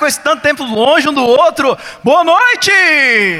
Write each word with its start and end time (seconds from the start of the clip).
ficou 0.00 0.08
esse 0.08 0.20
tanto 0.20 0.40
tempo 0.40 0.64
longe 0.64 1.06
um 1.06 1.12
do 1.12 1.22
outro. 1.22 1.76
Boa 2.02 2.24
noite! 2.24 2.70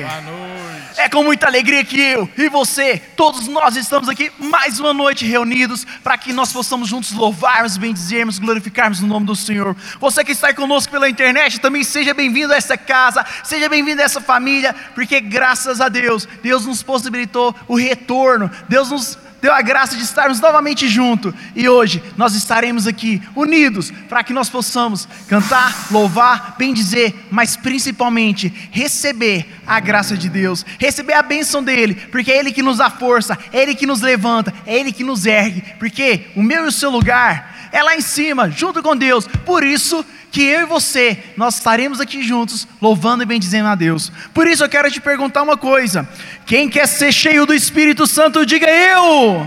Boa 0.02 0.20
noite! 0.20 0.60
É 0.98 1.08
com 1.08 1.22
muita 1.22 1.46
alegria 1.46 1.82
que 1.82 1.98
eu 1.98 2.28
e 2.36 2.48
você, 2.50 2.98
todos 3.16 3.48
nós 3.48 3.76
estamos 3.76 4.06
aqui 4.08 4.30
mais 4.38 4.78
uma 4.78 4.92
noite 4.92 5.24
reunidos 5.24 5.86
para 6.04 6.18
que 6.18 6.30
nós 6.30 6.52
possamos 6.52 6.88
juntos 6.88 7.12
louvarmos, 7.12 7.78
bendizermos, 7.78 8.38
glorificarmos 8.38 9.00
no 9.00 9.06
nome 9.06 9.24
do 9.24 9.34
Senhor. 9.34 9.74
Você 9.98 10.22
que 10.22 10.32
está 10.32 10.48
aí 10.48 10.54
conosco 10.54 10.92
pela 10.92 11.08
internet, 11.08 11.58
também 11.58 11.82
seja 11.82 12.12
bem-vindo 12.12 12.52
a 12.52 12.56
essa 12.56 12.76
casa, 12.76 13.24
seja 13.42 13.66
bem-vindo 13.66 14.02
a 14.02 14.04
essa 14.04 14.20
família, 14.20 14.74
porque 14.94 15.20
graças 15.20 15.80
a 15.80 15.88
Deus, 15.88 16.28
Deus 16.42 16.66
nos 16.66 16.82
possibilitou 16.82 17.54
o 17.66 17.76
retorno, 17.76 18.50
Deus 18.68 18.90
nos 18.90 19.18
deu 19.40 19.52
a 19.52 19.62
graça 19.62 19.96
de 19.96 20.02
estarmos 20.02 20.40
novamente 20.40 20.88
juntos. 20.88 21.32
E 21.54 21.68
hoje 21.68 22.02
nós 22.16 22.34
estaremos 22.34 22.86
aqui 22.86 23.22
unidos 23.34 23.92
para 24.08 24.22
que 24.22 24.32
nós 24.32 24.48
possamos 24.48 25.08
cantar, 25.28 25.88
louvar, 25.90 26.56
bendizer, 26.58 27.14
mas 27.30 27.56
principalmente 27.56 28.52
receber 28.70 29.46
a 29.66 29.80
graça 29.80 30.16
de 30.16 30.28
Deus, 30.28 30.64
receber 30.78 31.14
a 31.14 31.22
bênção 31.22 31.62
dele, 31.62 31.94
porque 31.94 32.30
é 32.30 32.38
ele 32.38 32.52
que 32.52 32.62
nos 32.62 32.78
dá 32.78 32.90
força, 32.90 33.38
é 33.52 33.62
ele 33.62 33.74
que 33.74 33.86
nos 33.86 34.00
levanta, 34.00 34.52
é 34.66 34.78
ele 34.78 34.92
que 34.92 35.04
nos 35.04 35.26
ergue, 35.26 35.62
porque 35.78 36.26
o 36.34 36.42
meu 36.42 36.64
e 36.64 36.68
o 36.68 36.72
seu 36.72 36.90
lugar 36.90 37.68
é 37.72 37.82
lá 37.82 37.96
em 37.96 38.00
cima, 38.00 38.50
junto 38.50 38.82
com 38.82 38.96
Deus. 38.96 39.26
Por 39.44 39.64
isso 39.64 40.04
que 40.30 40.42
eu 40.42 40.62
e 40.62 40.66
você, 40.66 41.18
nós 41.36 41.56
estaremos 41.56 42.00
aqui 42.00 42.22
juntos, 42.22 42.66
louvando 42.80 43.22
e 43.22 43.26
bendizendo 43.26 43.68
a 43.68 43.74
Deus. 43.74 44.12
Por 44.32 44.46
isso 44.46 44.62
eu 44.62 44.68
quero 44.68 44.90
te 44.90 45.00
perguntar 45.00 45.42
uma 45.42 45.56
coisa: 45.56 46.08
quem 46.46 46.68
quer 46.68 46.86
ser 46.86 47.12
cheio 47.12 47.44
do 47.44 47.54
Espírito 47.54 48.06
Santo, 48.06 48.46
diga 48.46 48.68
eu. 48.68 49.46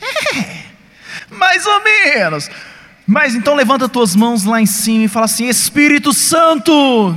É, 0.00 0.64
mais 1.30 1.66
ou 1.66 1.82
menos. 1.82 2.50
Mas 3.06 3.34
então 3.34 3.54
levanta 3.54 3.88
tuas 3.88 4.14
mãos 4.16 4.44
lá 4.44 4.60
em 4.60 4.66
cima 4.66 5.04
e 5.04 5.08
fala 5.08 5.26
assim: 5.26 5.48
Espírito 5.48 6.12
Santo, 6.12 7.16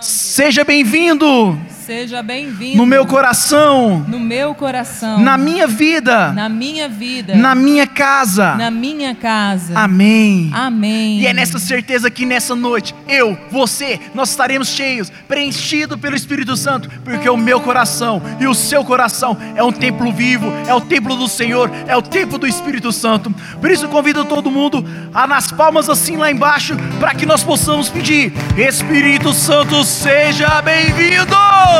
seja 0.00 0.64
bem-vindo 0.64 1.60
Seja 1.84 2.22
bem-vindo 2.22 2.78
no 2.78 2.86
meu 2.86 3.04
coração, 3.04 4.02
no 4.08 4.18
meu 4.18 4.54
coração, 4.54 5.18
na 5.18 5.36
minha 5.36 5.66
vida, 5.66 6.32
na 6.32 6.48
minha 6.48 6.88
vida, 6.88 7.34
na 7.34 7.54
minha 7.54 7.86
casa. 7.86 8.54
na 8.54 8.70
minha 8.70 9.14
casa. 9.14 9.78
Amém. 9.78 10.50
Amém. 10.54 11.20
E 11.20 11.26
é 11.26 11.34
nessa 11.34 11.58
certeza 11.58 12.10
que 12.10 12.24
nessa 12.24 12.56
noite, 12.56 12.94
eu, 13.06 13.36
você, 13.50 14.00
nós 14.14 14.30
estaremos 14.30 14.68
cheios, 14.68 15.12
preenchidos 15.28 16.00
pelo 16.00 16.16
Espírito 16.16 16.56
Santo, 16.56 16.88
porque 17.04 17.28
o 17.28 17.36
meu 17.36 17.60
coração 17.60 18.22
e 18.40 18.46
o 18.46 18.54
seu 18.54 18.82
coração 18.82 19.36
é 19.54 19.62
um 19.62 19.70
templo 19.70 20.10
vivo, 20.10 20.50
é 20.66 20.72
o 20.72 20.80
templo 20.80 21.14
do 21.16 21.28
Senhor, 21.28 21.70
é 21.86 21.94
o 21.94 22.00
templo 22.00 22.38
do 22.38 22.46
Espírito 22.46 22.92
Santo. 22.92 23.30
Por 23.60 23.70
isso, 23.70 23.84
eu 23.84 23.90
convido 23.90 24.24
todo 24.24 24.50
mundo 24.50 24.82
a, 25.12 25.26
nas 25.26 25.52
palmas 25.52 25.90
assim 25.90 26.16
lá 26.16 26.30
embaixo, 26.30 26.74
para 26.98 27.14
que 27.14 27.26
nós 27.26 27.44
possamos 27.44 27.90
pedir: 27.90 28.32
Espírito 28.56 29.34
Santo, 29.34 29.84
seja 29.84 30.62
bem-vindo! 30.62 31.73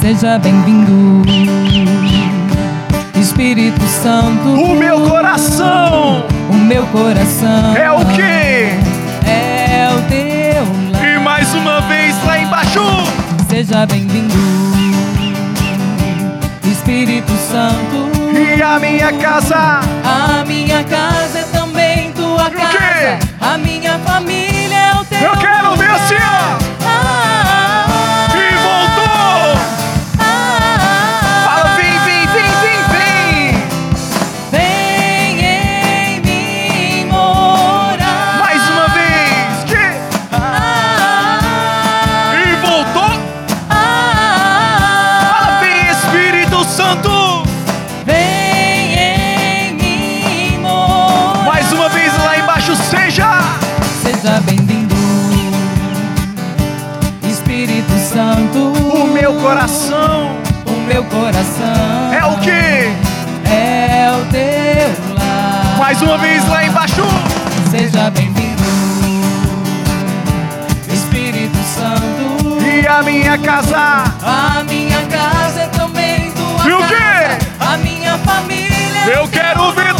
Seja 0.00 0.38
bem-vindo, 0.38 1.22
Espírito 3.18 3.84
Santo. 3.86 4.48
O 4.48 4.74
meu 4.74 5.00
coração 5.08 6.24
o 6.48 6.54
meu 6.54 6.86
coração 6.86 7.74
é 7.76 7.90
o 7.90 8.04
que? 8.06 8.20
É 9.28 9.88
o 9.90 10.02
teu 10.08 10.92
lar. 10.92 11.08
E 11.08 11.18
mais 11.18 11.52
uma 11.54 11.80
vez 11.82 12.14
lá 12.24 12.38
embaixo. 12.38 12.80
Seja 13.48 13.86
bem-vindo, 13.86 14.34
Espírito 16.64 17.32
Santo. 17.50 18.10
E 18.36 18.62
a 18.62 18.78
minha 18.78 19.12
casa. 19.12 19.80
A 20.04 20.44
minha 20.46 20.84
casa 20.84 21.38
é 21.38 21.42
também 21.52 22.12
tua 22.12 22.50
casa. 22.50 23.18
A 23.40 23.58
minha 23.58 23.98
família 23.98 24.76
é 24.76 24.94
o 24.94 25.04
teu 25.04 25.18
Eu 25.18 25.36
quero 25.38 25.76
ver 25.76 25.90
assim, 25.90 26.14
coração 61.44 62.12
é 62.12 62.24
o 62.24 62.38
que? 62.38 63.50
É 63.50 64.10
o 64.12 64.24
teu 64.30 65.14
lar. 65.14 65.78
Mais 65.78 66.00
uma 66.02 66.18
vez 66.18 66.46
lá 66.48 66.64
embaixo! 66.64 67.02
Seja 67.70 68.10
bem-vindo, 68.10 68.62
Espírito 70.92 71.58
Santo. 71.64 72.64
E 72.64 72.86
a 72.86 73.02
minha 73.02 73.36
casa! 73.38 74.04
A 74.22 74.64
minha 74.68 75.02
casa 75.06 75.62
é 75.62 75.66
também 75.68 76.30
tua 76.32 76.68
E 76.68 76.72
o 76.72 76.86
quê? 76.86 77.44
A 77.60 77.76
minha 77.76 78.16
família. 78.18 79.10
é 79.10 79.18
Eu 79.18 79.28
quero 79.28 79.72
ver 79.72 79.94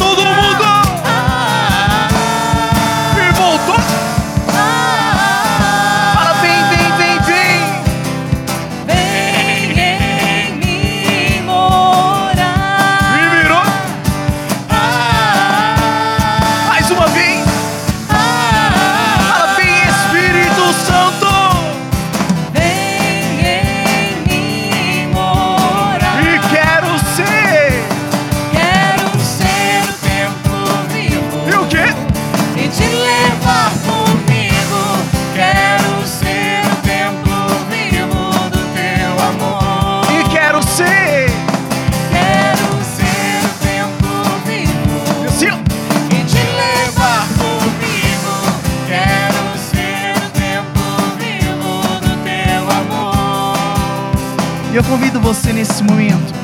você 55.24 55.54
nesse 55.54 55.82
momento 55.82 56.34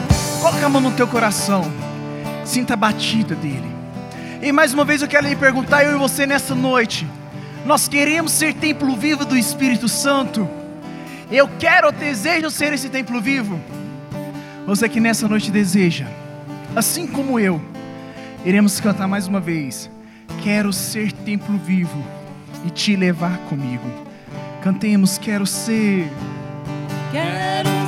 Coloca 0.40 0.64
a 0.64 0.68
mão 0.70 0.80
no 0.80 0.90
teu 0.92 1.06
coração. 1.06 1.70
Sinta 2.46 2.72
a 2.72 2.76
batida 2.76 3.34
dele. 3.34 3.70
E 4.40 4.50
mais 4.52 4.72
uma 4.72 4.86
vez 4.86 5.02
eu 5.02 5.06
quero 5.06 5.28
lhe 5.28 5.36
perguntar, 5.36 5.84
eu 5.84 5.94
e 5.94 5.98
você 5.98 6.26
nessa 6.26 6.54
noite. 6.54 7.06
Nós 7.66 7.86
queremos 7.88 8.32
ser 8.32 8.54
templo 8.54 8.96
vivo 8.96 9.26
do 9.26 9.36
Espírito 9.36 9.86
Santo. 9.86 10.48
Eu 11.30 11.46
quero, 11.58 11.88
eu 11.88 11.92
desejo 11.92 12.50
ser 12.50 12.72
esse 12.72 12.88
templo 12.88 13.20
vivo. 13.20 13.60
Você 14.66 14.88
que 14.88 14.98
nessa 14.98 15.28
noite 15.28 15.50
deseja, 15.50 16.06
assim 16.74 17.06
como 17.06 17.38
eu, 17.38 17.60
iremos 18.46 18.80
cantar 18.80 19.06
mais 19.06 19.26
uma 19.26 19.40
vez. 19.40 19.90
Quero 20.42 20.72
ser 20.72 21.12
templo 21.12 21.58
vivo 21.58 22.02
e 22.64 22.70
te 22.70 22.96
levar 22.96 23.36
comigo. 23.40 23.86
Cantemos, 24.62 25.18
quero 25.18 25.46
ser. 25.46 26.10
Quero 27.12 27.79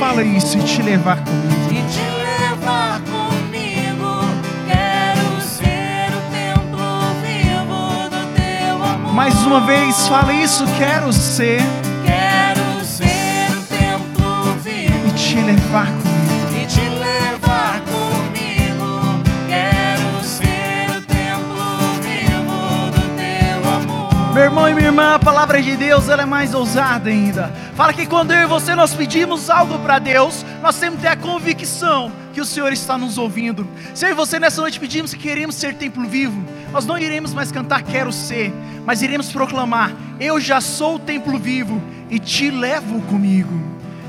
fala 0.00 0.22
isso 0.22 0.56
e 0.56 0.62
te 0.62 0.80
levar 0.80 1.18
comigo. 1.22 1.70
e 1.70 1.82
te 1.92 2.00
levar 2.00 3.02
comigo. 3.02 4.24
Quero 4.66 5.40
ser 5.42 6.08
o 6.16 6.22
templo 6.32 6.88
vivo 7.22 8.08
do 8.08 8.22
teu 8.34 8.82
amor. 8.82 9.12
Mais 9.12 9.34
uma 9.42 9.60
vez, 9.60 10.08
fala 10.08 10.32
isso, 10.32 10.64
quero 10.78 11.12
ser 11.12 11.60
Quero 12.02 12.82
ser 12.82 13.50
o 13.52 13.62
templo 13.68 14.54
vivo 14.64 15.06
e 15.06 15.10
te 15.10 15.36
levar 15.36 15.88
comigo. 15.88 16.66
te 16.66 16.80
levar 16.80 17.82
comigo. 17.82 19.22
Quero 19.48 20.24
ser 20.24 20.96
o 20.96 21.02
templo 21.02 21.62
vivo 22.00 22.90
do 22.90 23.02
teu 23.18 23.70
amor. 23.70 24.32
Meu 24.32 24.44
irmão 24.44 24.66
e 24.66 24.72
minha 24.72 24.86
irmã, 24.86 25.16
a 25.16 25.18
palavra 25.18 25.60
de 25.60 25.76
Deus 25.76 26.08
ela 26.08 26.22
é 26.22 26.26
mais 26.26 26.54
ousada 26.54 27.10
ainda. 27.10 27.52
Fala 27.80 27.94
que 27.94 28.04
quando 28.04 28.30
eu 28.30 28.42
e 28.42 28.46
você 28.46 28.74
nós 28.74 28.94
pedimos 28.94 29.48
algo 29.48 29.78
para 29.78 29.98
Deus, 29.98 30.44
nós 30.60 30.78
temos 30.78 30.96
que 30.96 31.06
ter 31.06 31.08
a 31.08 31.16
convicção 31.16 32.12
que 32.34 32.38
o 32.38 32.44
Senhor 32.44 32.70
está 32.74 32.98
nos 32.98 33.16
ouvindo. 33.16 33.66
Se 33.94 34.04
eu 34.04 34.10
e 34.10 34.12
você 34.12 34.38
nessa 34.38 34.60
noite 34.60 34.78
pedimos 34.78 35.14
que 35.14 35.20
queremos 35.22 35.54
ser 35.54 35.72
templo 35.72 36.06
vivo, 36.06 36.44
nós 36.72 36.84
não 36.84 36.98
iremos 36.98 37.32
mais 37.32 37.50
cantar 37.50 37.82
quero 37.82 38.12
ser, 38.12 38.52
mas 38.84 39.00
iremos 39.00 39.32
proclamar: 39.32 39.94
eu 40.20 40.38
já 40.38 40.60
sou 40.60 40.96
o 40.96 40.98
templo 40.98 41.38
vivo 41.38 41.80
e 42.10 42.18
te 42.18 42.50
levo 42.50 43.00
comigo. 43.06 43.58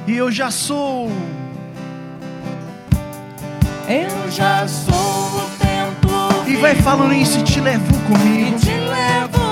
E 0.06 0.18
eu 0.18 0.30
já 0.30 0.52
sou. 0.52 1.10
Eu 3.88 4.32
já 4.32 4.68
sou 4.68 4.94
o 4.94 5.50
templo 5.58 6.46
E 6.46 6.58
vai 6.58 6.76
falando 6.76 7.14
isso 7.14 7.40
e 7.40 7.44
te 7.44 7.62
levo 7.62 7.86
E 7.86 8.12
comigo. 8.12 8.60
te 8.60 8.68
levo 8.68 9.51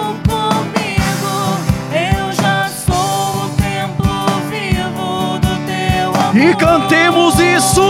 E 6.34 6.56
cantemos 6.56 7.40
isso. 7.40 7.82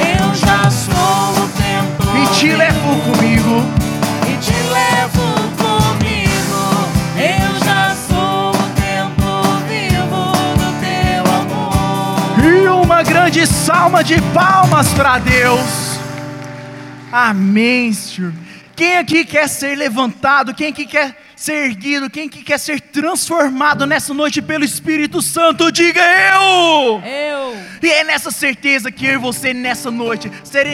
Eu 0.00 0.34
já 0.34 0.70
sou 0.70 1.44
o 1.44 1.48
templo 1.50 2.16
E 2.16 2.26
te 2.34 2.48
levo 2.48 3.00
comigo. 3.02 3.62
E 4.26 4.36
te 4.38 4.52
levo 4.52 5.22
comigo. 5.58 6.88
Eu 7.16 7.64
já 7.64 7.94
sou 7.94 8.50
o 8.50 8.70
templo 8.80 9.42
vivo 9.68 10.32
do 10.56 10.68
teu 10.80 11.24
amor. 11.34 12.44
E 12.44 12.68
uma 12.68 13.02
grande 13.02 13.46
salva 13.46 14.02
de 14.02 14.20
palmas 14.32 14.88
para 14.94 15.18
Deus. 15.18 15.98
Amém, 17.12 17.92
Senhor. 17.92 18.32
Quem 18.74 18.96
aqui 18.96 19.26
quer 19.26 19.48
ser 19.48 19.76
levantado? 19.76 20.54
Quem 20.54 20.68
aqui 20.68 20.86
quer 20.86 21.14
ser 21.38 21.66
erguido? 21.66 22.10
Quem 22.10 22.26
aqui 22.26 22.42
quer 22.42 22.58
ser 22.58 22.80
transformado 22.80 23.86
nessa 23.86 24.12
noite 24.12 24.42
pelo 24.42 24.64
Espírito 24.64 25.22
Santo? 25.22 25.70
Diga 25.70 26.00
eu! 26.00 27.00
Eu. 27.04 27.56
E 27.80 27.88
é 27.88 28.02
nessa 28.02 28.30
certeza 28.30 28.90
que 28.90 29.06
eu 29.06 29.12
e 29.12 29.16
você 29.16 29.54
nessa 29.54 29.90
noite 29.90 30.30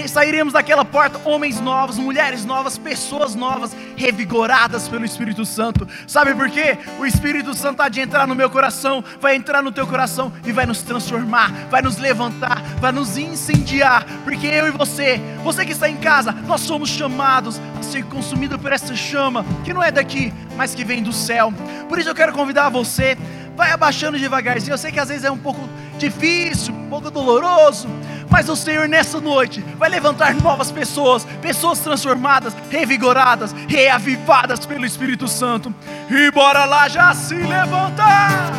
sairemos 0.08 0.54
daquela 0.54 0.84
porta 0.84 1.20
homens 1.24 1.60
novos, 1.60 1.98
mulheres 1.98 2.46
novas, 2.46 2.78
pessoas 2.78 3.34
novas, 3.34 3.76
revigoradas 3.94 4.88
pelo 4.88 5.04
Espírito 5.04 5.44
Santo. 5.44 5.86
Sabe 6.06 6.34
por 6.34 6.48
quê? 6.48 6.78
O 6.98 7.04
Espírito 7.04 7.52
Santo 7.54 7.82
há 7.82 7.90
de 7.90 8.00
entrar 8.00 8.26
no 8.26 8.34
meu 8.34 8.48
coração, 8.48 9.04
vai 9.20 9.36
entrar 9.36 9.62
no 9.62 9.70
teu 9.70 9.86
coração 9.86 10.32
e 10.46 10.52
vai 10.52 10.64
nos 10.64 10.80
transformar, 10.80 11.52
vai 11.70 11.82
nos 11.82 11.98
levantar, 11.98 12.62
vai 12.80 12.90
nos 12.90 13.18
incendiar. 13.18 14.06
Porque 14.24 14.46
eu 14.46 14.68
e 14.68 14.70
você, 14.70 15.20
você 15.42 15.66
que 15.66 15.72
está 15.72 15.90
em 15.90 15.96
casa, 15.96 16.32
nós 16.32 16.62
somos 16.62 16.88
chamados 16.88 17.60
a 17.78 17.82
ser 17.82 18.04
consumidos 18.04 18.58
por 18.58 18.72
essa 18.72 18.96
chama 18.96 19.44
que 19.62 19.74
não 19.74 19.82
é 19.82 19.90
daqui, 19.90 20.32
mas 20.56 20.74
que 20.74 20.84
vem 20.84 21.02
do 21.02 21.12
céu. 21.12 21.52
Por 21.88 21.98
isso 21.98 22.08
eu 22.08 22.14
quero 22.14 22.32
convidar 22.32 22.68
você 22.68 23.16
vai 23.56 23.70
abaixando 23.70 24.18
devagarzinho. 24.18 24.74
Eu 24.74 24.78
sei 24.78 24.92
que 24.92 25.00
às 25.00 25.08
vezes 25.08 25.24
é 25.24 25.30
um 25.30 25.38
pouco 25.38 25.60
difícil, 25.98 26.74
um 26.74 26.88
pouco 26.88 27.10
doloroso, 27.10 27.88
mas 28.28 28.48
o 28.48 28.56
Senhor 28.56 28.88
nessa 28.88 29.20
noite 29.20 29.64
vai 29.78 29.88
levantar 29.88 30.34
novas 30.34 30.70
pessoas, 30.70 31.24
pessoas 31.40 31.78
transformadas, 31.78 32.54
revigoradas, 32.70 33.54
reavivadas 33.68 34.66
pelo 34.66 34.84
Espírito 34.84 35.28
Santo. 35.28 35.72
E 36.10 36.30
bora 36.30 36.64
lá 36.64 36.88
já 36.88 37.14
se 37.14 37.34
levantar. 37.34 38.52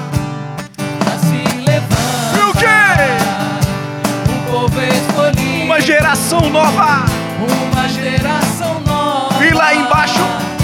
Já 1.03 1.17
se 1.19 1.57
levanta. 1.57 2.37
E 2.37 2.49
o 2.49 2.53
quê? 2.53 2.65
O 4.31 4.51
povo 4.51 4.81
escolhido. 4.81 5.65
Uma 5.65 5.81
geração 5.81 6.49
nova. 6.49 7.05
Uma 7.73 7.89
geração 7.89 8.79
nova. 8.81 9.45
E 9.45 9.53
lá 9.53 9.75
embaixo? 9.75 10.54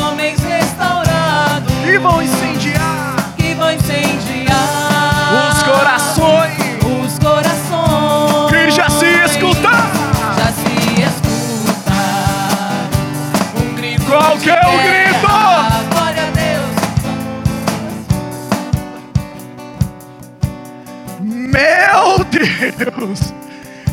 Homens 0.00 0.40
restaurados. 0.40 1.72
E 1.86 1.98
vão 1.98 2.22
incendiar 2.22 3.16
Que 3.36 3.54
vão 3.54 3.70
incendiar. 3.72 4.56
os 5.50 5.62
corações. 5.62 6.52
Os 6.84 7.18
corações. 7.18 8.52
E 8.52 8.70
já 8.70 8.88
se 8.90 9.06
escutar. 9.06 9.86
Já 10.38 10.52
se 10.52 11.02
escuta. 11.02 11.92
Um 13.62 13.74
grito. 13.74 14.04
Qual 14.04 14.36
que 14.38 14.50
é 14.50 14.60
o 14.60 14.78
grito? 14.78 15.26
Glória 15.90 16.22
a 16.22 16.30
Deus. 16.30 16.76
Meu 21.20 22.24
Deus! 22.24 23.32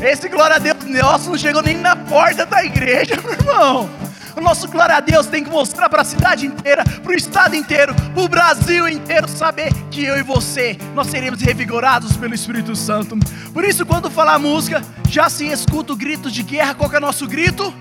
Esse 0.01 0.27
glória 0.27 0.57
a 0.57 0.59
Deus 0.59 0.83
nosso 0.85 1.29
não 1.29 1.37
chegou 1.37 1.61
nem 1.61 1.77
na 1.77 1.95
porta 1.95 2.45
da 2.45 2.63
igreja, 2.63 3.15
meu 3.23 3.31
irmão. 3.31 3.89
O 4.35 4.41
nosso 4.41 4.67
glória 4.67 4.95
a 4.95 4.99
Deus 4.99 5.27
tem 5.27 5.43
que 5.43 5.49
mostrar 5.49 5.89
para 5.89 6.01
a 6.01 6.05
cidade 6.05 6.45
inteira, 6.45 6.83
para 6.83 7.11
o 7.11 7.15
estado 7.15 7.55
inteiro, 7.55 7.93
para 7.93 8.21
o 8.23 8.27
Brasil 8.27 8.87
inteiro 8.87 9.27
saber 9.27 9.71
que 9.91 10.03
eu 10.03 10.17
e 10.17 10.23
você, 10.23 10.77
nós 10.95 11.07
seremos 11.07 11.41
revigorados 11.41 12.17
pelo 12.17 12.33
Espírito 12.33 12.75
Santo. 12.75 13.17
Por 13.53 13.63
isso, 13.63 13.85
quando 13.85 14.09
falar 14.09 14.39
música, 14.39 14.81
já 15.07 15.29
se 15.29 15.45
escuta 15.47 15.93
o 15.93 15.95
grito 15.95 16.31
de 16.31 16.41
guerra. 16.41 16.73
Qual 16.73 16.89
que 16.89 16.95
é 16.95 16.99
o 16.99 17.01
nosso 17.01 17.27
grito? 17.27 17.73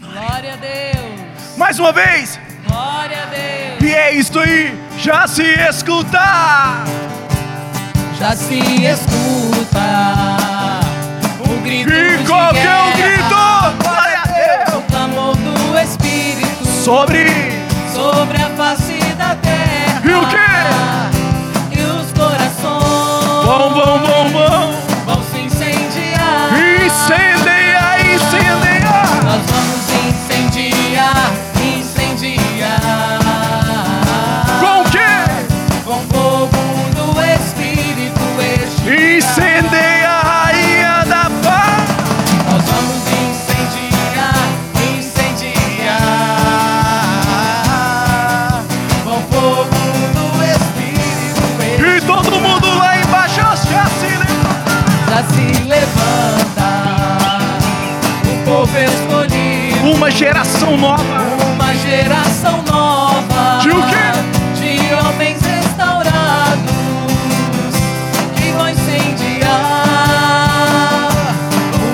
Glória 0.00 0.52
a 0.52 0.56
Deus. 0.56 1.56
Mais 1.56 1.78
uma 1.78 1.92
vez! 1.92 2.38
Glória 2.68 3.22
a 3.22 3.26
Deus. 3.26 3.82
E 3.82 3.94
é 3.94 4.14
isso 4.14 4.38
aí, 4.38 4.78
já 4.98 5.26
se 5.26 5.42
escuta! 5.42 6.18
Já 8.18 8.36
se 8.36 8.58
escuta 8.84 9.80
o 11.40 11.60
grito 11.62 11.90
E 11.92 12.18
de 12.18 12.24
qual 12.26 12.52
que 12.52 12.58
é 12.58 12.62
o 12.62 12.96
guerra. 12.96 12.96
grito? 12.96 13.43
Sobre 16.84 17.24
sobre 17.94 18.36
a 18.42 18.50
face 18.50 18.98
da 19.16 19.34
terra. 19.36 20.02
E 20.04 20.12
o 20.12 20.28
quê? 20.28 21.80
E 21.80 21.82
os 21.82 22.12
corações 22.12 23.46
Bom, 23.46 23.72
bom, 23.72 23.98
bom, 24.00 24.30
bom. 24.32 24.83
Geração 60.74 60.76
nova. 60.76 61.02
uma 61.54 61.74
geração 61.74 62.62
nova. 62.62 63.58
De 63.60 63.70
o 63.70 63.82
quê? 63.82 64.12
De 64.54 64.94
homens 64.94 65.40
restaurados 65.40 66.74
que 68.36 68.50
vão 68.52 68.68
incendiar 68.68 69.48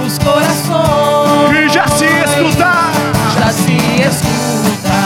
os 0.04 0.18
corações. 0.18 1.56
E 1.56 1.68
já 1.68 1.87
se 1.88 2.06
escutar. 2.06 2.92
Já 3.38 3.52
se 3.52 3.76
escuta. 4.00 5.00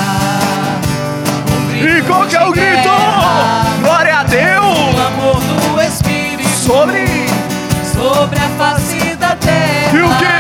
E 1.73 2.03
qual 2.03 2.27
que 2.27 2.37
é 2.37 2.45
o 2.45 2.53
grito? 2.53 2.83
guerra. 2.83 3.65
Glória 3.83 4.19
a 4.19 4.23
O 4.23 4.25
Deus. 4.25 5.01
amor 5.07 5.41
do 5.41 5.83
Espírito 5.83 6.49
Sobre 6.51 7.05
sobre 7.93 8.39
a 8.39 8.49
face 8.57 9.17
da 9.17 9.37
terra. 9.37 9.93
E 9.93 10.01
o 10.03 10.09
quê? 10.17 10.34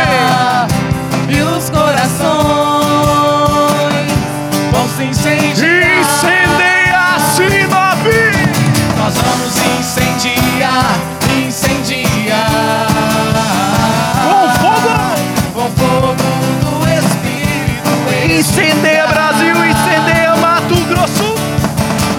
Incendeia 18.37 19.07
Brasil, 19.07 19.55
incendeia 19.65 20.37
Mato 20.37 20.75
Grosso! 20.89 21.35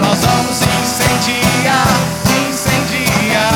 Nós 0.00 0.18
vamos 0.18 0.60
incendiar, 0.62 1.86
incendiar. 2.48 3.52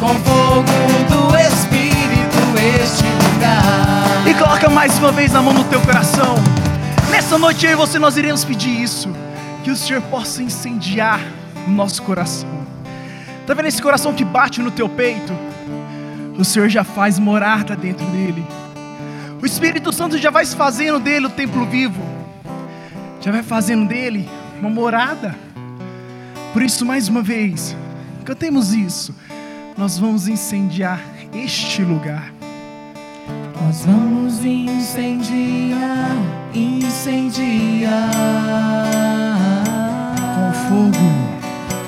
Com 0.00 0.14
fogo 0.16 0.64
do 1.08 1.38
Espírito 1.38 2.38
este 2.76 3.04
lugar. 3.04 4.26
E 4.26 4.34
coloca 4.34 4.68
mais 4.68 4.98
uma 4.98 5.12
vez 5.12 5.32
na 5.32 5.40
mão 5.40 5.54
no 5.54 5.64
teu 5.64 5.80
coração. 5.80 6.34
Nessa 7.10 7.38
noite 7.38 7.64
eu 7.64 7.72
e 7.72 7.74
você 7.76 7.98
nós 7.98 8.16
iremos 8.16 8.44
pedir 8.44 8.82
isso. 8.82 9.08
Que 9.62 9.70
o 9.70 9.76
Senhor 9.76 10.02
possa 10.02 10.42
incendiar 10.42 11.20
o 11.66 11.70
nosso 11.70 12.02
coração. 12.02 12.48
Tá 13.46 13.54
vendo 13.54 13.66
esse 13.66 13.82
coração 13.82 14.14
que 14.14 14.24
bate 14.24 14.60
no 14.60 14.70
teu 14.70 14.88
peito? 14.88 15.32
O 16.38 16.44
Senhor 16.44 16.68
já 16.68 16.84
faz 16.84 17.18
morada 17.18 17.76
dentro 17.76 18.06
dele. 18.06 18.44
O 19.40 19.46
Espírito 19.46 19.92
Santo 19.92 20.16
já 20.16 20.30
vai 20.30 20.46
fazendo 20.46 21.00
dele 21.00 21.26
o 21.26 21.30
templo 21.30 21.66
vivo. 21.66 22.00
Já 23.20 23.32
vai 23.32 23.42
fazendo 23.42 23.88
dele 23.88 24.28
uma 24.60 24.70
morada. 24.70 25.34
Por 26.52 26.62
isso, 26.62 26.86
mais 26.86 27.08
uma 27.08 27.22
vez, 27.22 27.76
cantemos 28.24 28.72
isso. 28.72 29.14
Nós 29.76 29.98
vamos 29.98 30.28
incendiar 30.28 31.00
este 31.34 31.82
lugar. 31.82 32.32
Nós 33.60 33.84
vamos 33.84 34.44
incendiar. 34.44 36.11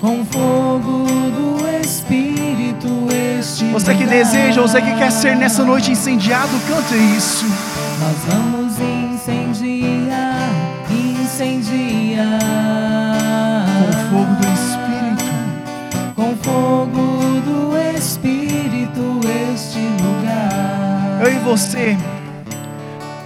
Com 0.04 0.23
fogo 0.26 1.06
do 1.30 1.80
Espírito 1.80 3.08
este 3.40 3.64
Você 3.70 3.94
que 3.94 4.04
deseja, 4.04 4.61
você 4.61 4.82
que 4.82 4.94
quer 4.96 5.11
ser 5.11 5.34
nessa 5.34 5.64
noite 5.64 5.90
incendiado, 5.92 6.50
canta 6.68 6.94
isso. 6.94 7.46
Nós 7.46 8.16
vamos 8.28 8.75
incendiar, 8.78 10.50
incendiar. 10.90 12.28
Com 13.80 13.92
fogo 14.11 14.34
do 14.42 14.46
Espírito. 14.52 15.25
Com 16.14 16.37
fogo 16.37 17.40
do 17.40 17.96
Espírito 17.96 19.20
este 19.54 19.78
lugar. 20.02 21.23
Eu 21.23 21.32
e 21.32 21.38
você 21.38 21.96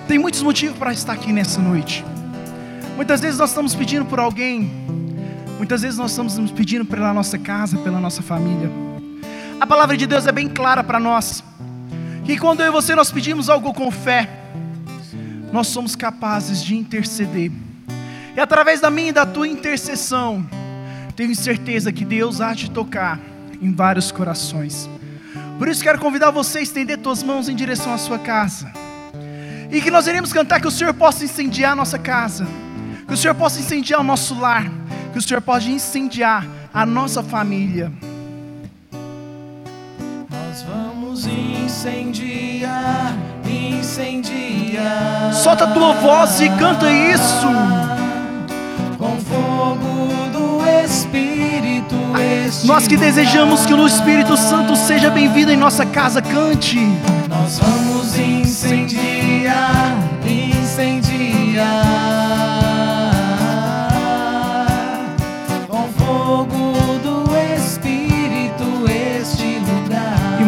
tem 0.07 0.17
muitos 0.17 0.45
motivos 0.45 0.79
para 0.79 0.93
estar 0.93 1.15
aqui 1.15 1.33
nessa 1.33 1.61
noite. 1.61 2.05
Muitas 2.95 3.21
vezes 3.21 3.37
nós 3.37 3.51
estamos 3.51 3.75
pedindo 3.75 4.05
por 4.05 4.21
alguém, 4.21 4.71
muitas 5.59 5.83
vezes 5.83 5.99
nós 5.99 6.13
estamos 6.13 6.39
nos 6.39 6.51
pedindo 6.51 6.85
pela 6.85 7.13
nossa 7.13 7.39
casa, 7.39 7.77
pela 7.79 8.01
nossa 8.01 8.23
família. 8.23 8.71
A 9.61 9.67
palavra 9.67 9.97
de 9.97 10.07
Deus 10.07 10.27
é 10.27 10.33
bem 10.33 10.49
clara 10.49 10.83
para 10.83 10.99
nós. 10.99 11.45
Que 12.25 12.39
quando 12.39 12.61
eu 12.61 12.69
e 12.69 12.71
você 12.71 12.95
nós 12.95 13.11
pedimos 13.11 13.51
algo 13.51 13.75
com 13.75 13.91
fé, 13.91 14.29
nós 15.53 15.67
somos 15.67 15.97
capazes 15.97 16.63
de 16.63 16.77
interceder. 16.77 17.51
E 18.37 18.41
através 18.41 18.81
da 18.81 18.89
minha 18.89 19.09
e 19.09 19.13
da 19.13 19.27
tua 19.27 19.49
intercessão, 19.49 20.47
tenho 21.17 21.35
certeza 21.35 21.93
que 21.93 22.05
Deus 22.05 22.41
há 22.41 22.55
de 22.55 22.71
tocar 22.71 23.19
em 23.61 23.73
vários 23.73 24.13
corações. 24.13 24.89
Por 25.59 25.67
isso 25.67 25.83
quero 25.83 25.99
convidar 25.99 26.31
você 26.31 26.59
a 26.59 26.63
estender 26.63 26.99
tuas 26.99 27.23
mãos 27.23 27.49
em 27.49 27.57
direção 27.57 27.93
à 27.93 27.99
sua 27.99 28.19
casa. 28.19 28.71
E 29.71 29.81
que 29.81 29.91
nós 29.91 30.07
iremos 30.07 30.33
cantar 30.33 30.61
que 30.61 30.69
o 30.69 30.71
Senhor 30.71 30.95
possa 30.95 31.25
incendiar 31.25 31.73
a 31.73 31.77
nossa 31.77 31.99
casa. 31.99 32.47
Que 33.07 33.15
o 33.15 33.17
Senhor 33.17 33.35
possa 33.35 33.59
incendiar 33.59 34.01
o 34.01 34.05
nosso 34.05 34.39
lar. 34.39 34.71
Que 35.13 35.19
o 35.19 35.23
Senhor 35.23 35.41
possa 35.41 35.69
incendiar 35.69 36.47
a 36.73 36.85
nossa 36.85 37.23
família. 37.23 37.93
Nós 40.31 40.63
vamos 40.63 41.27
incendiar, 41.27 43.17
incendiar. 43.45 45.33
Solta 45.33 45.65
a 45.65 45.73
tua 45.73 45.95
voz 45.95 46.41
e 46.41 46.49
canta 46.51 46.91
isso. 46.91 47.47
Com 48.99 49.17
fogo 49.21 50.09
do 50.33 50.67
Espírito 50.85 51.95
Nós 52.65 52.89
que 52.89 52.97
desejamos 52.97 53.65
que 53.65 53.75
o 53.75 53.87
Espírito 53.87 54.37
Santo 54.37 54.75
seja 54.75 55.11
bem-vindo 55.11 55.53
em 55.53 55.57
nossa 55.57 55.87
casa, 55.87 56.21
cante. 56.21 56.79
Nós 57.29 57.59
vamos 57.59 58.19
incendiar. 58.19 59.88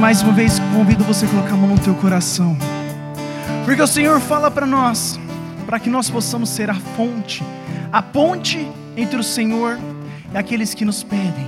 Mais 0.01 0.23
uma 0.23 0.33
vez 0.33 0.59
convido 0.75 1.05
você 1.05 1.27
a 1.27 1.29
colocar 1.29 1.53
a 1.53 1.57
mão 1.59 1.69
no 1.69 1.79
teu 1.79 1.95
coração. 1.95 2.57
Porque 3.67 3.83
o 3.83 3.87
Senhor 3.87 4.19
fala 4.19 4.51
para 4.51 4.65
nós, 4.65 5.21
para 5.67 5.79
que 5.79 5.91
nós 5.91 6.09
possamos 6.09 6.49
ser 6.49 6.71
a 6.71 6.75
fonte, 6.75 7.45
a 7.93 8.01
ponte 8.01 8.67
entre 8.97 9.21
o 9.21 9.23
Senhor 9.23 9.79
e 10.33 10.39
aqueles 10.39 10.73
que 10.73 10.87
nos 10.87 11.03
pedem. 11.03 11.47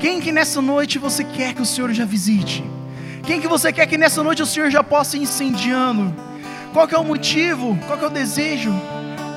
Quem 0.00 0.18
que 0.18 0.32
nessa 0.32 0.62
noite 0.62 0.98
você 0.98 1.22
quer 1.22 1.52
que 1.52 1.60
o 1.60 1.66
Senhor 1.66 1.92
já 1.92 2.06
visite? 2.06 2.64
Quem 3.24 3.38
que 3.38 3.46
você 3.46 3.70
quer 3.70 3.86
que 3.86 3.98
nessa 3.98 4.22
noite 4.22 4.42
o 4.42 4.46
Senhor 4.46 4.70
já 4.70 4.82
possa 4.82 5.18
ir 5.18 5.24
incendiando? 5.24 6.14
Qual 6.72 6.88
que 6.88 6.94
é 6.94 6.98
o 6.98 7.04
motivo? 7.04 7.78
Qual 7.86 7.98
que 7.98 8.04
é 8.04 8.08
o 8.08 8.10
desejo? 8.10 8.72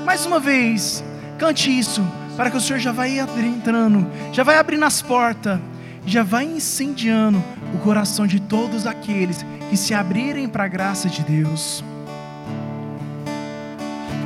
Mais 0.06 0.26
uma 0.26 0.40
vez, 0.40 1.04
cante 1.38 1.78
isso, 1.78 2.02
para 2.38 2.50
que 2.50 2.56
o 2.56 2.62
Senhor 2.62 2.80
já 2.80 2.94
vai 2.94 3.20
entrando, 3.20 4.08
já 4.32 4.42
vai 4.42 4.58
abrindo 4.58 4.86
as 4.86 5.02
portas, 5.02 5.60
já 6.06 6.24
vai 6.24 6.46
incendiando 6.46 7.44
o 7.74 7.78
coração 7.80 8.28
de 8.28 8.40
todos 8.40 8.86
aqueles 8.86 9.46
que 9.70 9.78
se 9.78 9.94
abrirem 9.94 10.48
para 10.48 10.66
a 10.66 10.68
graça 10.68 11.10
de 11.10 11.24
Deus. 11.24 11.84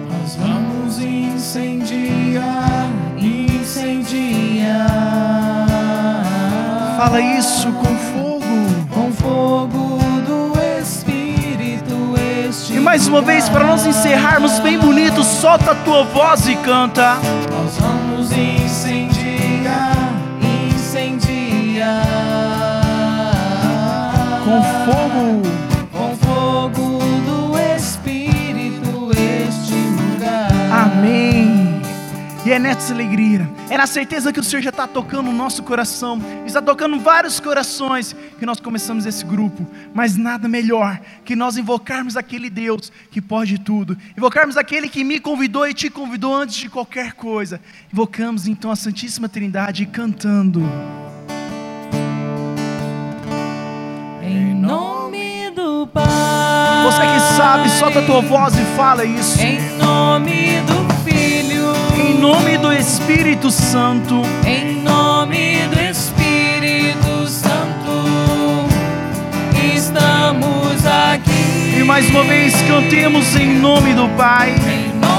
Nós 0.10 0.36
vamos 0.36 1.00
incendiar, 1.00 2.90
incendiar. 3.18 4.96
Fala 6.98 7.22
isso 7.22 7.72
com 7.74 7.96
fogo. 7.96 8.46
Com 8.90 9.12
fogo 9.12 10.00
do 10.26 10.54
Espírito 10.82 12.16
E 12.72 12.80
mais 12.80 13.08
uma 13.08 13.22
vez, 13.22 13.50
para 13.50 13.66
nós 13.66 13.86
encerrarmos 13.86 14.60
bem 14.60 14.80
bonito, 14.80 15.24
solta 15.24 15.72
a 15.72 15.76
tua 15.76 16.04
voz 16.06 16.48
e 16.48 16.56
canta. 16.56 17.18
Nós 17.52 17.78
vamos 17.78 18.32
incendiar, 18.32 18.65
Com 24.46 24.62
fogo. 24.62 25.42
Com 25.92 26.16
fogo 26.18 27.00
do 27.26 27.58
Espírito 27.76 29.10
este 29.12 29.74
lugar. 29.74 30.52
Amém. 30.72 31.82
E 32.46 32.52
é 32.52 32.60
nessa 32.60 32.94
alegria, 32.94 33.50
é 33.72 33.76
na 33.76 33.88
certeza 33.88 34.32
que 34.32 34.40
o 34.40 34.44
Senhor 34.44 34.62
já 34.62 34.70
está 34.70 34.86
tocando 34.86 35.32
o 35.32 35.34
nosso 35.34 35.64
coração, 35.64 36.22
está 36.46 36.62
tocando 36.62 37.00
vários 37.00 37.40
corações, 37.40 38.16
que 38.38 38.46
nós 38.46 38.60
começamos 38.60 39.08
esse 39.08 39.26
grupo. 39.26 39.66
Mas 39.96 40.16
nada 40.16 40.48
melhor 40.48 41.02
que 41.26 41.36
nós 41.36 41.58
invocarmos 41.58 42.16
aquele 42.16 42.48
Deus 42.48 42.92
que 43.10 43.20
pode 43.20 43.58
tudo, 43.58 43.98
invocarmos 44.16 44.58
aquele 44.58 44.88
que 44.88 45.04
me 45.04 45.20
convidou 45.20 45.68
e 45.68 45.74
te 45.74 45.90
convidou 45.90 46.36
antes 46.36 46.58
de 46.58 46.70
qualquer 46.70 47.14
coisa. 47.14 47.60
Invocamos 47.92 48.48
então 48.48 48.70
a 48.70 48.76
Santíssima 48.76 49.28
Trindade 49.28 49.88
cantando. 49.88 50.62
Sabe, 57.56 57.70
solta 57.70 58.00
a 58.00 58.02
tua 58.02 58.22
voz 58.22 58.56
e 58.58 58.64
fala 58.76 59.06
isso. 59.06 59.42
Em 59.42 59.60
nome 59.78 60.62
do 60.68 60.94
Filho. 61.04 61.74
Em 61.96 62.20
nome 62.20 62.58
do 62.58 62.74
Espírito 62.74 63.50
Santo. 63.50 64.22
Em 64.46 64.82
nome 64.82 65.62
do 65.70 65.80
Espírito 65.80 67.28
Santo, 67.28 68.68
estamos 69.74 70.86
aqui. 70.86 71.80
E 71.80 71.84
mais 71.84 72.10
uma 72.10 72.24
vez 72.24 72.54
cantemos 72.64 73.36
em 73.36 73.58
nome 73.60 73.94
do 73.94 74.08
Pai. 74.18 74.50
Em 74.52 75.00
nome 75.00 75.15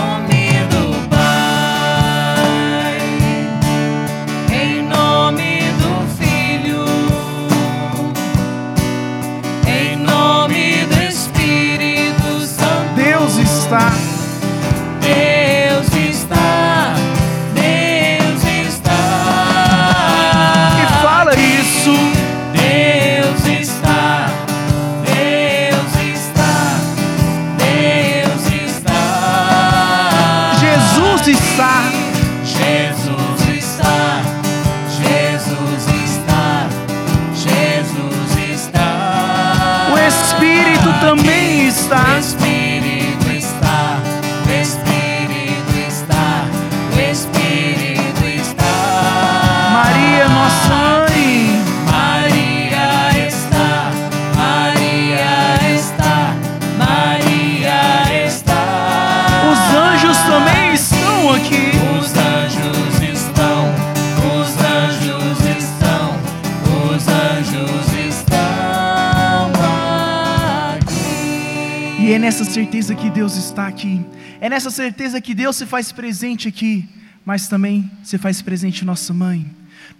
certeza 72.86 72.94
que 72.94 73.10
Deus 73.10 73.36
está 73.36 73.66
aqui. 73.66 74.04
É 74.40 74.48
nessa 74.48 74.70
certeza 74.70 75.20
que 75.20 75.34
Deus 75.34 75.56
se 75.56 75.66
faz 75.66 75.90
presente 75.90 76.46
aqui, 76.46 76.88
mas 77.24 77.48
também 77.48 77.90
se 78.04 78.16
faz 78.16 78.40
presente 78.40 78.84
nossa 78.84 79.12
mãe, 79.12 79.50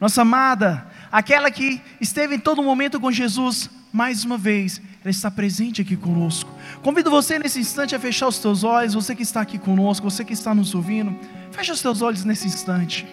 nossa 0.01 0.23
amada, 0.23 0.87
aquela 1.11 1.51
que 1.51 1.81
esteve 2.01 2.37
em 2.37 2.39
todo 2.39 2.63
momento 2.63 3.01
com 3.01 3.11
Jesus, 3.11 3.69
mais 3.93 4.25
uma 4.25 4.39
vez, 4.39 4.81
ela 5.03 5.11
está 5.11 5.29
presente 5.29 5.83
aqui 5.83 5.97
conosco. 5.97 6.49
Convido 6.81 7.11
você 7.11 7.41
nesse 7.41 7.59
instante 7.59 7.97
a 7.97 7.99
fechar 7.99 8.29
os 8.29 8.39
teus 8.39 8.63
olhos, 8.63 8.95
você 8.95 9.17
que 9.17 9.23
está 9.23 9.41
aqui 9.41 9.59
conosco, 9.59 10.09
você 10.09 10.25
que 10.25 10.33
está 10.33 10.55
nos 10.55 10.73
ouvindo, 10.73 11.19
fecha 11.51 11.73
os 11.73 11.83
teus 11.83 12.03
olhos 12.03 12.25
nesse 12.25 12.47
instante. 12.47 13.05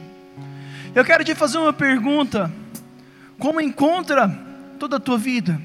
Eu 0.94 1.04
quero 1.04 1.24
te 1.24 1.34
fazer 1.34 1.58
uma 1.58 1.74
pergunta: 1.74 2.54
como 3.40 3.60
encontra 3.60 4.30
toda 4.78 4.98
a 4.98 5.00
tua 5.00 5.18
vida? 5.18 5.60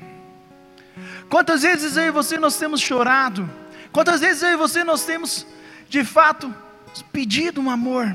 Quantas 1.29 1.61
vezes 1.61 1.95
eu 1.99 2.05
e 2.05 2.11
você 2.11 2.39
nós 2.39 2.57
temos 2.57 2.81
chorado? 2.81 3.68
Quantas 3.99 4.21
vezes 4.21 4.45
eu 4.45 4.51
e 4.51 4.57
você 4.57 4.85
nós 4.85 5.05
temos, 5.05 5.45
de 5.89 6.05
fato, 6.05 6.55
pedido 7.11 7.61
um 7.61 7.69
amor 7.69 8.15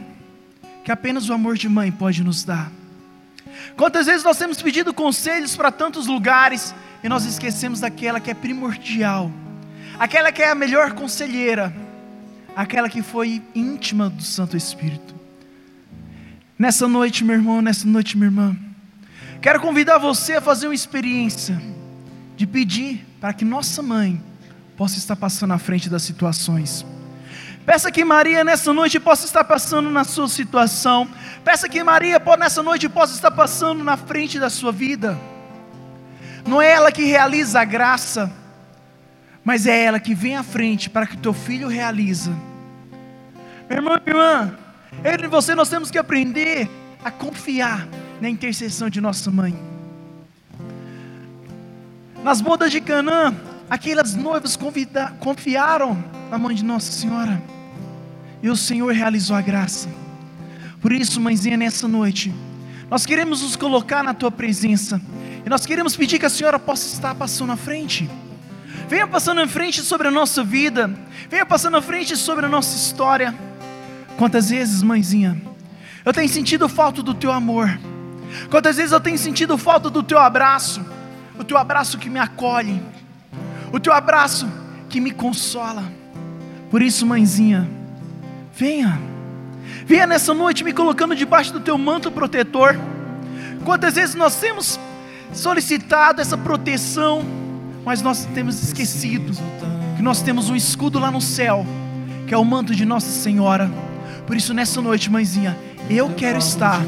que 0.82 0.90
apenas 0.90 1.28
o 1.28 1.34
amor 1.34 1.58
de 1.58 1.68
mãe 1.68 1.92
pode 1.92 2.24
nos 2.24 2.46
dar? 2.46 2.72
Quantas 3.76 4.06
vezes 4.06 4.24
nós 4.24 4.38
temos 4.38 4.62
pedido 4.62 4.94
conselhos 4.94 5.58
para 5.58 5.74
tantos 5.74 6.08
lugares 6.08 6.74
e 7.04 7.10
nós 7.10 7.26
esquecemos 7.26 7.82
daquela 7.82 8.22
que 8.22 8.32
é 8.32 8.34
primordial, 8.34 9.30
aquela 10.00 10.32
que 10.32 10.42
é 10.42 10.52
a 10.52 10.56
melhor 10.56 10.94
conselheira, 10.94 11.76
aquela 12.56 12.88
que 12.88 13.02
foi 13.02 13.42
íntima 13.54 14.10
do 14.10 14.24
Santo 14.24 14.56
Espírito? 14.56 15.14
Nessa 16.58 16.88
noite, 16.88 17.26
meu 17.26 17.36
irmão, 17.36 17.62
nessa 17.62 17.86
noite, 17.86 18.16
minha 18.16 18.28
irmã, 18.28 18.56
quero 19.42 19.60
convidar 19.60 19.98
você 19.98 20.36
a 20.36 20.42
fazer 20.42 20.68
uma 20.68 20.76
experiência 20.76 21.62
de 22.38 22.48
pedir 22.48 23.06
para 23.20 23.34
que 23.34 23.44
nossa 23.44 23.82
mãe 23.82 24.24
possa 24.78 24.98
estar 24.98 25.16
passando 25.16 25.54
à 25.54 25.58
frente 25.58 25.90
das 25.90 26.04
situações. 26.04 26.86
Peça 27.66 27.92
que 27.92 28.04
Maria 28.04 28.44
nessa 28.44 28.74
noite 28.74 29.00
possa 29.00 29.26
estar 29.26 29.44
passando 29.44 29.90
na 29.90 30.04
sua 30.04 30.28
situação. 30.28 31.08
Peça 31.46 31.70
que 31.70 31.82
Maria 31.84 32.22
nessa 32.38 32.62
noite 32.62 32.90
possa 32.90 33.14
estar 33.14 33.32
passando 33.32 33.84
na 33.84 33.96
frente 33.96 34.38
da 34.38 34.50
sua 34.50 34.72
vida. 34.72 35.18
Não 36.46 36.62
é 36.62 36.72
ela 36.72 36.92
que 36.92 37.06
realiza 37.06 37.62
a 37.62 37.64
graça, 37.66 38.32
mas 39.46 39.66
é 39.66 39.86
ela 39.86 40.00
que 40.00 40.14
vem 40.14 40.36
à 40.36 40.44
frente 40.44 40.90
para 40.90 41.08
que 41.08 41.16
o 41.16 41.20
teu 41.20 41.34
filho 41.34 41.70
realiza. 41.70 42.32
Meu 43.70 43.78
irmão 43.78 43.98
e 44.06 44.10
irmã, 44.10 44.58
eu 45.04 45.24
e 45.24 45.28
você 45.28 45.56
nós 45.56 45.70
temos 45.70 45.90
que 45.90 45.98
aprender 45.98 46.70
a 47.04 47.10
confiar 47.10 47.88
na 48.20 48.30
intercessão 48.30 48.90
de 48.90 49.00
nossa 49.00 49.32
mãe. 49.32 49.58
Nas 52.24 52.42
bodas 52.42 52.72
de 52.72 52.82
Canaã, 52.82 53.34
aquelas 53.70 54.16
noivas 54.16 54.58
confiaram 55.20 56.04
na 56.30 56.38
mãe 56.38 56.56
de 56.56 56.64
Nossa 56.64 56.92
Senhora. 56.92 57.42
E 58.42 58.50
o 58.50 58.56
Senhor 58.56 58.94
realizou 58.94 59.36
a 59.36 59.42
graça. 59.42 59.88
Por 60.82 60.92
isso, 60.92 61.22
mãezinha, 61.22 61.56
nessa 61.56 61.88
noite, 61.88 62.34
nós 62.90 63.06
queremos 63.06 63.42
nos 63.42 63.56
colocar 63.56 64.04
na 64.04 64.14
tua 64.14 64.30
presença. 64.30 65.02
E 65.46 65.50
nós 65.50 65.66
queremos 65.66 65.96
pedir 65.96 66.20
que 66.20 66.26
a 66.26 66.30
Senhora 66.30 66.60
possa 66.60 66.86
estar 66.94 67.16
passando 67.16 67.54
à 67.54 67.56
frente. 67.56 68.10
Venha 68.90 69.08
passando 69.08 69.42
à 69.42 69.48
frente 69.48 69.82
sobre 69.82 70.08
a 70.08 70.12
nossa 70.12 70.44
vida. 70.44 70.94
Venha 71.30 71.46
passando 71.46 71.78
à 71.78 71.82
frente 71.82 72.16
sobre 72.18 72.46
a 72.46 72.50
nossa 72.50 72.76
história. 72.76 73.34
Quantas 74.18 74.50
vezes, 74.50 74.84
mãezinha, 74.84 75.42
eu 76.06 76.14
tenho 76.14 76.30
sentido 76.30 76.68
falta 76.68 77.02
do 77.02 77.14
teu 77.14 77.32
amor. 77.32 77.80
Quantas 78.50 78.76
vezes 78.76 78.92
eu 78.92 79.00
tenho 79.00 79.18
sentido 79.18 79.58
falta 79.58 79.90
do 79.90 80.04
teu 80.04 80.20
abraço. 80.20 80.86
O 81.40 81.44
teu 81.44 81.58
abraço 81.58 81.98
que 81.98 82.10
me 82.10 82.20
acolhe. 82.20 82.82
O 83.74 83.80
teu 83.80 83.92
abraço 83.92 84.48
que 84.88 85.02
me 85.02 85.10
consola. 85.10 85.84
Por 86.70 86.80
isso, 86.80 87.08
mãezinha, 87.08 87.68
venha. 88.56 89.02
Venha 89.84 90.06
nessa 90.06 90.32
noite 90.32 90.64
me 90.64 90.72
colocando 90.72 91.16
debaixo 91.16 91.52
do 91.52 91.60
teu 91.60 91.76
manto 91.76 92.12
protetor. 92.12 92.80
Quantas 93.66 93.96
vezes 93.96 94.14
nós 94.14 94.36
temos 94.36 94.80
solicitado 95.34 96.22
essa 96.22 96.38
proteção, 96.38 97.26
mas 97.84 98.00
nós 98.04 98.26
temos 98.36 98.62
esquecido 98.62 99.36
que 99.98 100.04
nós 100.04 100.22
temos 100.22 100.52
um 100.52 100.56
escudo 100.56 101.00
lá 101.00 101.10
no 101.10 101.20
céu, 101.20 101.66
que 102.28 102.34
é 102.34 102.38
o 102.38 102.46
manto 102.46 102.76
de 102.76 102.86
Nossa 102.86 103.10
Senhora. 103.10 103.72
Por 104.28 104.38
isso, 104.38 104.54
nessa 104.54 104.84
noite, 104.84 105.10
mãezinha, 105.10 105.58
eu 105.90 106.12
quero 106.14 106.38
estar 106.38 106.80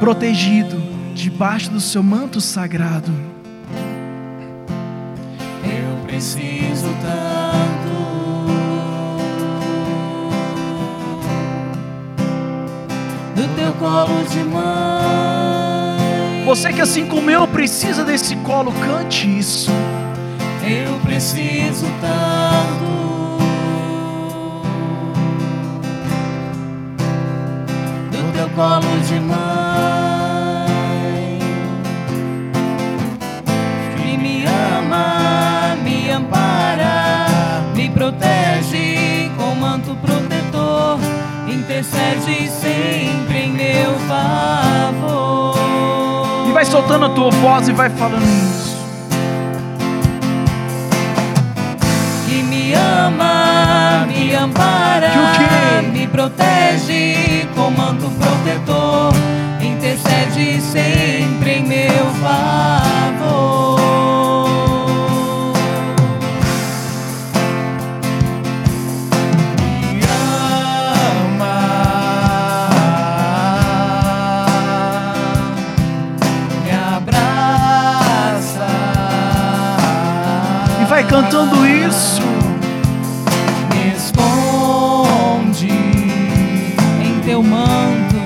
protegido 0.00 0.82
debaixo 1.14 1.70
do 1.70 1.80
seu 1.80 2.02
manto 2.02 2.40
sagrado. 2.40 3.33
Preciso 6.14 6.94
tanto 7.02 7.90
do 13.34 13.48
teu 13.56 13.72
colo 13.72 14.22
de 14.30 14.44
mãe. 14.44 14.74
Você 16.46 16.72
que 16.72 16.80
assim 16.80 17.06
como 17.06 17.28
eu 17.28 17.48
precisa 17.48 18.04
desse 18.04 18.36
colo, 18.36 18.72
cante 18.74 19.26
isso. 19.26 19.72
Eu 20.62 21.00
preciso 21.00 21.86
tanto 22.00 22.84
do 28.12 28.32
teu 28.32 28.48
colo 28.50 29.00
de 29.08 29.18
mãe 29.18 29.34
que 33.96 34.16
intercede 41.74 42.48
sempre 42.50 43.38
em 43.46 43.52
meu 43.52 43.98
favor. 44.06 45.56
E 46.48 46.52
vai 46.52 46.64
soltando 46.64 47.06
a 47.06 47.08
tua 47.08 47.30
voz 47.30 47.68
e 47.68 47.72
vai 47.72 47.90
falando 47.90 48.22
isso. 48.22 48.74
que 52.26 52.42
me 52.44 52.74
ama, 52.74 54.06
me 54.06 54.34
ampara, 54.34 55.10
Que 55.36 55.98
me 55.98 56.06
protege 56.06 57.48
com 57.56 57.70
manto 57.70 58.08
protetor, 58.10 59.12
intercede 59.60 60.60
sempre 60.60 61.54
em 61.54 61.66
meu 61.66 62.06
favor. 62.22 63.83
Cantando 81.14 81.64
isso. 81.64 82.20
Me 83.70 83.94
esconde 83.94 85.68
em 85.70 87.20
teu 87.24 87.40
manto, 87.40 88.16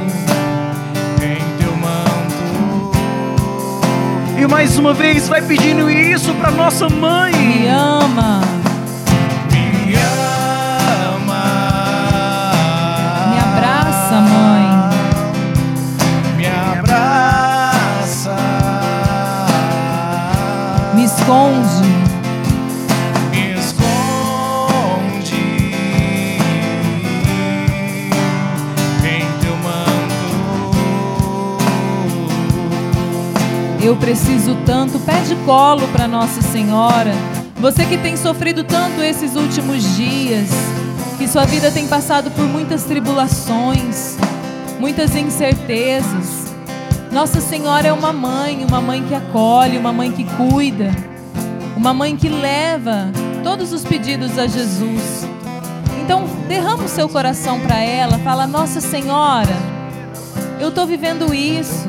em 1.21 1.45
teu 1.59 1.77
manto. 1.77 2.91
E 4.39 4.47
mais 4.47 4.79
uma 4.79 4.95
vez 4.95 5.29
vai 5.29 5.43
pedindo 5.43 5.91
isso 5.91 6.33
para 6.37 6.51
nossa 6.51 6.89
mãe. 6.89 7.33
Me 7.33 7.67
ama, 7.69 8.41
Me 9.53 9.95
ama. 9.95 11.45
me 13.31 13.39
abraça, 13.39 14.21
mãe. 14.23 14.67
Me 16.39 16.47
abraça. 16.47 18.35
Me 20.95 21.05
esconde, 21.05 21.78
eu 33.81 33.97
preciso 33.97 34.57
tanto. 34.67 34.99
Pede 35.01 35.35
colo 35.45 35.87
para 35.89 36.09
Nossa 36.09 36.43
Senhora. 36.43 37.13
Você 37.61 37.85
que 37.85 37.99
tem 37.99 38.17
sofrido 38.17 38.63
tanto 38.63 39.01
esses 39.03 39.35
últimos 39.35 39.83
dias, 39.97 40.49
que 41.19 41.27
sua 41.27 41.45
vida 41.45 41.71
tem 41.71 41.87
passado 41.89 42.31
por 42.31 42.45
muitas 42.45 42.85
tribulações, 42.85 44.17
muitas 44.79 45.15
incertezas. 45.17 46.55
Nossa 47.11 47.41
Senhora 47.41 47.89
é 47.89 47.93
uma 47.93 48.13
mãe, 48.13 48.65
uma 48.65 48.81
mãe 48.81 49.03
que 49.03 49.15
acolhe, 49.15 49.79
uma 49.79 49.93
mãe 49.93 50.13
que 50.13 50.25
cuida, 50.37 50.91
uma 51.77 51.93
mãe 51.93 52.17
que 52.17 52.29
leva 52.29 53.11
todos 53.43 53.73
os 53.73 53.83
pedidos 53.83 54.39
a 54.39 54.47
Jesus. 54.47 55.27
Então, 56.01 56.25
derrama 56.47 56.85
o 56.85 56.89
seu 56.89 57.09
coração 57.09 57.59
para 57.61 57.81
ela, 57.81 58.19
fala: 58.19 58.47
Nossa 58.47 58.81
Senhora, 58.81 59.57
eu 60.61 60.69
estou 60.69 60.87
vivendo 60.87 61.35
isso. 61.35 61.89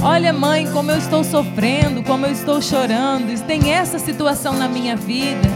Olha, 0.00 0.32
mãe, 0.32 0.68
como 0.72 0.92
eu 0.92 0.98
estou 0.98 1.24
sofrendo, 1.24 2.04
como 2.04 2.24
eu 2.24 2.32
estou 2.32 2.62
chorando. 2.62 3.36
Tem 3.46 3.72
essa 3.72 3.98
situação 3.98 4.54
na 4.54 4.68
minha 4.68 4.96
vida. 4.96 5.48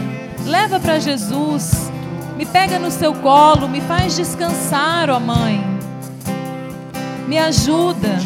Leva 0.45 0.79
para 0.79 0.99
Jesus. 0.99 1.89
Me 2.35 2.45
pega 2.45 2.77
no 2.77 2.91
seu 2.91 3.13
colo, 3.13 3.69
me 3.69 3.79
faz 3.81 4.15
descansar, 4.15 5.09
ó 5.09 5.19
mãe. 5.19 5.63
Me 7.27 7.37
ajuda. 7.37 8.19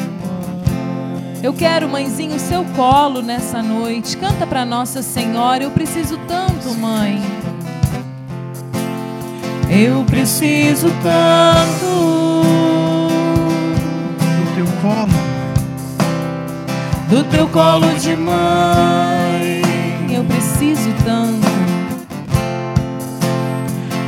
Eu 1.43 1.53
quero, 1.53 1.87
mãezinho, 1.87 2.35
o 2.35 2.39
seu 2.39 2.65
colo 2.75 3.21
nessa 3.21 3.61
noite. 3.61 4.17
Canta 4.17 4.47
para 4.47 4.65
Nossa 4.65 5.03
Senhora. 5.03 5.63
Eu 5.63 5.71
preciso 5.71 6.17
tanto, 6.27 6.73
mãe. 6.79 7.21
Eu 9.69 10.03
preciso 10.05 10.87
tanto 11.03 11.85
No 14.39 14.55
teu 14.55 14.65
colo. 14.81 15.36
Do 17.09 17.23
teu 17.25 17.47
colo 17.47 17.87
de 17.99 18.15
mãe. 18.15 19.61
Eu 20.09 20.23
preciso 20.25 20.93
tanto. 21.05 21.47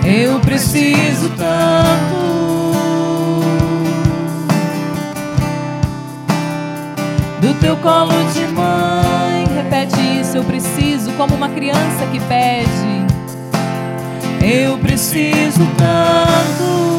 Eu 0.05 0.39
preciso 0.39 1.29
tanto. 1.37 2.39
Do 7.41 7.53
teu 7.61 7.77
colo 7.77 8.11
de 8.33 8.47
mãe. 8.47 9.45
Repete 9.55 10.19
isso, 10.19 10.37
eu 10.37 10.43
preciso, 10.43 11.11
como 11.13 11.35
uma 11.35 11.49
criança 11.49 12.05
que 12.11 12.19
pede. 12.21 12.69
Eu 14.41 14.77
preciso 14.77 15.65
tanto. 15.77 16.98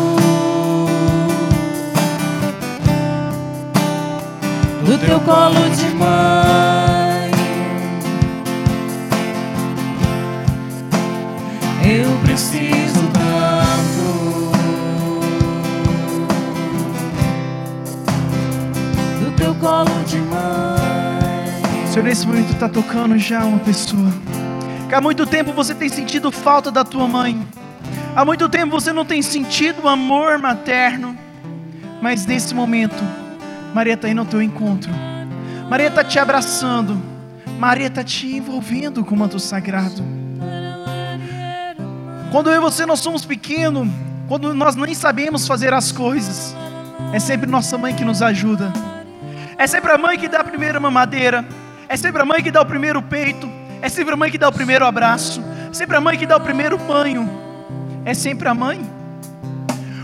Do 4.91 4.99
teu 4.99 5.21
colo 5.21 5.55
de 5.71 5.89
mãe. 5.95 7.31
Eu 11.85 12.19
preciso 12.25 13.01
tanto 13.13 14.51
do 19.21 19.31
teu 19.37 19.55
colo 19.55 19.85
de 20.07 20.17
mãe. 20.17 21.87
Senhor, 21.87 22.05
nesse 22.05 22.27
momento 22.27 22.53
está 22.53 22.69
tocando 22.69 23.17
já 23.17 23.45
uma 23.45 23.61
pessoa. 23.61 24.13
Que 24.89 24.95
há 24.97 25.01
muito 25.01 25.25
tempo 25.25 25.53
você 25.53 25.73
tem 25.73 25.89
sentido 25.89 26.33
falta 26.33 26.73
da 26.73 26.85
tua 26.85 27.07
mãe. 27.07 27.41
Há 28.17 28.25
muito 28.25 28.49
tempo 28.49 28.73
você 28.73 28.93
não 28.93 29.05
tem 29.05 29.23
sentido 29.23 29.85
o 29.85 29.89
amor 29.89 30.37
materno. 30.39 31.17
Mas 32.03 32.27
nesse 32.27 32.53
momento, 32.53 33.05
Maria 33.75 33.95
está 33.95 34.09
indo 34.09 34.21
ao 34.21 34.27
teu 34.27 34.43
encontro. 34.43 34.91
Maria 35.69 35.89
está 35.89 36.03
te 36.03 36.19
abraçando. 36.19 37.01
Maria 37.59 37.87
está 37.87 38.03
te 38.03 38.27
envolvendo 38.27 39.05
com 39.05 39.15
o 39.15 39.19
manto 39.19 39.39
sagrado. 39.39 40.03
Quando 42.31 42.49
eu 42.51 42.57
e 42.57 42.61
você 42.61 42.87
nós 42.87 43.01
somos 43.01 43.25
pequenos, 43.25 43.89
quando 44.29 44.55
nós 44.55 44.77
nem 44.77 44.95
sabemos 44.95 45.47
fazer 45.47 45.75
as 45.75 45.93
coisas, 45.93 46.55
é 47.13 47.19
sempre 47.19 47.51
nossa 47.51 47.77
mãe 47.77 47.95
que 47.95 48.05
nos 48.05 48.23
ajuda. 48.23 48.73
É 49.59 49.67
sempre 49.67 49.93
a 49.93 49.99
mãe 49.99 50.17
que 50.17 50.29
dá 50.29 50.41
a 50.41 50.45
primeira 50.45 50.81
mamadeira. 50.81 51.45
É 51.89 51.97
sempre 51.97 52.23
a 52.23 52.25
mãe 52.25 52.43
que 52.43 52.51
dá 52.51 52.63
o 52.63 52.67
primeiro 52.67 53.03
peito. 53.03 53.51
É 53.83 53.89
sempre 53.89 54.15
a 54.15 54.17
mãe 54.17 54.31
que 54.31 54.39
dá 54.39 54.49
o 54.49 54.53
primeiro 54.53 54.87
abraço. 54.87 55.43
É 55.71 55.75
sempre 55.75 55.97
a 55.97 56.01
mãe 56.01 56.17
que 56.17 56.25
dá 56.25 56.37
o 56.37 56.41
primeiro 56.41 56.79
banho. 56.79 57.29
É 58.05 58.15
sempre 58.15 58.49
a 58.49 58.55
mãe. 58.55 58.81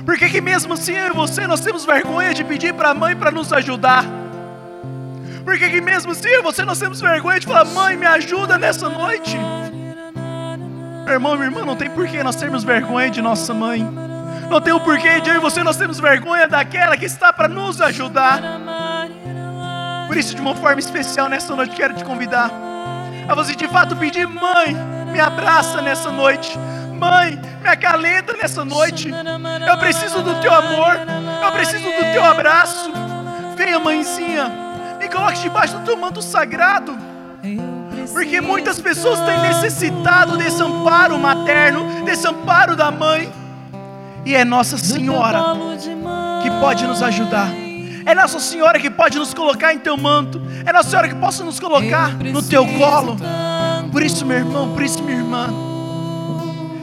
Por 0.06 0.16
que, 0.16 0.28
que 0.28 0.40
mesmo 0.40 0.72
assim 0.72 0.92
eu 0.92 1.08
e 1.08 1.12
você 1.12 1.48
nós 1.48 1.60
temos 1.60 1.84
vergonha 1.84 2.32
de 2.32 2.44
pedir 2.44 2.72
para 2.72 2.90
a 2.90 2.94
mãe 2.94 3.16
para 3.16 3.32
nos 3.32 3.52
ajudar? 3.52 4.04
Por 5.44 5.58
que, 5.58 5.68
que 5.68 5.80
mesmo 5.80 6.12
assim 6.12 6.28
eu 6.28 6.38
e 6.38 6.42
você 6.42 6.64
nós 6.64 6.78
temos 6.78 7.00
vergonha 7.00 7.40
de 7.40 7.46
falar, 7.46 7.64
mãe, 7.64 7.96
me 7.96 8.06
ajuda 8.06 8.56
nessa 8.56 8.88
noite? 8.88 9.36
Irmão, 11.08 11.34
minha 11.34 11.46
irmã, 11.46 11.64
não 11.64 11.74
tem 11.74 11.90
porquê 11.90 12.22
nós 12.22 12.36
termos 12.36 12.62
vergonha 12.62 13.10
de 13.10 13.20
nossa 13.20 13.52
mãe. 13.52 13.82
Não 14.48 14.60
tem 14.60 14.72
o 14.72 14.80
porquê 14.80 15.20
de 15.20 15.28
eu 15.28 15.34
e 15.34 15.38
você 15.40 15.64
nós 15.64 15.76
temos 15.76 15.98
vergonha 15.98 16.46
daquela 16.46 16.96
que 16.96 17.04
está 17.04 17.32
para 17.32 17.48
nos 17.48 17.80
ajudar. 17.80 18.40
Por 20.06 20.16
isso, 20.16 20.36
de 20.36 20.40
uma 20.40 20.54
forma 20.54 20.78
especial, 20.78 21.28
nessa 21.28 21.54
noite, 21.56 21.74
quero 21.74 21.94
te 21.94 22.04
convidar 22.04 22.48
a 23.28 23.34
você 23.34 23.56
de 23.56 23.66
fato 23.66 23.96
pedir, 23.96 24.26
mãe, 24.28 24.72
me 25.12 25.18
abraça 25.18 25.82
nessa 25.82 26.12
noite. 26.12 26.56
Mãe, 26.96 27.38
me 27.62 27.68
acalenta 27.68 28.32
nessa 28.32 28.64
noite. 28.64 29.10
Eu 29.10 29.78
preciso 29.78 30.22
do 30.22 30.34
teu 30.40 30.52
amor. 30.52 30.96
Eu 31.44 31.52
preciso 31.52 31.84
do 31.84 32.12
teu 32.12 32.24
abraço. 32.24 32.90
Venha, 33.56 33.78
mãezinha, 33.78 34.50
me 34.98 35.08
coloque 35.08 35.40
debaixo 35.40 35.76
do 35.78 35.84
teu 35.84 35.96
manto 35.96 36.20
sagrado. 36.22 36.96
Porque 38.12 38.40
muitas 38.40 38.80
pessoas 38.80 39.20
têm 39.20 39.38
necessitado 39.40 40.36
desse 40.36 40.62
amparo 40.62 41.18
materno, 41.18 42.04
desse 42.04 42.26
amparo 42.26 42.74
da 42.76 42.90
mãe. 42.90 43.32
E 44.24 44.34
é 44.34 44.44
Nossa 44.44 44.78
Senhora 44.78 45.40
que 46.42 46.50
pode 46.60 46.86
nos 46.86 47.02
ajudar. 47.02 47.48
É 48.04 48.14
Nossa 48.14 48.38
Senhora 48.38 48.78
que 48.78 48.88
pode 48.88 49.18
nos 49.18 49.34
colocar 49.34 49.74
em 49.74 49.78
teu 49.78 49.96
manto. 49.96 50.40
É 50.64 50.72
Nossa 50.72 50.90
Senhora 50.90 51.08
que 51.08 51.14
possa 51.14 51.44
nos 51.44 51.58
colocar 51.60 52.12
no 52.14 52.42
teu 52.42 52.66
colo. 52.78 53.16
Por 53.90 54.02
isso, 54.02 54.24
meu 54.24 54.38
irmão, 54.38 54.72
por 54.72 54.82
isso, 54.82 55.02
minha 55.02 55.18
irmã, 55.18 55.48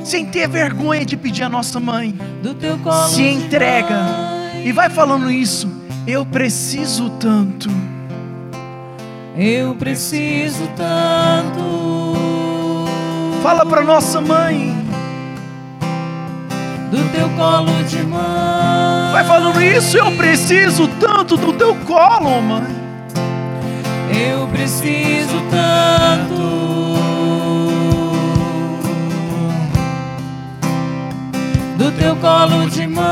sem 0.03 0.25
ter 0.25 0.47
vergonha 0.47 1.05
de 1.05 1.17
pedir 1.17 1.43
a 1.43 1.49
nossa 1.49 1.79
mãe, 1.79 2.13
Do 2.41 2.53
teu 2.53 2.77
colo 2.79 3.07
se 3.07 3.23
entrega 3.23 3.97
e 4.63 4.71
vai 4.71 4.89
falando 4.89 5.31
isso. 5.31 5.71
Eu 6.05 6.25
preciso 6.25 7.09
tanto. 7.11 7.69
Eu 9.35 9.73
preciso 9.75 10.67
tanto 10.75 12.85
Fala 13.41 13.65
para 13.65 13.81
nossa 13.81 14.21
mãe. 14.21 14.73
do 16.91 17.11
teu 17.11 17.27
colo 17.31 17.83
de 17.83 18.03
mãe. 18.03 19.11
Vai 19.11 19.23
falando 19.25 19.61
isso. 19.61 19.97
Eu 19.97 20.11
preciso 20.15 20.87
tanto 20.99 21.35
do 21.35 21.51
teu 21.53 21.75
colo, 21.85 22.41
mãe. 22.41 22.63
Eu 24.11 24.47
preciso 24.47 25.41
tanto 25.49 26.82
teu 31.99 32.15
colo 32.17 32.69
de 32.69 32.87
mãe. 32.87 33.03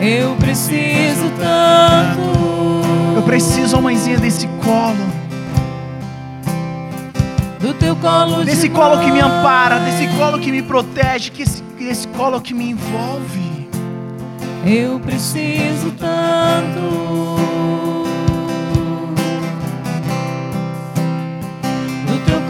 Eu 0.00 0.34
preciso 0.36 1.30
tanto 1.38 2.32
Eu 3.16 3.22
preciso, 3.22 3.80
mãezinha, 3.80 4.18
desse 4.18 4.46
colo. 4.64 5.12
do 7.60 7.72
teu 7.74 7.94
colo 7.96 8.44
Desse 8.44 8.68
de 8.68 8.74
colo 8.74 8.98
que 8.98 9.10
me 9.12 9.22
mãe. 9.22 9.30
ampara, 9.30 9.78
desse 9.78 10.08
colo 10.18 10.38
que 10.40 10.50
me 10.50 10.62
protege, 10.62 11.30
que 11.30 11.42
esse, 11.42 11.62
que 11.78 11.84
esse 11.84 12.08
colo 12.08 12.40
que 12.40 12.52
me 12.52 12.70
envolve. 12.70 13.68
Eu 14.64 14.98
preciso 15.00 15.92
tanto 15.92 17.36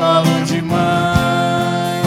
colo 0.02 0.44
de 0.44 0.60
mãe 0.60 2.02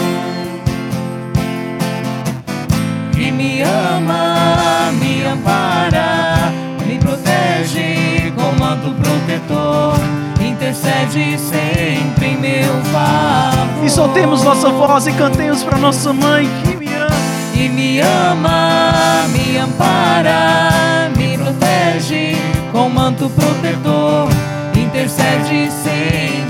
que 3.12 3.32
me 3.32 3.62
ama, 3.62 4.92
me 5.00 5.24
ampara, 5.24 6.52
me 6.86 6.98
protege 6.98 8.30
com 8.36 8.52
manto 8.62 8.90
protetor, 9.00 9.94
intercede 10.38 11.38
sempre 11.38 12.26
em 12.26 12.36
meu 12.36 12.74
favor. 12.92 13.82
E 13.82 13.88
soltemos 13.88 14.44
nossa 14.44 14.68
voz 14.68 15.06
e 15.06 15.12
cantemos 15.14 15.62
para 15.62 15.78
nossa 15.78 16.12
mãe 16.12 16.46
que 16.62 16.76
me 16.76 16.88
ama. 16.94 17.16
e 17.54 17.68
me 17.70 18.00
ama, 18.00 19.24
me 19.28 19.56
ampara, 19.56 21.10
me 21.16 21.38
protege 21.38 22.36
com 22.72 22.90
manto 22.90 23.30
protetor, 23.30 24.28
intercede 24.74 25.70
sempre 25.70 26.45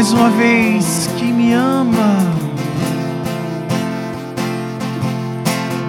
Mais 0.00 0.12
uma 0.14 0.30
vez, 0.30 1.10
que 1.18 1.26
me 1.26 1.52
ama. 1.52 2.16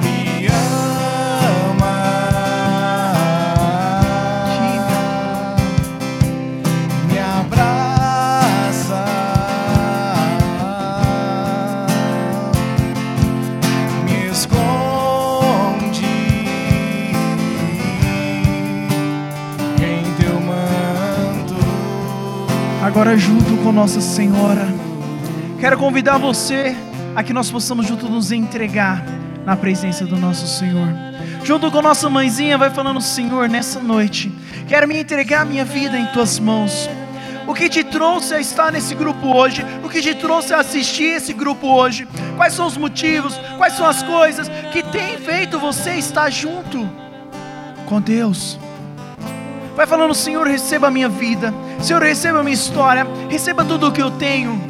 Me 0.04 0.48
ama, 0.48 1.96
me 7.10 7.20
abraça, 7.20 9.06
me 14.04 14.28
esconde 14.30 16.06
em 19.80 20.04
teu 20.22 20.38
manto. 20.42 21.56
Agora, 22.84 23.18
junto 23.18 23.51
com 23.64 23.72
Nossa 23.72 24.02
Senhora, 24.02 24.68
quero 25.60 25.78
convidar 25.78 26.18
você 26.18 26.76
a 27.16 27.22
que 27.22 27.32
nós 27.32 27.52
possamos 27.52 27.86
junto 27.86 28.10
nos 28.10 28.32
entregar 28.32 29.06
na 29.46 29.56
presença 29.56 30.06
do 30.06 30.18
nosso 30.18 30.48
Senhor. 30.48 30.88
Junto 31.44 31.70
com 31.70 31.82
nossa 31.82 32.10
mãezinha, 32.10 32.58
vai 32.58 32.72
falando: 32.72 33.00
Senhor, 33.00 33.48
nessa 33.48 33.80
noite, 33.80 34.32
quero 34.68 34.88
me 34.88 35.00
entregar 35.00 35.46
minha 35.46 35.64
vida 35.64 35.98
em 35.98 36.08
tuas 36.08 36.40
mãos. 36.40 36.90
O 37.48 37.54
que 37.54 37.70
te 37.70 37.84
trouxe 37.84 38.34
a 38.34 38.40
estar 38.40 38.72
nesse 38.72 38.96
grupo 38.96 39.28
hoje? 39.28 39.64
O 39.84 39.90
que 39.90 40.02
te 40.02 40.16
trouxe 40.16 40.54
a 40.54 40.60
assistir 40.60 41.16
esse 41.16 41.34
grupo 41.34 41.68
hoje? 41.68 42.08
Quais 42.38 42.54
são 42.54 42.66
os 42.66 42.78
motivos? 42.78 43.40
Quais 43.58 43.74
são 43.74 43.86
as 43.86 44.02
coisas 44.02 44.50
que 44.72 44.82
têm 44.82 45.18
feito 45.18 45.60
você 45.60 45.96
estar 45.96 46.30
junto 46.32 46.90
com 47.86 48.02
Deus? 48.02 48.58
Vai 49.76 49.88
falando, 49.88 50.14
Senhor, 50.14 50.48
receba 50.48 50.88
a 50.88 50.92
minha 50.92 51.10
vida. 51.10 51.54
Senhor, 51.82 52.02
receba 52.02 52.40
a 52.40 52.44
minha 52.44 52.54
história. 52.54 53.08
Receba 53.30 53.66
tudo 53.66 53.88
o 53.88 53.92
que 53.92 54.02
eu 54.02 54.12
tenho. 54.12 54.62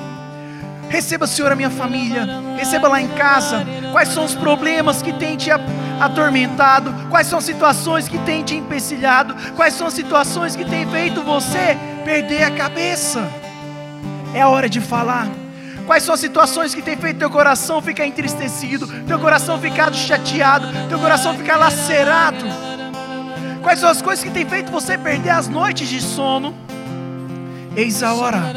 Receba, 0.89 1.27
Senhor, 1.27 1.51
a 1.51 1.55
minha 1.55 1.69
família. 1.69 2.27
Receba 2.57 2.87
lá 2.87 3.01
em 3.01 3.07
casa. 3.09 3.65
Quais 3.91 4.09
são 4.09 4.23
os 4.23 4.33
problemas 4.33 5.01
que 5.01 5.11
têm 5.13 5.35
te 5.35 5.49
atormentado? 5.99 6.93
Quais 7.09 7.27
são 7.27 7.39
as 7.39 7.45
situações 7.45 8.07
que 8.07 8.17
têm 8.19 8.43
te 8.43 8.55
empecilhado? 8.55 9.35
Quais 9.55 9.73
são 9.73 9.89
situações 9.89 10.55
que 10.55 10.63
têm 10.65 10.85
feito 10.89 11.21
você 11.21 11.77
perder 12.05 12.43
a 12.43 12.51
cabeça? 12.51 13.27
É 14.33 14.41
a 14.41 14.49
hora 14.49 14.69
de 14.69 14.79
falar. 14.79 15.27
Quais 15.85 16.03
são 16.03 16.13
as 16.13 16.19
situações 16.21 16.73
que 16.73 16.81
têm 16.81 16.95
feito 16.95 17.17
teu 17.17 17.29
coração 17.29 17.81
ficar 17.81 18.05
entristecido, 18.05 18.87
teu 19.03 19.19
coração 19.19 19.59
ficar 19.59 19.93
chateado, 19.93 20.67
teu 20.87 20.99
coração 20.99 21.33
ficar 21.35 21.57
lacerado? 21.57 22.45
Quais 23.61 23.79
são 23.79 23.89
as 23.89 24.01
coisas 24.01 24.23
que 24.23 24.29
têm 24.29 24.45
feito 24.45 24.71
você 24.71 24.97
perder 24.97 25.31
as 25.31 25.47
noites 25.47 25.89
de 25.89 26.01
sono? 26.01 26.55
Eis 27.75 28.03
a 28.03 28.13
hora. 28.13 28.53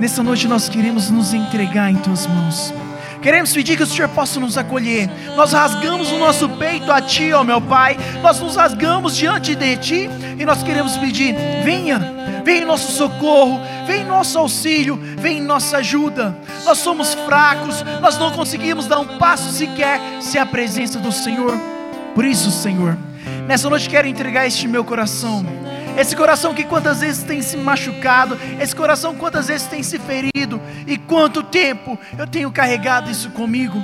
Nessa 0.00 0.22
noite 0.22 0.48
nós 0.48 0.68
queremos 0.68 1.10
nos 1.10 1.32
entregar 1.32 1.90
em 1.90 1.96
tuas 1.96 2.26
mãos. 2.26 2.74
Queremos 3.22 3.52
pedir 3.52 3.76
que 3.76 3.82
o 3.82 3.86
Senhor 3.86 4.08
possa 4.08 4.40
nos 4.40 4.56
acolher. 4.56 5.10
Nós 5.36 5.52
rasgamos 5.52 6.10
o 6.10 6.18
nosso 6.18 6.48
peito 6.48 6.90
a 6.90 7.00
Ti, 7.00 7.32
ó 7.32 7.44
meu 7.44 7.60
Pai. 7.60 7.96
Nós 8.22 8.40
nos 8.40 8.56
rasgamos 8.56 9.14
diante 9.14 9.54
de 9.54 9.76
Ti 9.76 10.10
e 10.38 10.44
nós 10.44 10.62
queremos 10.62 10.96
pedir: 10.96 11.34
venha, 11.62 11.98
venha 12.44 12.62
em 12.62 12.64
nosso 12.64 12.92
socorro, 12.92 13.60
vem 13.86 14.00
em 14.00 14.06
nosso 14.06 14.38
auxílio, 14.38 14.98
vem 15.18 15.38
em 15.38 15.42
nossa 15.42 15.76
ajuda. 15.76 16.34
Nós 16.64 16.78
somos 16.78 17.14
fracos, 17.14 17.84
nós 18.00 18.18
não 18.18 18.32
conseguimos 18.32 18.86
dar 18.86 18.98
um 18.98 19.18
passo 19.18 19.52
sequer 19.52 20.00
sem 20.20 20.40
a 20.40 20.46
presença 20.46 20.98
do 20.98 21.12
Senhor. 21.12 21.52
Por 22.14 22.24
isso, 22.24 22.50
Senhor, 22.50 22.96
nessa 23.46 23.68
noite 23.68 23.88
quero 23.88 24.08
entregar 24.08 24.46
este 24.46 24.66
meu 24.66 24.82
coração. 24.82 25.44
Esse 25.98 26.16
coração 26.16 26.54
que 26.54 26.64
quantas 26.64 27.00
vezes 27.00 27.22
tem 27.22 27.42
se 27.42 27.56
machucado, 27.56 28.38
esse 28.60 28.74
coração 28.74 29.14
quantas 29.14 29.48
vezes 29.48 29.66
tem 29.66 29.82
se 29.82 29.98
ferido, 29.98 30.60
e 30.86 30.96
quanto 30.96 31.42
tempo 31.42 31.98
eu 32.18 32.26
tenho 32.26 32.50
carregado 32.50 33.10
isso 33.10 33.30
comigo. 33.30 33.82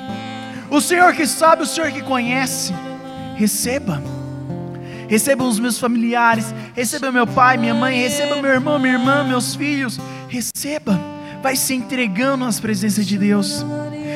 O 0.71 0.81
Senhor 0.81 1.13
que 1.13 1.27
sabe, 1.27 1.63
o 1.63 1.67
Senhor 1.67 1.91
que 1.91 2.03
conhece, 2.03 2.73
receba. 3.37 4.03
Receba 5.09 5.45
os 5.45 5.61
meus 5.61 5.79
familiares, 5.79 6.53
receba 6.75 7.13
meu 7.13 7.27
pai, 7.27 7.57
minha 7.57 7.75
mãe, 7.75 8.01
receba 8.01 8.37
meu 8.43 8.51
irmão, 8.51 8.79
minha 8.79 8.95
irmã, 8.95 9.23
meus 9.23 9.55
filhos. 9.55 10.01
Receba, 10.29 10.99
vai 11.41 11.55
se 11.55 11.75
entregando 11.75 12.45
às 12.45 12.59
presenças 12.59 13.07
de 13.07 13.17
Deus. 13.17 13.65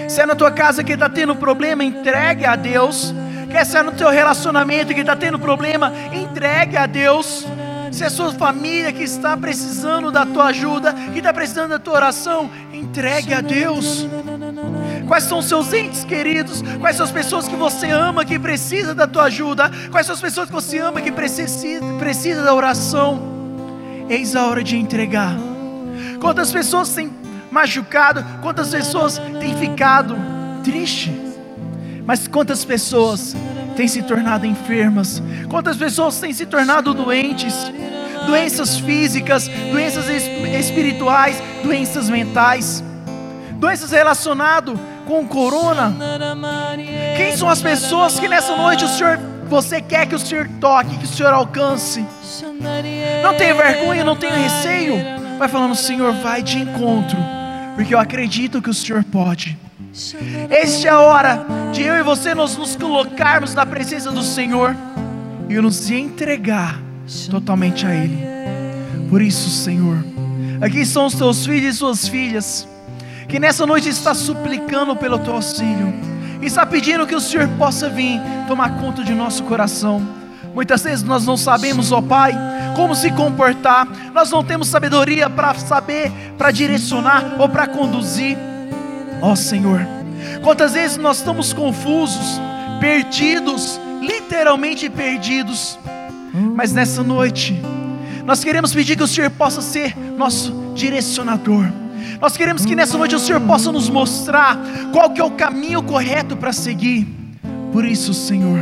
Se 0.08 0.20
é 0.20 0.26
na 0.26 0.34
tua 0.34 0.50
casa 0.50 0.82
que 0.82 0.92
está 0.92 1.08
tendo 1.08 1.36
problema, 1.36 1.84
entregue 1.84 2.44
a 2.44 2.56
Deus. 2.56 3.14
Quer 3.48 3.64
ser 3.64 3.84
no 3.84 3.92
teu 3.92 4.10
relacionamento 4.10 4.92
que 4.92 5.00
está 5.00 5.14
tendo 5.14 5.38
problema, 5.38 5.92
entregue 6.12 6.76
a 6.76 6.86
Deus. 6.86 7.46
Se 7.90 8.04
é 8.04 8.06
a 8.06 8.10
sua 8.10 8.32
família 8.32 8.92
que 8.92 9.02
está 9.02 9.36
precisando 9.36 10.12
da 10.12 10.24
tua 10.24 10.46
ajuda, 10.46 10.92
que 11.12 11.18
está 11.18 11.32
precisando 11.32 11.70
da 11.70 11.78
tua 11.78 11.94
oração, 11.94 12.50
entregue 12.72 13.34
a 13.34 13.40
Deus. 13.40 14.06
Quais 15.08 15.24
são 15.24 15.38
os 15.38 15.46
seus 15.46 15.72
entes 15.72 16.04
queridos? 16.04 16.62
Quais 16.78 16.96
são 16.96 17.04
as 17.04 17.10
pessoas 17.10 17.48
que 17.48 17.56
você 17.56 17.90
ama 17.90 18.24
que 18.24 18.38
precisa 18.38 18.94
da 18.94 19.06
tua 19.06 19.24
ajuda? 19.24 19.70
Quais 19.90 20.06
são 20.06 20.14
as 20.14 20.20
pessoas 20.20 20.46
que 20.46 20.52
você 20.52 20.78
ama 20.78 21.00
que 21.00 21.10
precisa, 21.10 21.84
precisa 21.98 22.44
da 22.44 22.54
oração? 22.54 23.20
Eis 24.08 24.36
a 24.36 24.46
hora 24.46 24.62
de 24.62 24.76
entregar. 24.76 25.36
Quantas 26.20 26.52
pessoas 26.52 26.94
têm 26.94 27.10
machucado? 27.50 28.24
Quantas 28.40 28.68
pessoas 28.70 29.20
têm 29.40 29.56
ficado 29.56 30.16
triste? 30.62 31.12
Mas 32.06 32.28
quantas 32.28 32.64
pessoas 32.64 33.34
têm 33.80 33.88
se 33.88 34.02
tornado 34.02 34.44
enfermas? 34.44 35.22
Quantas 35.48 35.74
pessoas 35.74 36.20
têm 36.20 36.34
se 36.34 36.44
tornado 36.44 36.92
doentes? 36.92 37.54
Doenças 38.26 38.78
físicas, 38.78 39.48
doenças 39.72 40.06
es- 40.06 40.26
espirituais, 40.66 41.42
doenças 41.64 42.10
mentais, 42.10 42.84
doenças 43.54 43.90
relacionadas 43.90 44.78
com 45.06 45.20
o 45.22 45.26
corona. 45.26 45.94
Quem 47.16 47.34
são 47.34 47.48
as 47.48 47.62
pessoas 47.62 48.20
que 48.20 48.28
nessa 48.28 48.54
noite 48.54 48.84
o 48.84 48.88
Senhor, 48.88 49.18
você 49.48 49.80
quer 49.80 50.04
que 50.06 50.14
o 50.14 50.18
Senhor 50.18 50.46
toque, 50.60 50.98
que 50.98 51.04
o 51.04 51.08
Senhor 51.08 51.32
alcance? 51.32 52.04
Não 53.22 53.34
tenha 53.34 53.54
vergonha, 53.54 54.04
não 54.04 54.14
tenha 54.14 54.34
receio. 54.36 54.94
Vai 55.38 55.48
falando, 55.48 55.74
Senhor, 55.74 56.12
vai 56.22 56.42
de 56.42 56.58
encontro, 56.58 57.16
porque 57.74 57.94
eu 57.94 57.98
acredito 57.98 58.60
que 58.60 58.68
o 58.68 58.74
Senhor 58.74 59.02
pode. 59.04 59.56
Esta 59.92 60.86
é 60.86 60.90
a 60.90 61.00
hora 61.00 61.46
de 61.72 61.82
eu 61.82 61.96
e 61.96 62.02
você 62.02 62.34
nos, 62.34 62.56
nos 62.56 62.76
colocarmos 62.76 63.54
na 63.54 63.66
presença 63.66 64.10
do 64.12 64.22
Senhor 64.22 64.76
e 65.48 65.54
nos 65.60 65.90
entregar 65.90 66.80
totalmente 67.28 67.84
a 67.84 67.94
Ele. 67.94 68.18
Por 69.08 69.20
isso, 69.20 69.50
Senhor, 69.50 70.04
aqui 70.60 70.86
são 70.86 71.06
os 71.06 71.14
teus 71.14 71.44
filhos 71.44 71.74
e 71.74 71.78
suas 71.78 72.06
filhas, 72.06 72.68
que 73.28 73.40
nessa 73.40 73.66
noite 73.66 73.88
está 73.88 74.14
suplicando 74.14 74.94
pelo 74.94 75.18
teu 75.18 75.34
auxílio, 75.34 75.92
e 76.40 76.46
está 76.46 76.64
pedindo 76.64 77.06
que 77.06 77.14
o 77.14 77.20
Senhor 77.20 77.48
possa 77.58 77.90
vir 77.90 78.20
tomar 78.46 78.80
conta 78.80 79.02
de 79.02 79.12
nosso 79.12 79.42
coração. 79.42 80.00
Muitas 80.54 80.82
vezes 80.82 81.02
nós 81.02 81.26
não 81.26 81.36
sabemos, 81.36 81.90
ó 81.90 82.00
Pai, 82.00 82.32
como 82.76 82.94
se 82.94 83.10
comportar, 83.10 83.88
nós 84.14 84.30
não 84.30 84.44
temos 84.44 84.68
sabedoria 84.68 85.28
para 85.28 85.52
saber, 85.54 86.12
para 86.38 86.52
direcionar 86.52 87.36
ou 87.40 87.48
para 87.48 87.66
conduzir. 87.66 88.49
Ó 89.22 89.34
Senhor, 89.34 89.80
quantas 90.42 90.72
vezes 90.72 90.96
nós 90.96 91.18
estamos 91.18 91.52
confusos, 91.52 92.40
perdidos, 92.80 93.80
literalmente 94.00 94.88
perdidos, 94.88 95.78
mas 96.54 96.72
nessa 96.72 97.02
noite, 97.02 97.60
nós 98.24 98.42
queremos 98.42 98.72
pedir 98.72 98.96
que 98.96 99.02
o 99.02 99.08
Senhor 99.08 99.30
possa 99.30 99.60
ser 99.60 99.96
nosso 100.16 100.72
direcionador. 100.74 101.66
Nós 102.20 102.36
queremos 102.36 102.64
que 102.64 102.76
nessa 102.76 102.96
noite 102.96 103.14
o 103.14 103.18
Senhor 103.18 103.40
possa 103.40 103.72
nos 103.72 103.88
mostrar 103.88 104.58
qual 104.92 105.10
que 105.10 105.20
é 105.20 105.24
o 105.24 105.30
caminho 105.30 105.82
correto 105.82 106.36
para 106.36 106.52
seguir. 106.52 107.06
Por 107.72 107.84
isso, 107.84 108.12
Senhor, 108.12 108.58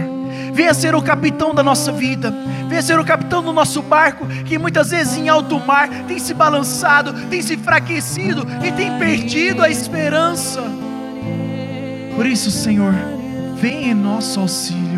venha 0.53 0.75
ser 0.75 0.95
o 0.95 1.03
capitão 1.03 1.55
da 1.55 1.63
nossa 1.63 1.93
vida, 1.93 2.33
venha 2.69 2.83
ser 2.83 2.99
o 2.99 3.05
capitão 3.05 3.43
do 3.43 3.53
nosso 3.53 3.83
barco, 3.83 4.27
que 4.45 4.59
muitas 4.59 4.91
vezes 4.91 5.17
em 5.17 5.29
alto 5.29 5.59
mar 5.61 5.89
tem 6.07 6.19
se 6.19 6.35
balançado, 6.35 7.13
tem 7.29 7.43
se 7.43 7.55
enfraquecido 7.55 8.47
e 8.63 8.73
tem 8.73 8.99
perdido 8.99 9.63
a 9.63 9.69
esperança. 9.69 10.63
Por 12.15 12.27
isso, 12.27 12.51
Senhor, 12.51 12.95
venha 13.55 13.93
em 13.93 13.95
nosso 13.95 14.41
auxílio. 14.41 14.98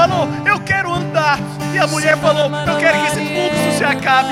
Falou: 0.00 0.28
Eu 0.46 0.58
quero 0.60 0.92
andar. 0.92 1.38
E 1.74 1.78
a 1.78 1.86
mulher 1.86 2.16
falou: 2.16 2.50
Eu 2.66 2.76
quero 2.78 3.00
que 3.00 3.06
esse 3.06 3.26
fluxo 3.26 3.78
se 3.78 3.84
acabe. 3.84 4.30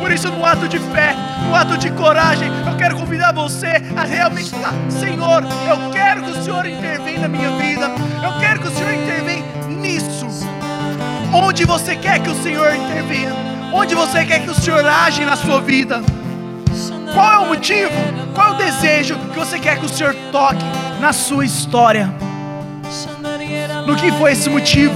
Por 0.00 0.10
isso, 0.10 0.28
no 0.28 0.44
ato 0.44 0.68
de 0.68 0.78
fé, 0.78 1.14
no 1.46 1.54
ato 1.54 1.78
de 1.78 1.90
coragem, 1.92 2.50
eu 2.66 2.76
quero 2.76 2.96
convidar 2.96 3.32
você 3.32 3.82
a 3.96 4.04
realmente 4.04 4.50
falar: 4.50 4.74
Senhor, 4.88 5.44
eu 5.68 5.90
quero 5.90 6.22
que 6.24 6.30
o 6.30 6.42
Senhor 6.42 6.66
intervenha 6.66 7.20
na 7.20 7.28
minha 7.28 7.50
vida. 7.52 7.90
Eu 8.22 8.38
quero 8.40 8.60
que 8.60 8.68
o 8.68 8.70
Senhor 8.70 8.92
intervenha 8.92 9.44
nisso. 9.68 10.26
Onde 11.32 11.64
você 11.64 11.96
quer 11.96 12.20
que 12.20 12.30
o 12.30 12.42
Senhor 12.42 12.74
intervenha? 12.74 13.32
Onde 13.72 13.94
você 13.94 14.24
quer 14.24 14.40
que 14.40 14.50
o 14.50 14.54
Senhor 14.54 14.84
age 14.86 15.24
na 15.24 15.36
sua 15.36 15.60
vida? 15.60 16.02
Qual 17.12 17.32
é 17.32 17.38
o 17.38 17.46
motivo? 17.46 17.92
Qual 18.34 18.48
é 18.48 18.50
o 18.50 18.54
desejo 18.54 19.16
que 19.32 19.38
você 19.38 19.58
quer 19.58 19.78
que 19.78 19.86
o 19.86 19.88
Senhor 19.88 20.14
toque 20.32 20.64
na 21.00 21.12
sua 21.12 21.44
história? 21.44 22.12
No 23.86 23.96
que 23.96 24.10
foi 24.12 24.32
esse 24.32 24.48
motivo? 24.48 24.94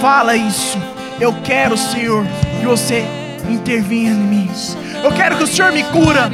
Fala 0.00 0.34
isso. 0.36 0.78
Eu 1.20 1.32
quero, 1.44 1.76
Senhor, 1.76 2.24
que 2.60 2.66
você 2.66 3.04
intervenha 3.48 4.10
em 4.10 4.14
mim. 4.14 4.50
Eu 5.02 5.12
quero 5.12 5.36
que 5.36 5.44
o 5.44 5.46
Senhor 5.46 5.72
me 5.72 5.82
cura. 5.84 6.30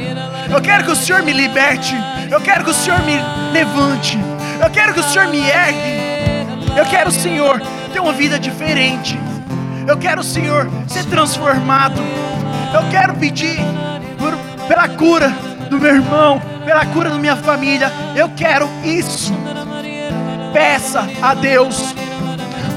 Eu 0.49 0.61
quero 0.61 0.83
que 0.85 0.91
o 0.91 0.95
Senhor 0.95 1.21
me 1.23 1.33
liberte. 1.33 1.95
Eu 2.29 2.39
quero 2.41 2.63
que 2.63 2.69
o 2.69 2.73
Senhor 2.73 2.99
me 3.01 3.19
levante. 3.51 4.17
Eu 4.63 4.69
quero 4.69 4.93
que 4.93 4.99
o 4.99 5.03
Senhor 5.03 5.27
me 5.27 5.39
ergue. 5.39 6.05
Eu 6.77 6.85
quero, 6.85 7.11
Senhor, 7.11 7.61
ter 7.93 7.99
uma 7.99 8.13
vida 8.13 8.37
diferente. 8.39 9.17
Eu 9.87 9.97
quero, 9.97 10.23
Senhor, 10.23 10.69
ser 10.87 11.03
transformado. 11.05 12.01
Eu 12.73 12.89
quero 12.89 13.15
pedir 13.15 13.57
por- 14.17 14.35
pela 14.67 14.87
cura 14.89 15.29
do 15.69 15.79
meu 15.79 15.95
irmão, 15.95 16.41
pela 16.65 16.85
cura 16.87 17.09
da 17.09 17.17
minha 17.17 17.35
família. 17.35 17.91
Eu 18.15 18.29
quero 18.35 18.67
isso. 18.83 19.33
Peça 20.55 21.05
a 21.21 21.33
Deus. 21.33 21.93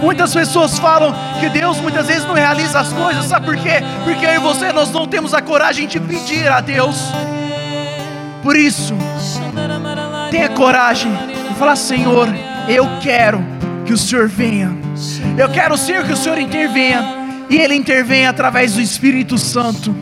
Muitas 0.02 0.34
pessoas 0.34 0.80
falam 0.80 1.14
que 1.38 1.48
Deus 1.48 1.78
muitas 1.78 2.08
vezes 2.08 2.24
não 2.24 2.34
realiza 2.34 2.80
as 2.80 2.92
coisas, 2.92 3.24
sabe 3.26 3.46
por 3.46 3.56
quê? 3.56 3.80
Porque 4.02 4.26
eu 4.26 4.32
e 4.32 4.38
você 4.38 4.72
nós 4.72 4.90
não 4.90 5.06
temos 5.06 5.32
a 5.32 5.40
coragem 5.40 5.86
de 5.86 6.00
pedir 6.00 6.48
a 6.48 6.60
Deus. 6.60 6.96
Por 8.42 8.56
isso, 8.56 8.94
tenha 10.32 10.48
coragem 10.48 11.12
de 11.50 11.54
falar: 11.54 11.76
Senhor, 11.76 12.28
eu 12.68 12.88
quero 13.00 13.44
que 13.86 13.92
o 13.92 13.98
Senhor 13.98 14.26
venha. 14.26 14.76
Eu 15.36 15.48
quero, 15.48 15.78
Senhor, 15.78 16.04
que 16.04 16.12
o 16.12 16.16
Senhor 16.16 16.36
intervenha. 16.38 17.16
E 17.48 17.58
Ele 17.58 17.76
intervenha 17.76 18.30
através 18.30 18.74
do 18.74 18.80
Espírito 18.80 19.38
Santo. 19.38 19.94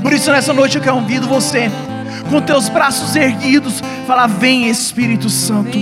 Por 0.00 0.12
isso, 0.12 0.30
nessa 0.30 0.52
noite 0.52 0.78
eu 0.78 0.84
convido 0.84 1.26
você, 1.26 1.70
com 2.30 2.40
teus 2.40 2.68
braços 2.68 3.16
erguidos, 3.16 3.82
falar: 4.06 4.28
Vem 4.28 4.68
Espírito 4.68 5.28
Santo. 5.28 5.76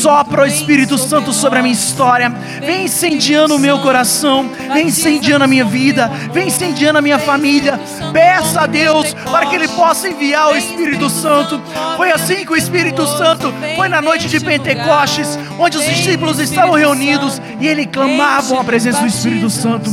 Sopra 0.00 0.44
o 0.44 0.46
Espírito 0.46 0.96
Santo 0.96 1.30
sobre 1.30 1.58
a 1.58 1.62
minha 1.62 1.74
história. 1.74 2.30
Vem 2.64 2.84
incendiando 2.84 3.54
o 3.54 3.58
meu 3.58 3.80
coração. 3.80 4.48
Vem 4.72 4.86
incendiando 4.86 5.44
a 5.44 5.46
minha 5.46 5.64
vida. 5.66 6.10
Vem 6.32 6.48
incendiando 6.48 6.98
a 6.98 7.02
minha 7.02 7.18
família. 7.18 7.78
Peça 8.10 8.62
a 8.62 8.66
Deus 8.66 9.12
para 9.12 9.44
que 9.44 9.54
Ele 9.54 9.68
possa 9.68 10.08
enviar 10.08 10.54
o 10.54 10.56
Espírito 10.56 11.10
Santo. 11.10 11.60
Foi 11.98 12.10
assim 12.10 12.46
que 12.46 12.52
o 12.52 12.56
Espírito 12.56 13.06
Santo 13.06 13.52
foi 13.76 13.88
na 13.88 14.00
noite 14.00 14.26
de 14.26 14.40
Pentecostes, 14.40 15.38
onde 15.58 15.76
os 15.76 15.84
discípulos 15.84 16.38
estavam 16.38 16.76
reunidos 16.76 17.38
e 17.60 17.68
eles 17.68 17.86
clamavam 17.92 18.58
a 18.58 18.64
presença 18.64 19.00
do 19.00 19.06
Espírito 19.06 19.50
Santo. 19.50 19.90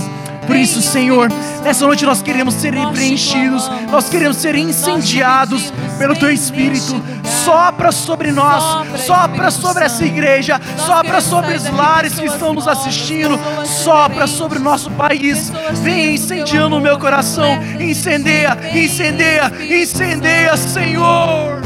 Por 0.47 0.55
isso, 0.55 0.81
Senhor, 0.81 1.29
nessa 1.61 1.85
noite 1.85 2.05
nós 2.05 2.21
queremos 2.21 2.53
ser 2.53 2.73
preenchidos, 2.93 3.69
nós 3.91 4.07
queremos 4.07 4.37
ser 4.37 4.55
incendiados 4.55 5.73
pelo 5.97 6.15
Teu 6.15 6.31
Espírito. 6.31 6.95
Sopra 7.43 7.91
sobre 7.91 8.31
nós, 8.31 8.63
sopra 9.05 9.51
sobre 9.51 9.83
essa 9.83 10.05
igreja, 10.05 10.59
sopra 10.77 11.19
sobre 11.19 11.53
os 11.53 11.69
lares 11.69 12.17
que 12.17 12.25
estão 12.25 12.53
nos 12.53 12.67
assistindo, 12.67 13.37
sopra 13.65 14.25
sobre 14.25 14.57
o 14.57 14.61
nosso 14.61 14.89
país. 14.91 15.51
Vem 15.83 16.15
incendiando 16.15 16.77
o 16.77 16.81
meu 16.81 16.97
coração, 16.97 17.59
incendeia, 17.79 18.57
incendeia, 18.73 19.51
incendeia, 19.69 20.55
Senhor. 20.55 21.61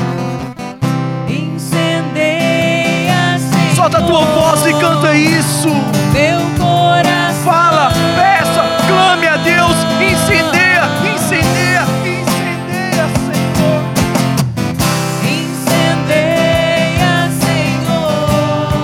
Incendeia, 1.27 3.37
Senhor. 3.37 3.75
Solta 3.75 3.99
a 3.99 4.01
tua 4.01 4.25
voz 4.25 4.65
e 4.65 4.73
canta 4.73 5.15
isso. 5.15 5.69
Meu 6.13 6.39
coração. 6.57 7.21
Fala, 7.43 7.87
a 7.87 8.40
Deus, 9.53 9.77
incendeia, 9.99 10.83
incendeia, 11.13 11.83
incendeia, 12.05 13.05
Senhor. 13.27 13.81
Incendeia, 15.39 17.13
Senhor. 17.43 18.83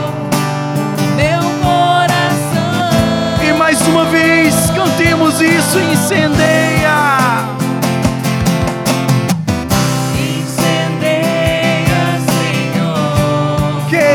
Meu 1.15 1.43
coração. 1.63 2.91
E 3.47 3.53
mais 3.53 3.79
uma 3.87 4.05
vez, 4.05 4.53
cantemos 4.75 5.39
isso, 5.41 5.79
incendeia. 5.79 6.97
Incendeia, 10.77 12.03
Senhor, 12.27 13.85
Que 13.89 14.07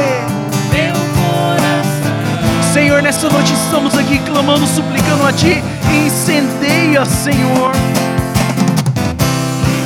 meu 0.74 0.94
coração. 1.16 2.72
Senhor, 2.72 3.00
nessa 3.02 3.28
noite 3.30 3.52
estamos 3.54 3.96
aqui 3.96 4.18
clamando, 4.18 4.66
suplicando 4.66 5.26
a 5.26 5.32
Ti, 5.32 5.62
incendeia, 5.92 7.04
Senhor. 7.04 7.72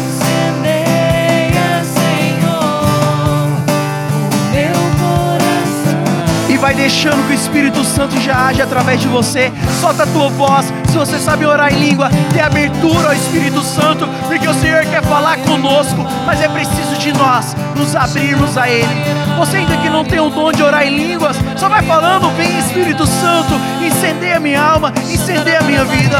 Incendeia, 0.07 1.83
Senhor, 1.85 3.49
meu 4.53 4.79
coração. 5.01 6.05
E 6.49 6.57
vai 6.57 6.75
deixando 6.75 7.27
que 7.27 7.33
o 7.33 7.35
Espírito 7.35 7.85
Santo 7.85 8.21
já 8.21 8.47
age 8.47 8.63
através 8.63 9.01
de 9.01 9.09
você. 9.09 9.53
Solta 9.81 10.05
a 10.05 10.07
tua 10.07 10.29
voz. 10.31 10.73
Se 10.89 10.99
você 10.99 11.19
sabe 11.19 11.45
orar 11.45 11.73
em 11.73 11.79
língua, 11.79 12.09
dê 12.33 12.41
abertura 12.41 13.09
ao 13.09 13.15
Espírito 13.15 13.63
Santo, 13.63 14.09
porque 14.27 14.49
o 14.49 14.55
Senhor 14.55 14.85
quer 14.87 15.03
falar 15.03 15.37
conosco, 15.39 16.07
mas 16.25 16.41
é 16.41 16.49
preciso 16.49 16.97
de 16.97 17.13
nós 17.13 17.55
nos 17.77 17.95
abrirmos 17.95 18.57
a 18.57 18.67
Ele. 18.69 18.89
Você 19.37 19.59
ainda 19.59 19.77
que 19.77 19.91
não 19.91 20.03
tem 20.03 20.19
o 20.19 20.31
dom 20.31 20.51
de 20.51 20.63
orar 20.63 20.87
em 20.87 20.97
línguas, 20.97 21.37
só 21.57 21.69
vai 21.69 21.83
falando, 21.83 22.35
vem 22.35 22.59
Espírito 22.59 23.07
Santo, 23.07 23.61
incendeia 23.97 24.39
minha 24.39 24.61
alma, 24.61 24.93
incender 25.11 25.57
a 25.57 25.63
minha 25.63 25.85
vida. 25.85 26.19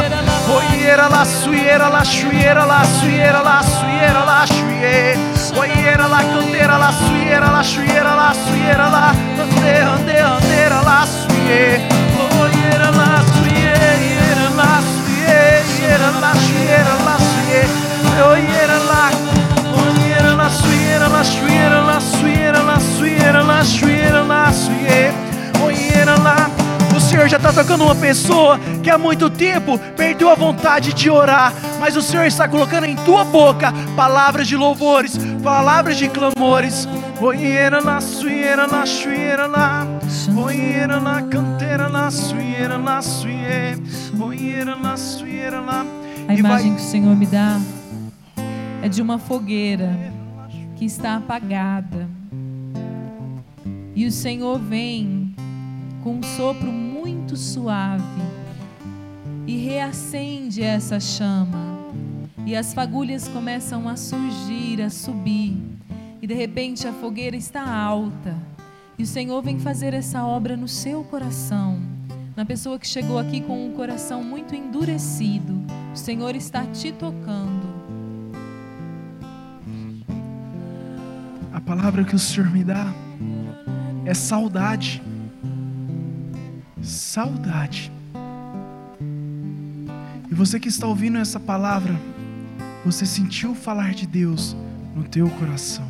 Oieira 0.49 1.07
lá, 1.07 1.23
suieira 1.25 1.87
lá, 1.87 2.03
chuieira 2.03 2.65
lá, 2.65 2.83
suieira 2.83 3.39
lá, 3.39 3.61
suieira 3.61 4.19
lá, 4.23 4.45
chuie. 4.47 5.59
Oieira 5.59 6.07
lá, 6.07 6.23
cantera 6.23 6.77
lá, 6.77 6.91
suieira 6.91 7.49
lá, 7.49 7.63
chuieira 7.63 8.15
lá, 8.15 8.33
suieira 8.33 8.87
lá, 8.87 9.11
ande, 9.11 9.69
ande, 9.77 10.17
andeira 10.17 10.81
lá, 10.81 11.05
suie. 11.05 11.79
Oieira 12.41 12.89
lá, 12.89 13.21
suieira 13.37 14.49
lá, 14.55 14.81
suieira 14.81 16.09
lá, 16.19 16.33
chuieira 16.35 16.93
lá, 17.05 17.17
suie. 17.19 17.61
Oieira 18.31 18.77
lá, 18.89 19.11
oieira 19.85 20.33
lá, 20.33 20.49
suieira 20.49 21.07
lá, 21.07 21.23
chuieira 21.23 21.79
lá, 21.81 21.99
suieira 22.01 22.59
lá, 22.63 22.79
suieira 22.79 23.41
lá, 23.43 23.63
chuieira 23.63 24.21
lá, 24.23 24.51
suie. 24.51 25.13
Oieira 25.63 26.15
lá, 26.19 26.49
pessoa 28.07 28.57
que 28.81 28.89
há 28.89 28.97
muito 28.97 29.29
tempo 29.29 29.77
perdeu 29.95 30.29
a 30.29 30.35
vontade 30.35 30.93
de 30.93 31.09
orar, 31.09 31.53
mas 31.79 31.97
o 31.97 32.01
Senhor 32.01 32.25
está 32.25 32.47
colocando 32.47 32.85
em 32.85 32.95
tua 32.95 33.25
boca 33.25 33.73
palavras 33.95 34.47
de 34.47 34.55
louvores, 34.55 35.17
palavras 35.43 35.97
de 35.97 36.07
clamores. 36.07 36.87
Oiera 37.19 37.81
na 37.81 37.99
suieira, 37.99 38.65
na 38.65 38.85
chuieira 38.85 39.45
lá. 39.45 39.85
Oiera 40.37 40.99
na 40.99 41.21
canteira, 41.23 41.89
na 41.89 42.09
suieira, 42.09 42.77
na 42.77 43.01
suie. 43.01 43.83
Oiera 44.19 44.75
na 44.75 44.95
suieira 44.95 45.59
lá. 45.59 45.85
A 46.27 46.33
imagem 46.33 46.75
que 46.75 46.81
o 46.81 46.85
Senhor 46.85 47.15
me 47.15 47.25
dá 47.25 47.59
é 48.81 48.87
de 48.87 49.01
uma 49.01 49.19
fogueira 49.19 49.93
que 50.77 50.85
está 50.85 51.17
apagada. 51.17 52.07
E 53.95 54.05
o 54.05 54.11
Senhor 54.11 54.59
vem 54.59 55.26
com 56.07 56.15
um 56.15 56.23
sopro 56.23 56.71
muito 56.71 57.35
suave 57.35 58.01
e 59.45 59.57
reacende 59.57 60.63
essa 60.63 61.01
chama. 61.01 61.91
E 62.45 62.55
as 62.55 62.73
fagulhas 62.73 63.27
começam 63.27 63.89
a 63.89 63.97
surgir, 63.97 64.81
a 64.81 64.89
subir. 64.89 65.61
E 66.21 66.25
de 66.25 66.33
repente 66.33 66.87
a 66.87 66.93
fogueira 66.93 67.35
está 67.35 67.61
alta. 67.61 68.37
E 68.97 69.03
o 69.03 69.05
Senhor 69.05 69.41
vem 69.41 69.59
fazer 69.59 69.93
essa 69.93 70.23
obra 70.23 70.55
no 70.55 70.65
seu 70.65 71.03
coração. 71.03 71.77
Na 72.37 72.45
pessoa 72.45 72.79
que 72.79 72.87
chegou 72.87 73.19
aqui 73.19 73.41
com 73.41 73.67
um 73.67 73.73
coração 73.73 74.23
muito 74.23 74.55
endurecido. 74.55 75.61
O 75.93 75.97
Senhor 75.97 76.37
está 76.37 76.65
te 76.67 76.93
tocando. 76.93 77.67
A 81.51 81.59
palavra 81.59 82.05
que 82.05 82.15
o 82.15 82.19
Senhor 82.19 82.49
me 82.49 82.63
dá 82.63 82.93
é 84.05 84.13
saudade. 84.13 85.01
Saudade. 86.81 87.91
E 90.29 90.33
você 90.33 90.59
que 90.59 90.67
está 90.67 90.87
ouvindo 90.87 91.17
essa 91.17 91.39
palavra, 91.39 91.95
você 92.85 93.05
sentiu 93.05 93.55
falar 93.55 93.93
de 93.93 94.07
Deus 94.07 94.55
no 94.95 95.03
teu 95.03 95.29
coração. 95.31 95.87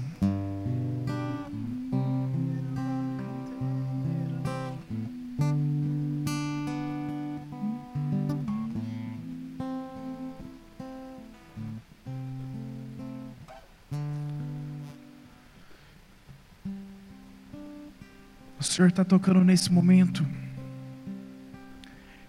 O 18.59 18.63
Senhor 18.63 18.89
está 18.89 19.03
tocando 19.03 19.43
nesse 19.43 19.71
momento. 19.71 20.25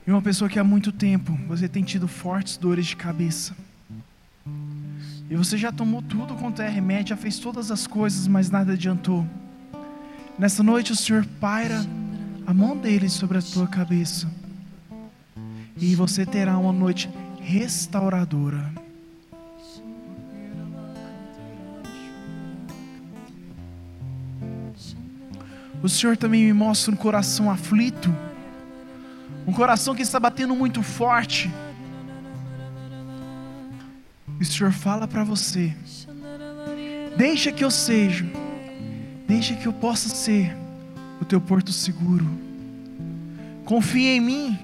E 0.09 0.11
uma 0.11 0.23
pessoa 0.23 0.49
que 0.49 0.59
há 0.59 0.65
muito 0.65 0.91
tempo 0.91 1.39
você 1.47 1.69
tem 1.69 1.85
tido 1.85 2.09
fortes 2.09 2.57
dores 2.57 2.87
de 2.87 2.97
cabeça. 2.97 3.55
E 5.29 5.37
você 5.37 5.59
já 5.59 5.71
tomou 5.71 6.01
tudo 6.01 6.35
quanto 6.35 6.63
é 6.63 6.69
remédio, 6.71 7.11
já 7.11 7.17
fez 7.19 7.39
todas 7.39 7.71
as 7.71 7.87
coisas, 7.87 8.27
mas 8.27 8.49
nada 8.49 8.73
adiantou. 8.73 9.27
Nessa 10.39 10.63
noite 10.63 10.93
o 10.93 10.97
Senhor 10.97 11.27
paira 11.39 11.85
a 12.47 12.55
mão 12.55 12.75
dele 12.75 13.07
sobre 13.11 13.37
a 13.37 13.43
tua 13.43 13.67
cabeça. 13.67 14.27
E 15.77 15.95
você 15.95 16.25
terá 16.25 16.57
uma 16.57 16.73
noite 16.73 17.11
restauradora. 17.43 18.73
O 25.83 25.89
Senhor 25.91 26.17
também 26.17 26.47
me 26.47 26.53
mostra 26.55 26.95
um 26.95 26.97
coração 26.97 27.51
aflito, 27.51 28.11
um 29.49 29.53
coração 29.53 29.95
que 29.95 30.03
está 30.03 30.21
batendo 30.21 30.55
muito 30.55 30.83
forte. 30.83 31.51
E 34.39 34.43
o 34.43 34.45
Senhor 34.45 34.71
fala 34.73 35.09
para 35.09 35.25
você: 35.25 35.75
Deixa 37.17 37.51
que 37.51 37.65
eu 37.65 37.71
seja, 37.71 38.27
deixa 39.27 39.55
que 39.55 39.65
eu 39.65 39.73
possa 39.73 40.11
ser 40.11 40.55
o 41.19 41.25
teu 41.25 41.41
porto 41.41 41.73
seguro. 41.73 42.27
Confia 43.65 44.17
em 44.17 44.21
mim, 44.21 44.59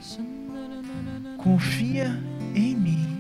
confia 1.39 2.23
em 2.55 2.77
mim. 2.77 3.14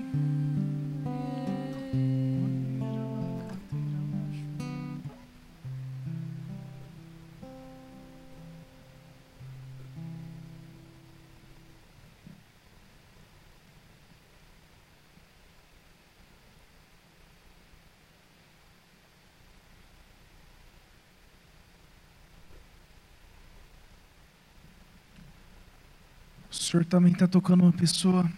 Senhor 26.74 26.84
também 26.86 27.12
está 27.12 27.28
tocando 27.28 27.62
uma 27.62 27.72
pessoa 27.72 28.28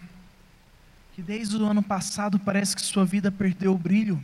que 1.15 1.23
desde 1.23 1.57
o 1.57 1.65
ano 1.65 1.83
passado 1.83 2.39
parece 2.39 2.77
que 2.77 2.83
sua 2.83 3.03
vida 3.03 3.33
perdeu 3.33 3.73
o 3.73 3.79
brilho, 3.79 4.23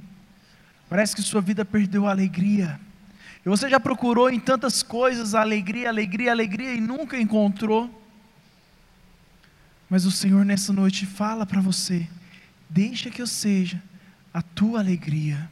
parece 0.87 1.17
que 1.17 1.23
sua 1.23 1.41
vida 1.41 1.65
perdeu 1.65 2.07
a 2.07 2.11
alegria. 2.11 2.79
E 3.43 3.49
você 3.49 3.71
já 3.71 3.81
procurou 3.81 4.29
em 4.29 4.39
tantas 4.39 4.83
coisas 4.83 5.35
alegria, 5.35 5.89
alegria, 5.89 6.31
alegria 6.31 6.75
e 6.75 6.81
nunca 6.81 7.19
encontrou. 7.19 7.89
Mas 9.89 10.05
o 10.05 10.11
Senhor 10.11 10.45
nessa 10.45 10.75
noite 10.75 11.07
fala 11.07 11.47
para 11.47 11.63
você: 11.63 12.07
deixa 12.69 13.09
que 13.09 13.23
eu 13.23 13.27
seja 13.27 13.83
a 14.35 14.43
tua 14.43 14.81
alegria. 14.81 15.51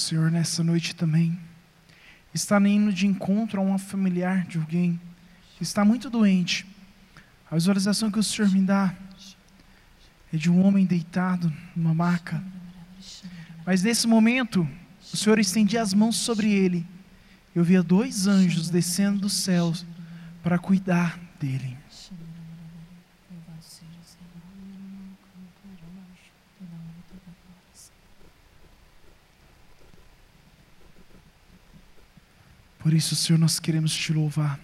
Senhor 0.00 0.30
nessa 0.30 0.64
noite 0.64 0.96
também 0.96 1.38
está 2.32 2.58
indo 2.60 2.92
de 2.92 3.06
encontro 3.06 3.60
a 3.60 3.64
uma 3.64 3.78
familiar 3.78 4.46
de 4.46 4.58
alguém 4.58 4.98
que 5.56 5.62
está 5.62 5.84
muito 5.84 6.08
doente. 6.08 6.66
A 7.50 7.54
visualização 7.54 8.10
que 8.10 8.18
o 8.18 8.22
Senhor 8.22 8.50
me 8.50 8.62
dá 8.62 8.94
é 10.32 10.36
de 10.36 10.50
um 10.50 10.64
homem 10.64 10.86
deitado 10.86 11.52
numa 11.76 11.94
maca. 11.94 12.42
Mas 13.66 13.82
nesse 13.82 14.06
momento, 14.06 14.66
o 15.12 15.16
Senhor 15.16 15.38
estendia 15.38 15.82
as 15.82 15.92
mãos 15.92 16.16
sobre 16.16 16.50
ele. 16.50 16.86
Eu 17.54 17.62
via 17.62 17.82
dois 17.82 18.26
anjos 18.26 18.70
descendo 18.70 19.20
dos 19.20 19.34
céus 19.34 19.84
para 20.42 20.58
cuidar 20.58 21.18
dele. 21.38 21.76
Por 32.80 32.92
isso, 32.92 33.14
Senhor, 33.14 33.38
nós 33.38 33.60
queremos 33.60 33.94
te 33.94 34.12
louvar. 34.12 34.58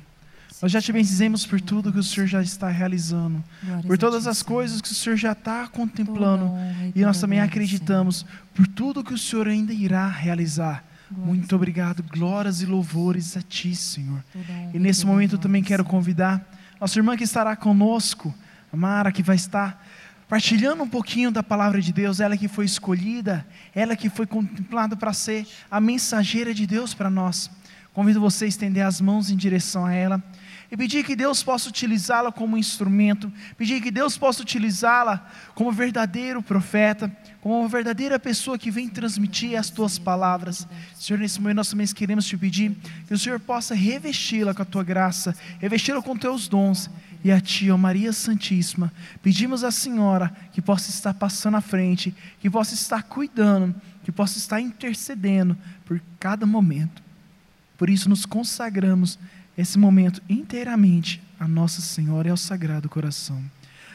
Nós 0.61 0.73
já 0.73 0.81
te 0.81 0.91
bendizemos 0.91 1.45
por 1.45 1.61
tudo 1.61 1.93
que 1.93 1.99
o 1.99 2.03
Senhor 2.03 2.27
já 2.27 2.43
está 2.43 2.69
realizando, 2.71 3.45
por 3.87 3.99
todas 3.99 4.27
as 4.27 4.43
coisas 4.43 4.81
que 4.81 4.91
o 4.91 4.95
Senhor 4.95 5.17
já 5.17 5.33
está 5.33 5.69
contemplando, 5.69 6.51
e 6.95 7.03
nós 7.03 7.21
também 7.21 7.41
acreditamos 7.41 8.25
por 8.55 8.67
tudo 8.67 9.05
que 9.05 9.13
o 9.13 9.19
Senhor 9.19 9.47
ainda 9.49 9.73
irá 9.73 10.09
realizar. 10.09 10.83
Muito 11.11 11.55
obrigado, 11.55 12.03
glórias 12.03 12.63
e 12.63 12.67
louvores 12.67 13.37
a 13.37 13.43
Ti, 13.43 13.77
Senhor. 13.77 14.25
E 14.73 14.79
nesse 14.79 15.05
momento 15.05 15.35
eu 15.35 15.39
também 15.39 15.63
quero 15.63 15.85
convidar 15.85 16.45
nossa 16.81 16.99
irmã 16.99 17.17
que 17.17 17.25
estará 17.25 17.57
conosco, 17.57 18.35
a 18.73 18.77
Mara, 18.77 19.11
que 19.11 19.23
vai 19.23 19.37
estar 19.37 19.83
partilhando 20.29 20.83
um 20.83 20.89
pouquinho 20.89 21.31
da 21.31 21.43
palavra 21.43 21.81
de 21.81 21.93
Deus, 21.93 22.21
ela 22.21 22.37
que 22.37 22.49
foi 22.49 22.65
escolhida, 22.65 23.47
ela 23.75 23.97
que 23.97 24.11
foi 24.11 24.27
contemplada 24.27 24.97
para 24.97 25.13
ser 25.13 25.47
a 25.71 25.81
mensageira 25.81 26.53
de 26.53 26.67
Deus 26.67 26.93
para 26.93 27.09
nós. 27.09 27.51
Convido 27.97 28.21
você 28.21 28.45
a 28.45 28.49
estender 28.49 28.85
as 28.85 29.01
mãos 29.01 29.31
em 29.31 29.37
direção 29.37 29.87
a 29.87 29.95
ela. 29.95 30.23
e 30.71 30.77
pedir 30.77 31.03
que 31.03 31.17
Deus 31.17 31.43
possa 31.43 31.69
utilizá-la 31.69 32.31
como 32.31 32.59
instrumento, 32.59 33.33
pedir 33.57 33.81
que 33.81 33.91
Deus 33.91 34.19
possa 34.19 34.43
utilizá-la 34.43 35.27
como 35.55 35.73
verdadeiro 35.73 36.43
profeta, 36.43 37.11
como 37.41 37.61
uma 37.61 37.69
verdadeira 37.69 38.19
pessoa 38.19 38.59
que 38.59 38.71
vem 38.71 38.87
transmitir 38.87 39.59
as 39.59 39.71
tuas 39.71 39.99
palavras. 39.99 40.69
Senhor, 40.95 41.19
nesse 41.19 41.41
momento 41.41 41.57
nós 41.57 41.71
também 41.71 41.87
queremos 41.87 42.27
te 42.27 42.37
pedir 42.37 42.77
que 43.07 43.15
o 43.15 43.19
Senhor 43.19 43.41
possa 43.41 43.75
revesti-la 43.75 44.53
com 44.53 44.61
a 44.61 44.67
tua 44.67 44.85
graça, 44.85 45.35
revesti-la 45.59 46.03
com 46.03 46.15
teus 46.19 46.49
dons. 46.49 46.91
E 47.25 47.33
a 47.33 47.41
ti, 47.41 47.71
ó 47.71 47.79
Maria 47.79 48.13
Santíssima, 48.13 48.93
pedimos 49.23 49.65
à 49.65 49.71
Senhora 49.71 50.31
que 50.53 50.61
possa 50.61 50.91
estar 50.91 51.15
passando 51.15 51.57
à 51.57 51.63
frente, 51.63 52.15
que 52.41 52.51
possa 52.51 52.75
estar 52.75 53.05
cuidando, 53.05 53.75
que 54.05 54.13
possa 54.13 54.37
estar 54.37 54.61
intercedendo 54.61 55.57
por 55.87 55.99
cada 56.21 56.45
momento. 56.45 57.06
Por 57.77 57.91
isso 57.91 58.09
nos 58.09 58.25
consagramos 58.25 59.19
esse 59.57 59.79
momento 59.79 60.23
inteiramente 60.29 61.23
a 61.39 61.47
Nossa 61.47 61.81
Senhora 61.81 62.29
e 62.29 62.31
ao 62.31 62.37
Sagrado 62.37 62.89
Coração. 62.89 63.43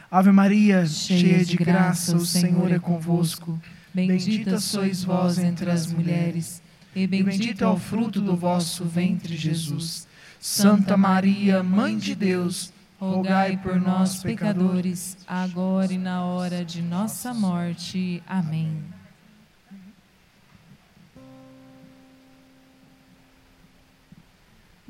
Ave 0.10 0.32
Maria, 0.32 0.86
cheia 0.86 1.44
de 1.46 1.56
graça, 1.56 2.16
o 2.16 2.26
Senhor 2.26 2.72
é 2.72 2.80
convosco. 2.80 3.60
Bendita 3.94 4.60
sois 4.60 5.04
vós 5.04 5.38
entre 5.38 5.70
as 5.70 5.92
mulheres, 5.92 6.62
e 6.96 7.08
bendito 7.08 7.64
é 7.64 7.68
o 7.68 7.78
fruto 7.78 8.22
do 8.22 8.36
vosso 8.36 8.86
ventre, 8.86 9.36
Jesus. 9.36 10.08
Santa 10.40 10.98
Maria, 10.98 11.62
Mãe 11.62 11.98
de 11.98 12.16
Deus, 12.16 12.74
rogai 13.00 13.58
por 13.58 13.80
nós, 13.80 14.22
pecadores, 14.22 15.18
agora 15.28 15.94
e 15.94 15.98
na 15.98 16.24
hora 16.24 16.64
de 16.64 16.82
nossa 16.82 17.34
morte. 17.34 18.22
Amém. 18.28 19.01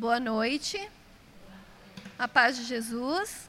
Boa 0.01 0.19
noite. 0.19 0.89
A 2.17 2.27
paz 2.27 2.57
de 2.57 2.63
Jesus. 2.63 3.47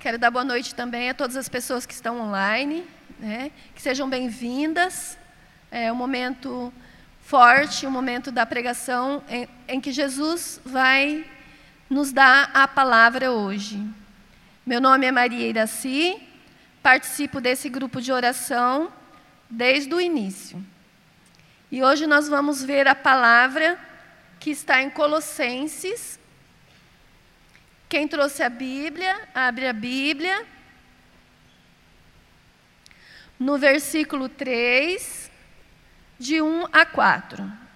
Quero 0.00 0.18
dar 0.18 0.30
boa 0.30 0.46
noite 0.46 0.74
também 0.74 1.10
a 1.10 1.14
todas 1.14 1.36
as 1.36 1.46
pessoas 1.46 1.84
que 1.84 1.92
estão 1.92 2.18
online, 2.18 2.82
né? 3.18 3.52
que 3.74 3.82
sejam 3.82 4.08
bem-vindas. 4.08 5.18
É 5.70 5.92
um 5.92 5.94
momento 5.94 6.72
forte, 7.20 7.86
um 7.86 7.90
momento 7.90 8.32
da 8.32 8.46
pregação 8.46 9.22
em, 9.28 9.46
em 9.68 9.78
que 9.78 9.92
Jesus 9.92 10.58
vai 10.64 11.26
nos 11.90 12.10
dar 12.10 12.50
a 12.54 12.66
palavra 12.66 13.30
hoje. 13.30 13.86
Meu 14.64 14.80
nome 14.80 15.04
é 15.04 15.12
Maria 15.12 15.46
Iraci, 15.46 16.18
participo 16.82 17.42
desse 17.42 17.68
grupo 17.68 18.00
de 18.00 18.10
oração 18.10 18.90
desde 19.50 19.94
o 19.94 20.00
início. 20.00 20.64
E 21.70 21.82
hoje 21.82 22.06
nós 22.06 22.26
vamos 22.26 22.64
ver 22.64 22.88
a 22.88 22.94
palavra 22.94 23.84
que 24.38 24.50
está 24.50 24.82
em 24.82 24.90
Colossenses. 24.90 26.18
Quem 27.88 28.06
trouxe 28.08 28.42
a 28.42 28.48
Bíblia, 28.48 29.28
abre 29.34 29.66
a 29.66 29.72
Bíblia. 29.72 30.46
No 33.38 33.58
versículo 33.58 34.28
3, 34.28 35.30
de 36.18 36.40
1 36.40 36.66
a 36.72 36.86
4. 36.86 37.66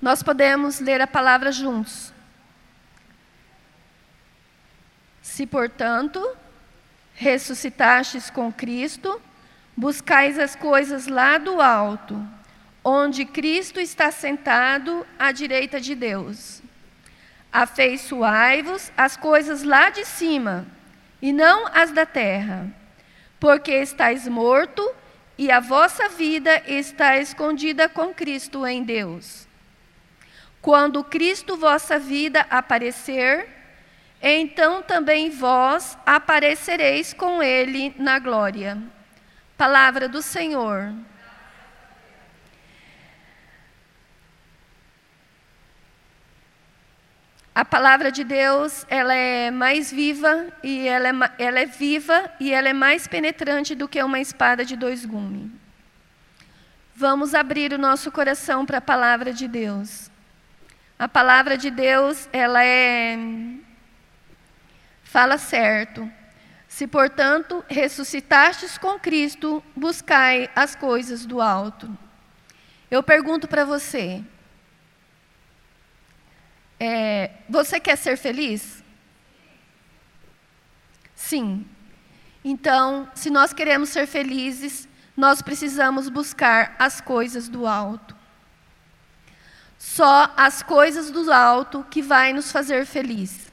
Nós 0.00 0.22
podemos 0.22 0.80
ler 0.80 1.00
a 1.02 1.06
palavra 1.06 1.52
juntos. 1.52 2.12
Se, 5.40 5.46
portanto, 5.46 6.36
ressuscitastes 7.14 8.28
com 8.28 8.52
Cristo, 8.52 9.18
buscais 9.74 10.38
as 10.38 10.54
coisas 10.54 11.06
lá 11.06 11.38
do 11.38 11.62
alto, 11.62 12.22
onde 12.84 13.24
Cristo 13.24 13.80
está 13.80 14.10
sentado 14.10 15.06
à 15.18 15.32
direita 15.32 15.80
de 15.80 15.94
Deus. 15.94 16.60
Afeiçoai-vos 17.50 18.92
as 18.94 19.16
coisas 19.16 19.62
lá 19.62 19.88
de 19.88 20.04
cima, 20.04 20.66
e 21.22 21.32
não 21.32 21.66
as 21.68 21.90
da 21.90 22.04
terra, 22.04 22.68
porque 23.40 23.72
estáis 23.72 24.28
morto 24.28 24.86
e 25.38 25.50
a 25.50 25.58
vossa 25.58 26.10
vida 26.10 26.62
está 26.66 27.16
escondida 27.16 27.88
com 27.88 28.12
Cristo 28.12 28.66
em 28.66 28.84
Deus. 28.84 29.48
Quando 30.60 31.02
Cristo 31.02 31.56
vossa 31.56 31.98
vida 31.98 32.46
aparecer, 32.50 33.59
então 34.22 34.82
também 34.82 35.30
vós 35.30 35.96
aparecereis 36.04 37.14
com 37.14 37.42
ele 37.42 37.94
na 37.98 38.18
glória. 38.18 38.76
Palavra 39.56 40.08
do 40.08 40.20
Senhor. 40.20 40.92
A 47.54 47.64
palavra 47.64 48.12
de 48.12 48.22
Deus, 48.22 48.86
ela 48.88 49.14
é 49.14 49.50
mais 49.50 49.90
viva 49.90 50.46
e 50.62 50.86
ela 50.86 51.08
é, 51.08 51.12
ela 51.38 51.58
é 51.60 51.66
viva 51.66 52.30
e 52.38 52.52
ela 52.52 52.68
é 52.68 52.72
mais 52.72 53.06
penetrante 53.06 53.74
do 53.74 53.88
que 53.88 54.02
uma 54.02 54.20
espada 54.20 54.64
de 54.64 54.76
dois 54.76 55.04
gumes. 55.04 55.50
Vamos 56.94 57.34
abrir 57.34 57.72
o 57.72 57.78
nosso 57.78 58.12
coração 58.12 58.64
para 58.64 58.78
a 58.78 58.80
palavra 58.80 59.32
de 59.32 59.48
Deus. 59.48 60.10
A 60.98 61.08
palavra 61.08 61.56
de 61.56 61.70
Deus, 61.70 62.28
ela 62.32 62.62
é 62.62 63.18
fala 65.10 65.38
certo. 65.38 66.10
Se, 66.68 66.86
portanto, 66.86 67.64
ressuscitastes 67.68 68.78
com 68.78 68.96
Cristo, 68.98 69.62
buscai 69.74 70.48
as 70.54 70.76
coisas 70.76 71.26
do 71.26 71.40
alto. 71.40 71.98
Eu 72.88 73.02
pergunto 73.02 73.48
para 73.48 73.64
você: 73.64 74.22
é, 76.78 77.32
você 77.48 77.80
quer 77.80 77.96
ser 77.96 78.16
feliz? 78.16 78.84
Sim. 81.16 81.66
Então, 82.44 83.10
se 83.14 83.30
nós 83.30 83.52
queremos 83.52 83.88
ser 83.88 84.06
felizes, 84.06 84.88
nós 85.16 85.42
precisamos 85.42 86.08
buscar 86.08 86.76
as 86.78 87.00
coisas 87.00 87.48
do 87.48 87.66
alto. 87.66 88.16
Só 89.76 90.32
as 90.36 90.62
coisas 90.62 91.10
do 91.10 91.32
alto 91.32 91.84
que 91.90 92.00
vai 92.00 92.32
nos 92.32 92.52
fazer 92.52 92.86
feliz. 92.86 93.49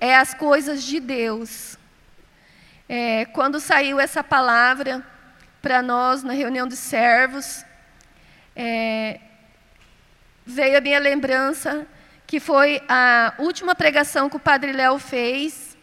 É 0.00 0.16
as 0.16 0.34
coisas 0.34 0.82
de 0.82 1.00
Deus. 1.00 1.78
É, 2.88 3.24
quando 3.26 3.60
saiu 3.60 3.98
essa 3.98 4.22
palavra 4.22 5.04
para 5.62 5.80
nós 5.80 6.22
na 6.22 6.32
reunião 6.32 6.66
de 6.68 6.76
servos, 6.76 7.64
é, 8.54 9.20
veio 10.44 10.76
a 10.76 10.80
minha 10.80 10.98
lembrança 10.98 11.86
que 12.26 12.40
foi 12.40 12.82
a 12.88 13.34
última 13.38 13.74
pregação 13.74 14.28
que 14.28 14.36
o 14.36 14.40
Padre 14.40 14.72
Léo 14.72 14.98
fez 14.98 15.76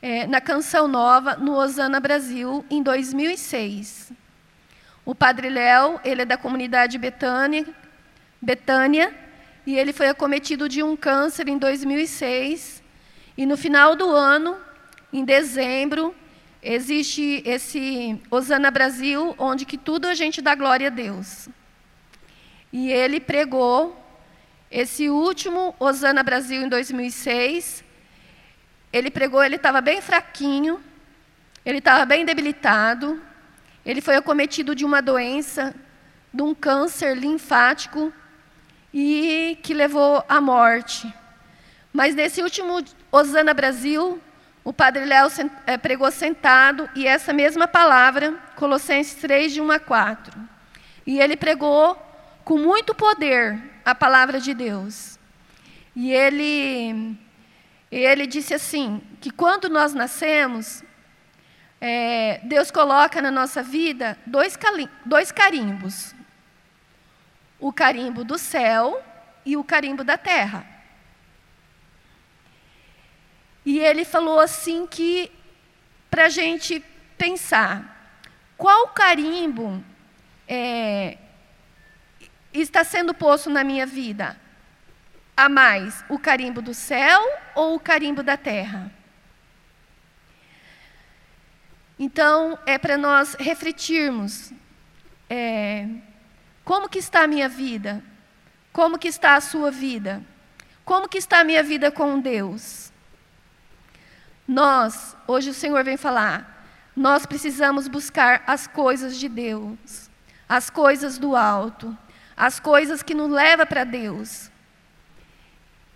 é, 0.00 0.26
na 0.26 0.40
Canção 0.40 0.86
Nova, 0.86 1.36
no 1.36 1.54
Osana 1.54 2.00
Brasil, 2.00 2.64
em 2.70 2.82
2006. 2.82 4.12
O 5.04 5.14
Padre 5.14 5.48
Léo, 5.48 6.00
ele 6.04 6.22
é 6.22 6.24
da 6.24 6.36
comunidade 6.36 6.98
Betânia, 6.98 7.66
Betânia, 8.40 9.14
e 9.66 9.76
ele 9.76 9.92
foi 9.92 10.08
acometido 10.08 10.68
de 10.68 10.82
um 10.82 10.96
câncer 10.96 11.48
em 11.48 11.58
2006. 11.58 12.82
E 13.36 13.44
no 13.44 13.56
final 13.56 13.94
do 13.94 14.10
ano, 14.10 14.56
em 15.12 15.24
dezembro, 15.24 16.14
existe 16.62 17.42
esse 17.44 18.20
Osana 18.30 18.70
Brasil, 18.70 19.34
onde 19.38 19.66
que 19.66 19.76
tudo 19.76 20.06
a 20.06 20.14
gente 20.14 20.40
dá 20.40 20.54
glória 20.54 20.86
a 20.86 20.90
Deus. 20.90 21.48
E 22.72 22.90
ele 22.90 23.20
pregou 23.20 23.96
esse 24.70 25.10
último 25.10 25.74
Osana 25.78 26.22
Brasil 26.22 26.62
em 26.62 26.68
2006. 26.68 27.84
Ele 28.92 29.10
pregou, 29.10 29.44
ele 29.44 29.56
estava 29.56 29.80
bem 29.80 30.00
fraquinho, 30.00 30.80
ele 31.64 31.78
estava 31.78 32.04
bem 32.04 32.24
debilitado, 32.24 33.20
ele 33.84 34.00
foi 34.00 34.16
acometido 34.16 34.74
de 34.74 34.84
uma 34.84 35.02
doença, 35.02 35.74
de 36.32 36.42
um 36.42 36.54
câncer 36.54 37.14
linfático 37.16 38.12
e 38.92 39.58
que 39.62 39.74
levou 39.74 40.24
à 40.28 40.40
morte. 40.40 41.12
Mas 41.96 42.14
nesse 42.14 42.42
último 42.42 42.84
Osana 43.10 43.54
Brasil, 43.54 44.20
o 44.62 44.70
Padre 44.70 45.06
Léo 45.06 45.28
é, 45.66 45.78
pregou 45.78 46.10
sentado 46.10 46.86
e 46.94 47.06
essa 47.06 47.32
mesma 47.32 47.66
palavra, 47.66 48.34
Colossenses 48.54 49.14
3, 49.14 49.54
de 49.54 49.62
1 49.62 49.70
a 49.70 49.78
4. 49.78 50.38
E 51.06 51.18
ele 51.18 51.38
pregou 51.38 51.96
com 52.44 52.58
muito 52.58 52.94
poder 52.94 53.58
a 53.82 53.94
palavra 53.94 54.38
de 54.38 54.52
Deus. 54.52 55.18
E 55.94 56.12
ele, 56.12 57.18
ele 57.90 58.26
disse 58.26 58.52
assim: 58.52 59.00
que 59.18 59.30
quando 59.30 59.70
nós 59.70 59.94
nascemos, 59.94 60.84
é, 61.80 62.42
Deus 62.44 62.70
coloca 62.70 63.22
na 63.22 63.30
nossa 63.30 63.62
vida 63.62 64.18
dois, 64.26 64.58
dois 65.02 65.32
carimbos 65.32 66.14
o 67.58 67.72
carimbo 67.72 68.22
do 68.22 68.36
céu 68.36 69.02
e 69.46 69.56
o 69.56 69.64
carimbo 69.64 70.04
da 70.04 70.18
terra. 70.18 70.75
E 73.66 73.80
ele 73.80 74.04
falou 74.04 74.38
assim 74.40 74.86
que 74.86 75.30
para 76.08 76.26
a 76.26 76.28
gente 76.28 76.82
pensar 77.18 77.96
qual 78.56 78.88
carimbo 78.88 79.84
é, 80.48 81.18
está 82.52 82.84
sendo 82.84 83.12
posto 83.12 83.50
na 83.50 83.64
minha 83.64 83.84
vida 83.84 84.38
a 85.36 85.48
mais, 85.48 86.02
o 86.08 86.18
carimbo 86.18 86.62
do 86.62 86.72
céu 86.72 87.20
ou 87.54 87.74
o 87.74 87.80
carimbo 87.80 88.22
da 88.22 88.36
terra? 88.36 88.90
Então, 91.98 92.58
é 92.66 92.78
para 92.78 92.96
nós 92.96 93.34
refletirmos 93.34 94.52
é, 95.28 95.88
como 96.64 96.88
que 96.88 96.98
está 96.98 97.24
a 97.24 97.26
minha 97.26 97.48
vida, 97.48 98.02
como 98.72 98.98
que 98.98 99.08
está 99.08 99.34
a 99.34 99.40
sua 99.40 99.70
vida, 99.70 100.22
como 100.84 101.08
que 101.08 101.18
está 101.18 101.40
a 101.40 101.44
minha 101.44 101.62
vida 101.62 101.90
com 101.90 102.20
Deus. 102.20 102.85
Nós, 104.46 105.16
hoje 105.26 105.50
o 105.50 105.54
Senhor 105.54 105.82
vem 105.82 105.96
falar, 105.96 106.56
nós 106.94 107.26
precisamos 107.26 107.88
buscar 107.88 108.42
as 108.46 108.66
coisas 108.66 109.18
de 109.18 109.28
Deus, 109.28 110.08
as 110.48 110.70
coisas 110.70 111.18
do 111.18 111.34
alto, 111.34 111.96
as 112.36 112.60
coisas 112.60 113.02
que 113.02 113.14
nos 113.14 113.30
levam 113.30 113.66
para 113.66 113.84
Deus. 113.84 114.50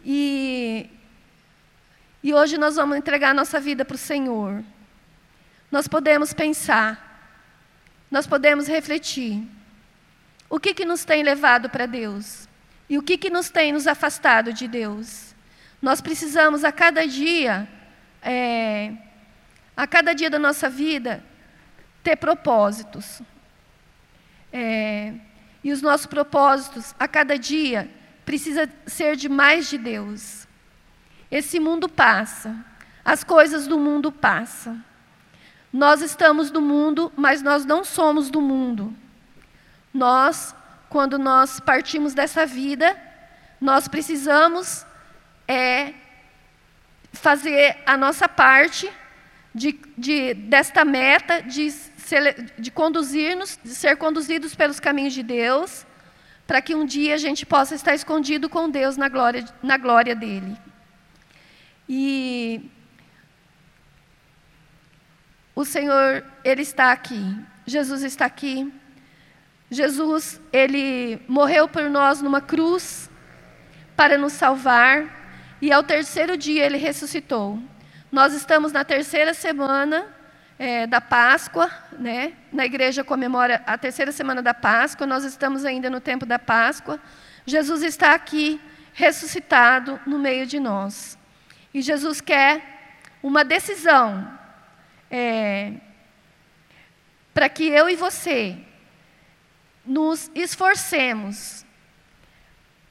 E, 0.04 0.90
e 2.22 2.34
hoje 2.34 2.58
nós 2.58 2.76
vamos 2.76 2.96
entregar 2.96 3.34
nossa 3.34 3.60
vida 3.60 3.84
para 3.84 3.94
o 3.94 3.98
Senhor. 3.98 4.64
Nós 5.70 5.86
podemos 5.86 6.32
pensar, 6.32 7.38
nós 8.10 8.26
podemos 8.26 8.66
refletir. 8.66 9.46
O 10.48 10.58
que, 10.58 10.74
que 10.74 10.84
nos 10.84 11.04
tem 11.04 11.22
levado 11.22 11.70
para 11.70 11.86
Deus? 11.86 12.48
E 12.88 12.98
o 12.98 13.02
que, 13.02 13.16
que 13.16 13.30
nos 13.30 13.48
tem 13.48 13.72
nos 13.72 13.86
afastado 13.86 14.52
de 14.52 14.66
Deus? 14.66 15.34
Nós 15.80 16.00
precisamos 16.00 16.64
a 16.64 16.72
cada 16.72 17.06
dia 17.06 17.68
é, 18.22 18.92
a 19.76 19.86
cada 19.86 20.14
dia 20.14 20.28
da 20.28 20.38
nossa 20.38 20.68
vida, 20.68 21.24
ter 22.02 22.16
propósitos. 22.16 23.22
É, 24.52 25.14
e 25.62 25.72
os 25.72 25.82
nossos 25.82 26.06
propósitos, 26.06 26.94
a 26.98 27.06
cada 27.06 27.38
dia, 27.38 27.90
precisa 28.24 28.68
ser 28.86 29.16
de 29.16 29.28
mais 29.28 29.68
de 29.68 29.78
Deus. 29.78 30.46
Esse 31.30 31.60
mundo 31.60 31.88
passa, 31.88 32.56
as 33.04 33.22
coisas 33.22 33.66
do 33.66 33.78
mundo 33.78 34.10
passam. 34.10 34.82
Nós 35.72 36.02
estamos 36.02 36.50
do 36.50 36.60
mundo, 36.60 37.12
mas 37.16 37.42
nós 37.42 37.64
não 37.64 37.84
somos 37.84 38.30
do 38.30 38.40
mundo. 38.40 38.92
Nós, 39.94 40.54
quando 40.88 41.18
nós 41.18 41.60
partimos 41.60 42.14
dessa 42.14 42.44
vida, 42.44 42.96
nós 43.60 43.86
precisamos 43.86 44.84
é, 45.46 45.94
fazer 47.12 47.78
a 47.86 47.96
nossa 47.96 48.28
parte 48.28 48.90
de, 49.54 49.78
de, 49.96 50.34
desta 50.34 50.84
meta 50.84 51.42
de, 51.42 51.72
de 52.58 52.70
conduzir-nos, 52.70 53.58
de 53.62 53.74
ser 53.74 53.96
conduzidos 53.96 54.54
pelos 54.54 54.78
caminhos 54.78 55.12
de 55.12 55.22
Deus, 55.22 55.86
para 56.46 56.60
que 56.60 56.74
um 56.74 56.84
dia 56.84 57.14
a 57.14 57.18
gente 57.18 57.46
possa 57.46 57.74
estar 57.74 57.94
escondido 57.94 58.48
com 58.48 58.70
Deus 58.70 58.96
na 58.96 59.08
glória, 59.08 59.44
na 59.62 59.76
glória 59.76 60.14
dele. 60.14 60.56
E 61.88 62.70
o 65.54 65.64
Senhor, 65.64 66.24
Ele 66.44 66.62
está 66.62 66.92
aqui. 66.92 67.36
Jesus 67.66 68.02
está 68.02 68.24
aqui. 68.24 68.72
Jesus, 69.70 70.40
Ele 70.52 71.20
morreu 71.28 71.68
por 71.68 71.88
nós 71.90 72.20
numa 72.22 72.40
cruz 72.40 73.10
para 73.94 74.16
nos 74.16 74.32
salvar. 74.32 75.19
E 75.60 75.70
ao 75.70 75.82
terceiro 75.82 76.36
dia 76.38 76.64
ele 76.64 76.78
ressuscitou. 76.78 77.58
Nós 78.10 78.32
estamos 78.32 78.72
na 78.72 78.82
terceira 78.82 79.34
semana 79.34 80.06
é, 80.58 80.86
da 80.86 81.00
Páscoa, 81.02 81.70
né? 81.98 82.32
Na 82.50 82.64
igreja 82.64 83.04
comemora 83.04 83.62
a 83.66 83.76
terceira 83.76 84.10
semana 84.10 84.40
da 84.40 84.54
Páscoa. 84.54 85.06
Nós 85.06 85.22
estamos 85.22 85.66
ainda 85.66 85.90
no 85.90 86.00
tempo 86.00 86.24
da 86.24 86.38
Páscoa. 86.38 86.98
Jesus 87.44 87.82
está 87.82 88.14
aqui, 88.14 88.58
ressuscitado 88.94 90.00
no 90.06 90.18
meio 90.18 90.46
de 90.46 90.58
nós. 90.58 91.18
E 91.74 91.82
Jesus 91.82 92.22
quer 92.22 92.96
uma 93.22 93.44
decisão 93.44 94.32
é, 95.10 95.74
para 97.34 97.50
que 97.50 97.64
eu 97.68 97.88
e 97.88 97.96
você 97.96 98.56
nos 99.84 100.30
esforcemos 100.34 101.66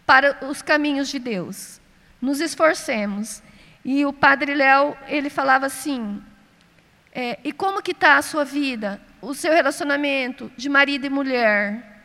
para 0.06 0.38
os 0.48 0.62
caminhos 0.62 1.10
de 1.10 1.18
Deus 1.18 1.79
nos 2.22 2.40
esforcemos. 2.40 3.42
E 3.84 4.06
o 4.06 4.14
padre 4.14 4.54
Léo, 4.54 4.96
ele 5.08 5.30
falava 5.30 5.66
assim, 5.66 6.22
é, 7.12 7.40
e 7.44 7.52
como 7.52 7.82
que 7.82 7.92
está 7.92 8.18
a 8.18 8.22
sua 8.22 8.44
vida, 8.44 9.02
o 9.22 9.34
seu 9.34 9.54
relacionamento 9.54 10.52
de 10.56 10.70
marido 10.70 11.06
e 11.06 11.10
mulher? 11.10 12.02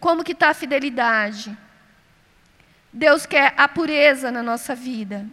Como 0.00 0.24
que 0.24 0.32
está 0.32 0.50
a 0.50 0.54
fidelidade? 0.54 1.56
Deus 2.92 3.26
quer 3.26 3.54
a 3.56 3.68
pureza 3.68 4.30
na 4.30 4.42
nossa 4.42 4.74
vida. 4.74 5.26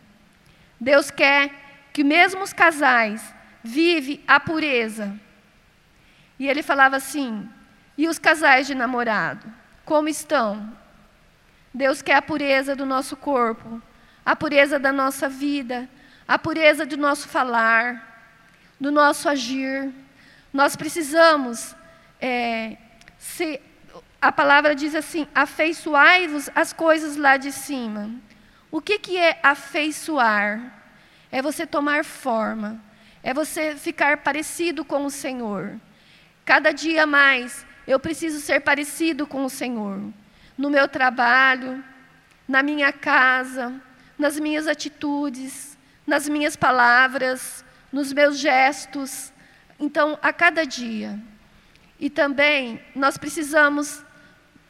Deus 0.80 1.12
quer 1.12 1.52
que 1.94 2.04
mesmo 2.04 2.42
os 2.42 2.54
casais 2.54 3.34
vivem 3.64 4.24
a 4.28 4.40
pureza. 4.40 5.14
E 6.40 6.48
ele 6.48 6.64
falava 6.64 6.96
assim, 6.96 7.48
e 7.98 8.08
os 8.08 8.18
casais 8.18 8.66
de 8.66 8.74
namorado, 8.74 9.46
como 9.86 10.08
estão? 10.08 10.76
Deus 11.74 12.02
quer 12.02 12.16
a 12.16 12.22
pureza 12.22 12.76
do 12.76 12.86
nosso 12.86 13.16
corpo, 13.16 13.82
a 14.26 14.36
pureza 14.36 14.78
da 14.78 14.92
nossa 14.92 15.30
vida, 15.30 15.90
a 16.28 16.38
pureza 16.38 16.86
do 16.86 16.98
nosso 16.98 17.30
falar, 17.30 18.30
do 18.80 18.92
nosso 18.92 19.30
agir. 19.30 19.90
Nós 20.52 20.76
precisamos, 20.76 21.74
é, 22.20 22.76
se, 23.18 23.62
a 24.22 24.32
palavra 24.34 24.76
diz 24.76 24.94
assim: 24.96 25.26
afeiçoai-vos 25.34 26.50
as 26.54 26.74
coisas 26.74 27.16
lá 27.16 27.38
de 27.38 27.54
cima. 27.54 28.12
O 28.70 28.82
que, 28.82 29.00
que 29.00 29.18
é 29.18 29.40
afeiçoar? 29.42 30.80
É 31.32 31.42
você 31.42 31.66
tomar 31.66 32.04
forma, 32.04 32.82
é 33.24 33.34
você 33.34 33.78
ficar 33.78 34.18
parecido 34.18 34.84
com 34.84 35.06
o 35.06 35.10
Senhor. 35.10 35.80
Cada 36.44 36.74
dia 36.74 37.08
mais 37.08 37.66
eu 37.88 37.98
preciso 37.98 38.42
ser 38.42 38.60
parecido 38.60 39.26
com 39.26 39.46
o 39.46 39.50
Senhor 39.50 40.12
no 40.62 40.70
meu 40.70 40.88
trabalho, 40.88 41.84
na 42.48 42.62
minha 42.62 42.94
casa, 42.94 43.74
nas 44.16 44.40
minhas 44.40 44.68
atitudes, 44.68 45.76
nas 46.06 46.30
minhas 46.30 46.56
palavras, 46.56 47.66
nos 47.92 48.14
meus 48.14 48.38
gestos. 48.38 49.34
Então, 49.80 50.20
a 50.22 50.32
cada 50.32 50.64
dia. 50.64 51.20
E 52.00 52.12
também 52.12 52.80
nós 52.96 53.18
precisamos 53.18 54.06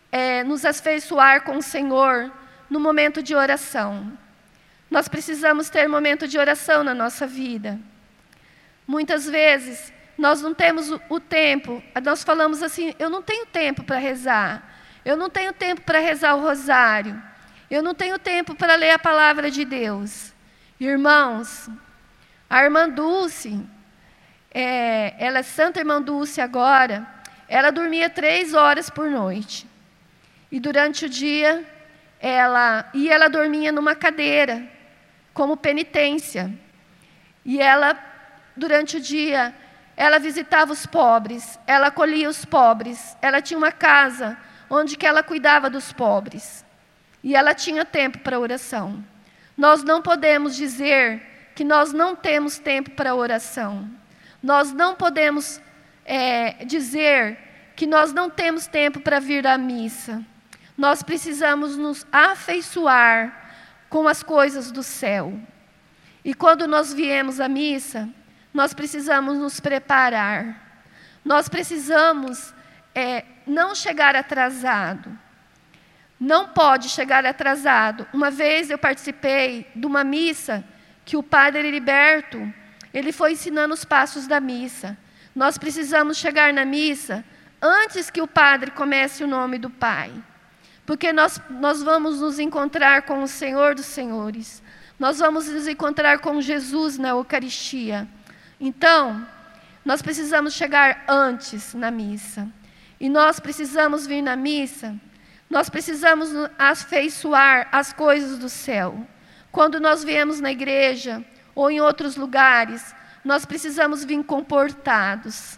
é, 0.10 0.46
nos 0.46 0.64
afeiçoar 0.64 1.44
com 1.44 1.58
o 1.58 1.62
Senhor 1.62 2.32
no 2.70 2.80
momento 2.80 3.22
de 3.22 3.36
oração. 3.36 4.18
Nós 4.90 5.10
precisamos 5.10 5.70
ter 5.70 5.90
momento 5.90 6.26
de 6.26 6.40
oração 6.40 6.86
na 6.86 6.96
nossa 6.96 7.28
vida. 7.28 7.78
Muitas 8.88 9.26
vezes 9.26 9.92
nós 10.18 10.42
não 10.42 10.54
temos 10.54 10.90
o, 10.90 11.02
o 11.10 11.20
tempo, 11.20 11.84
nós 12.02 12.24
falamos 12.24 12.64
assim: 12.64 12.96
eu 12.98 13.10
não 13.10 13.22
tenho 13.22 13.46
tempo 13.46 13.84
para 13.84 13.98
rezar. 13.98 14.71
Eu 15.04 15.18
não 15.18 15.30
tenho 15.30 15.52
tempo 15.52 15.82
para 15.82 16.00
rezar 16.00 16.36
o 16.36 16.42
rosário. 16.42 17.22
Eu 17.70 17.82
não 17.82 17.96
tenho 17.96 18.20
tempo 18.20 18.54
para 18.54 18.76
ler 18.76 18.92
a 18.92 19.00
palavra 19.00 19.50
de 19.50 19.66
Deus. 19.66 20.34
Irmãos, 20.80 21.70
a 22.50 22.64
irmã 22.64 22.90
Dulce, 22.90 23.66
é, 24.54 25.16
ela 25.18 25.40
é 25.40 25.44
Santa 25.44 25.80
Irmã 25.80 26.02
Dulce 26.02 26.42
agora, 26.42 27.08
ela 27.48 27.72
dormia 27.72 28.10
três 28.10 28.54
horas 28.54 28.90
por 28.90 29.10
noite. 29.10 29.66
E 30.52 30.60
durante 30.60 31.06
o 31.06 31.10
dia, 31.10 31.66
ela 32.20 32.90
e 32.94 33.10
ela 33.10 33.30
dormia 33.30 33.72
numa 33.72 33.96
cadeira, 33.96 34.68
como 35.34 35.56
penitência. 35.56 36.54
E 37.44 37.60
ela, 37.60 37.98
durante 38.56 38.98
o 38.98 39.02
dia, 39.02 39.56
ela 39.96 40.20
visitava 40.20 40.74
os 40.74 40.86
pobres, 40.86 41.58
ela 41.66 41.88
acolhia 41.88 42.30
os 42.30 42.44
pobres, 42.44 43.18
ela 43.22 43.42
tinha 43.42 43.58
uma 43.58 43.72
casa 43.72 44.38
onde 44.72 44.96
que 44.96 45.06
ela 45.06 45.22
cuidava 45.22 45.70
dos 45.70 45.92
pobres. 45.92 46.66
E 47.22 47.36
ela 47.36 47.54
tinha 47.54 47.84
tempo 47.84 48.20
para 48.20 48.40
oração. 48.40 49.04
Nós 49.58 49.84
não 49.84 50.02
podemos 50.02 50.56
dizer 50.56 51.22
que 51.54 51.66
nós 51.66 51.92
não 51.92 52.16
temos 52.16 52.58
tempo 52.58 52.92
para 52.92 53.14
oração. 53.14 53.88
Nós 54.42 54.72
não 54.72 54.96
podemos 54.96 55.62
é, 56.06 56.64
dizer 56.64 57.38
que 57.76 57.86
nós 57.86 58.14
não 58.14 58.30
temos 58.30 58.66
tempo 58.66 59.02
para 59.02 59.20
vir 59.20 59.46
à 59.46 59.58
missa. 59.58 60.24
Nós 60.78 61.04
precisamos 61.04 61.76
nos 61.76 62.08
afeiçoar 62.10 63.52
com 63.90 64.08
as 64.08 64.24
coisas 64.24 64.72
do 64.72 64.82
céu. 64.82 65.38
E 66.24 66.34
quando 66.34 66.66
nós 66.66 66.94
viemos 66.94 67.42
à 67.42 67.50
missa, 67.50 68.08
nós 68.54 68.74
precisamos 68.74 69.38
nos 69.38 69.60
preparar. 69.60 70.80
Nós 71.26 71.50
precisamos 71.50 72.54
é, 72.96 73.26
não 73.46 73.76
chegar 73.76 74.16
atrasado. 74.16 75.18
Não 76.20 76.50
pode 76.50 76.90
chegar 76.90 77.26
atrasado. 77.26 78.08
Uma 78.14 78.30
vez 78.30 78.70
eu 78.70 78.78
participei 78.78 79.68
de 79.76 79.86
uma 79.86 80.04
missa 80.04 80.64
que 81.04 81.18
o 81.18 81.24
padre 81.24 81.68
Heriberto, 81.68 82.54
Ele 82.94 83.12
foi 83.12 83.32
ensinando 83.34 83.74
os 83.74 83.84
passos 83.84 84.28
da 84.28 84.40
missa. 84.40 84.98
Nós 85.36 85.58
precisamos 85.58 86.18
chegar 86.18 86.54
na 86.54 86.64
missa 86.64 87.24
antes 87.62 88.10
que 88.10 88.22
o 88.22 88.28
padre 88.28 88.72
comece 88.72 89.24
o 89.24 89.28
nome 89.28 89.58
do 89.58 89.70
Pai. 89.70 90.12
Porque 90.86 91.14
nós, 91.14 91.42
nós 91.50 91.82
vamos 91.82 92.20
nos 92.20 92.38
encontrar 92.38 93.04
com 93.04 93.24
o 93.24 93.28
Senhor 93.28 93.76
dos 93.76 93.86
Senhores. 93.86 94.62
Nós 95.00 95.20
vamos 95.20 95.48
nos 95.48 95.68
encontrar 95.68 96.20
com 96.20 96.42
Jesus 96.42 96.98
na 96.98 97.10
Eucaristia. 97.10 98.08
Então, 98.60 99.28
nós 99.84 100.02
precisamos 100.02 100.54
chegar 100.54 101.04
antes 101.08 101.74
na 101.74 101.90
missa. 101.90 102.48
E 103.02 103.10
nós 103.10 103.40
precisamos 103.40 104.06
vir 104.06 104.22
na 104.22 104.36
missa, 104.36 104.96
nós 105.50 105.72
precisamos 105.72 106.30
afeiçoar 106.56 107.68
as 107.72 107.92
coisas 107.92 108.38
do 108.38 108.48
céu. 108.48 109.08
Quando 109.52 109.80
nós 109.80 110.04
viemos 110.04 110.40
na 110.40 110.52
igreja 110.52 111.26
ou 111.56 111.72
em 111.72 111.82
outros 111.82 112.16
lugares, 112.16 112.94
nós 113.26 113.44
precisamos 113.44 114.06
vir 114.06 114.24
comportados. 114.24 115.58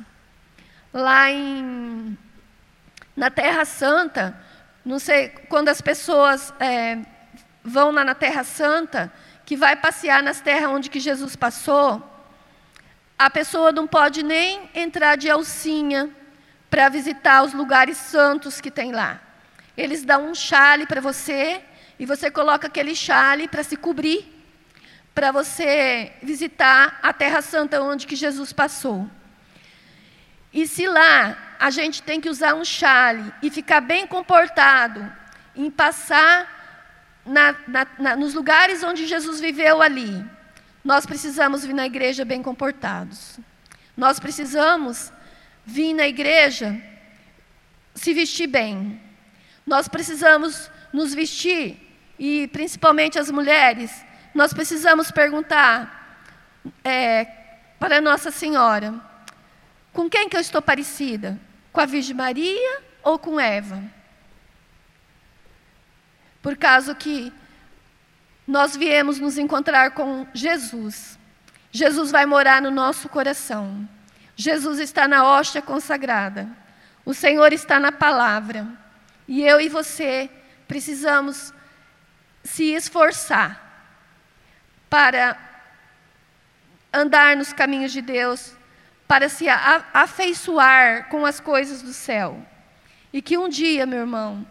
Lá 0.93 1.29
em, 1.29 2.17
na 3.13 3.29
Terra 3.29 3.65
Santa, 3.65 4.39
não 4.85 4.97
sei, 4.97 5.27
quando 5.49 5.67
as 5.67 5.81
pessoas 5.81 6.53
é, 6.61 6.99
vão 7.61 7.91
lá 7.91 8.05
na 8.05 8.15
Terra 8.15 8.45
Santa, 8.45 9.11
que 9.45 9.57
vai 9.57 9.75
passear 9.75 10.23
nas 10.23 10.39
terras 10.39 10.69
onde 10.69 10.89
que 10.89 10.97
Jesus 10.97 11.35
passou, 11.35 12.01
a 13.19 13.29
pessoa 13.29 13.73
não 13.73 13.85
pode 13.85 14.23
nem 14.23 14.69
entrar 14.73 15.17
de 15.17 15.29
alcinha 15.29 16.22
para 16.73 16.89
visitar 16.89 17.43
os 17.43 17.53
lugares 17.53 17.97
santos 17.97 18.59
que 18.59 18.71
tem 18.71 18.91
lá. 18.91 19.21
Eles 19.77 20.03
dão 20.03 20.31
um 20.31 20.33
chale 20.33 20.87
para 20.87 20.99
você 20.99 21.61
e 21.99 22.05
você 22.07 22.31
coloca 22.31 22.65
aquele 22.65 22.95
chale 22.95 23.47
para 23.47 23.61
se 23.61 23.77
cobrir, 23.77 24.25
para 25.13 25.31
você 25.31 26.13
visitar 26.23 26.97
a 27.03 27.13
Terra 27.13 27.43
Santa 27.43 27.79
onde 27.79 28.07
que 28.07 28.15
Jesus 28.15 28.51
passou. 28.51 29.07
E 30.51 30.65
se 30.65 30.87
lá 30.87 31.37
a 31.59 31.69
gente 31.69 32.01
tem 32.01 32.19
que 32.19 32.27
usar 32.27 32.55
um 32.55 32.65
chale 32.65 33.31
e 33.43 33.51
ficar 33.51 33.79
bem 33.79 34.07
comportado 34.07 35.07
em 35.55 35.69
passar 35.69 37.21
na, 37.23 37.55
na, 37.67 37.87
na, 37.99 38.15
nos 38.15 38.33
lugares 38.33 38.81
onde 38.81 39.05
Jesus 39.05 39.39
viveu 39.39 39.79
ali, 39.79 40.25
nós 40.83 41.05
precisamos 41.05 41.63
vir 41.63 41.75
na 41.75 41.85
igreja 41.85 42.25
bem 42.25 42.41
comportados. 42.41 43.39
Nós 43.95 44.19
precisamos 44.19 45.12
vir 45.65 45.93
na 45.93 46.07
igreja 46.07 46.81
se 47.95 48.13
vestir 48.13 48.47
bem. 48.47 48.99
Nós 49.65 49.87
precisamos 49.87 50.69
nos 50.91 51.13
vestir, 51.13 51.79
e 52.19 52.47
principalmente 52.49 53.17
as 53.17 53.31
mulheres, 53.31 54.05
nós 54.33 54.53
precisamos 54.53 55.11
perguntar 55.11 56.21
é, 56.83 57.25
para 57.79 58.01
Nossa 58.01 58.31
Senhora: 58.31 58.93
com 59.91 60.09
quem 60.09 60.27
que 60.27 60.35
eu 60.35 60.41
estou 60.41 60.61
parecida? 60.61 61.39
Com 61.71 61.81
a 61.81 61.85
Virgem 61.85 62.15
Maria 62.15 62.81
ou 63.01 63.17
com 63.17 63.39
Eva? 63.39 63.81
Por 66.41 66.57
causa 66.57 66.93
que 66.93 67.31
nós 68.45 68.75
viemos 68.75 69.19
nos 69.19 69.37
encontrar 69.37 69.91
com 69.91 70.27
Jesus. 70.33 71.17
Jesus 71.71 72.11
vai 72.11 72.25
morar 72.25 72.61
no 72.61 72.69
nosso 72.69 73.07
coração. 73.07 73.87
Jesus 74.35 74.79
está 74.79 75.07
na 75.07 75.25
hóstia 75.25 75.61
consagrada. 75.61 76.47
O 77.05 77.13
Senhor 77.13 77.53
está 77.53 77.79
na 77.79 77.91
palavra. 77.91 78.67
E 79.27 79.43
eu 79.43 79.59
e 79.61 79.69
você 79.69 80.29
precisamos 80.67 81.53
se 82.43 82.73
esforçar 82.73 83.61
para 84.89 85.37
andar 86.91 87.35
nos 87.35 87.51
caminhos 87.53 87.91
de 87.91 88.01
Deus, 88.01 88.55
para 89.07 89.29
se 89.29 89.47
afeiçoar 89.49 91.09
com 91.09 91.25
as 91.25 91.39
coisas 91.39 91.81
do 91.81 91.93
céu. 91.93 92.45
E 93.11 93.21
que 93.21 93.37
um 93.37 93.49
dia, 93.49 93.85
meu 93.85 93.99
irmão, 93.99 94.45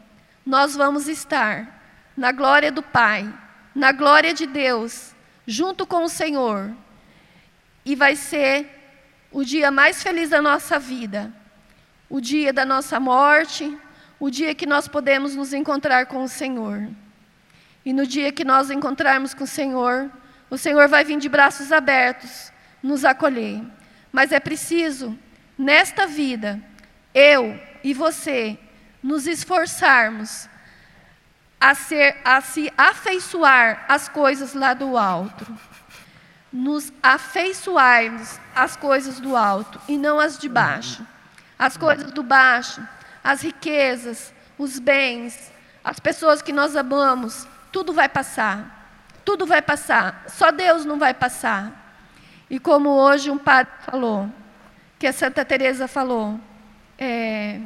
nós 0.45 0.75
vamos 0.75 1.09
estar 1.09 1.83
na 2.17 2.33
glória 2.33 2.71
do 2.73 2.83
Pai, 2.83 3.33
na 3.75 3.93
glória 3.93 4.35
de 4.35 4.47
Deus, 4.47 5.15
junto 5.47 5.87
com 5.87 6.05
o 6.05 6.09
Senhor. 6.09 6.71
E 7.85 7.95
vai 7.95 8.17
ser 8.17 8.82
o 9.33 9.43
dia 9.45 9.71
mais 9.71 10.03
feliz 10.03 10.31
da 10.31 10.43
nossa 10.43 10.79
vida, 10.79 11.33
o 12.09 12.21
dia 12.21 12.53
da 12.53 12.65
nossa 12.65 13.01
morte, 13.01 13.77
o 14.21 14.31
dia 14.31 14.55
que 14.55 14.67
nós 14.67 14.87
podemos 14.87 15.35
nos 15.35 15.53
encontrar 15.53 16.07
com 16.07 16.23
o 16.23 16.29
Senhor. 16.29 16.89
E 17.85 17.93
no 17.93 18.07
dia 18.07 18.31
que 18.31 18.45
nós 18.45 18.71
encontrarmos 18.71 19.35
com 19.35 19.45
o 19.45 19.47
Senhor, 19.47 20.11
o 20.51 20.59
Senhor 20.59 20.87
vai 20.87 21.03
vir 21.03 21.19
de 21.19 21.29
braços 21.29 21.73
abertos 21.73 22.53
nos 22.83 23.05
acolher. 23.05 23.63
Mas 24.13 24.31
é 24.31 24.39
preciso, 24.39 25.19
nesta 25.57 26.07
vida, 26.07 26.61
eu 27.15 27.59
e 27.83 27.95
você, 27.95 28.59
nos 29.03 29.27
esforçarmos 29.27 30.49
a, 31.59 31.75
ser, 31.75 32.17
a 32.25 32.41
se 32.41 32.73
afeiçoar 32.77 33.85
às 33.89 34.09
coisas 34.09 34.53
lá 34.53 34.75
do 34.75 34.97
alto. 34.97 35.47
Nos 36.53 36.93
afeiçoarmos 37.03 38.39
às 38.55 38.77
coisas 38.77 39.19
do 39.19 39.37
alto 39.37 39.81
e 39.89 39.97
não 39.97 40.21
as 40.21 40.39
de 40.39 40.49
baixo. 40.49 41.07
As 41.59 41.77
coisas 41.77 42.13
do 42.13 42.23
baixo, 42.23 42.87
as 43.23 43.43
riquezas, 43.43 44.35
os 44.59 44.79
bens, 44.79 45.51
as 45.83 45.99
pessoas 45.99 46.43
que 46.43 46.53
nós 46.53 46.77
amamos, 46.77 47.47
tudo 47.71 47.93
vai 47.93 48.09
passar. 48.09 48.81
Tudo 49.25 49.47
vai 49.47 49.63
passar. 49.63 50.25
Só 50.29 50.51
Deus 50.51 50.85
não 50.85 50.99
vai 50.99 51.15
passar. 51.15 51.73
E 52.51 52.59
como 52.59 52.91
hoje 52.91 53.31
um 53.31 53.39
padre 53.39 53.73
falou, 53.81 54.29
que 54.99 55.07
a 55.07 55.13
Santa 55.13 55.45
Teresa 55.45 55.89
falou, 55.89 56.39
é, 56.99 57.61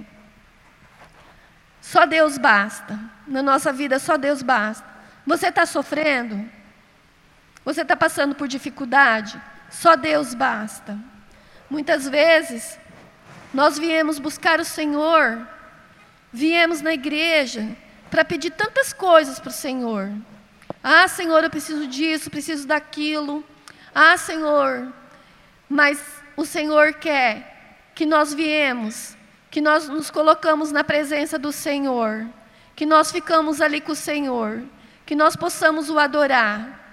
só 1.81 2.07
Deus 2.07 2.39
basta. 2.39 2.99
Na 3.27 3.43
nossa 3.43 3.73
vida, 3.73 3.99
só 3.99 4.17
Deus 4.17 4.43
basta. 4.43 4.87
Você 5.27 5.49
está 5.49 5.67
sofrendo? 5.67 6.49
Você 7.67 7.83
está 7.83 7.95
passando 7.95 8.35
por 8.35 8.49
dificuldade? 8.49 9.39
Só 9.69 9.95
Deus 9.95 10.33
basta. 10.33 10.99
Muitas 11.69 12.09
vezes, 12.09 12.79
nós 13.53 13.79
viemos 13.79 14.19
buscar 14.19 14.59
o 14.59 14.65
Senhor, 14.65 15.47
viemos 16.33 16.81
na 16.81 16.95
igreja 16.95 17.77
para 18.11 18.25
pedir 18.25 18.53
tantas 18.53 18.95
coisas 18.95 19.39
para 19.39 19.51
o 19.51 19.53
Senhor. 19.53 20.11
Ah, 20.83 21.07
Senhor, 21.07 21.45
eu 21.45 21.51
preciso 21.51 21.87
disso, 21.87 22.31
preciso 22.31 22.67
daquilo. 22.67 23.45
Ah, 23.95 24.17
Senhor, 24.17 24.91
mas 25.69 26.03
o 26.35 26.47
Senhor 26.47 26.95
quer 26.95 27.91
que 27.95 28.07
nós 28.07 28.33
viemos 28.33 29.15
que 29.57 29.61
nós 29.63 29.89
nos 29.89 30.11
colocamos 30.11 30.71
na 30.71 30.85
presença 30.85 31.39
do 31.39 31.51
Senhor, 31.51 32.27
que 32.75 32.85
nós 32.85 33.11
ficamos 33.11 33.63
ali 33.63 33.81
com 33.81 33.93
o 33.93 33.97
Senhor, 33.97 34.63
que 35.07 35.15
nós 35.15 35.35
possamos 35.35 35.89
o 35.89 35.99
adorar. 35.99 36.86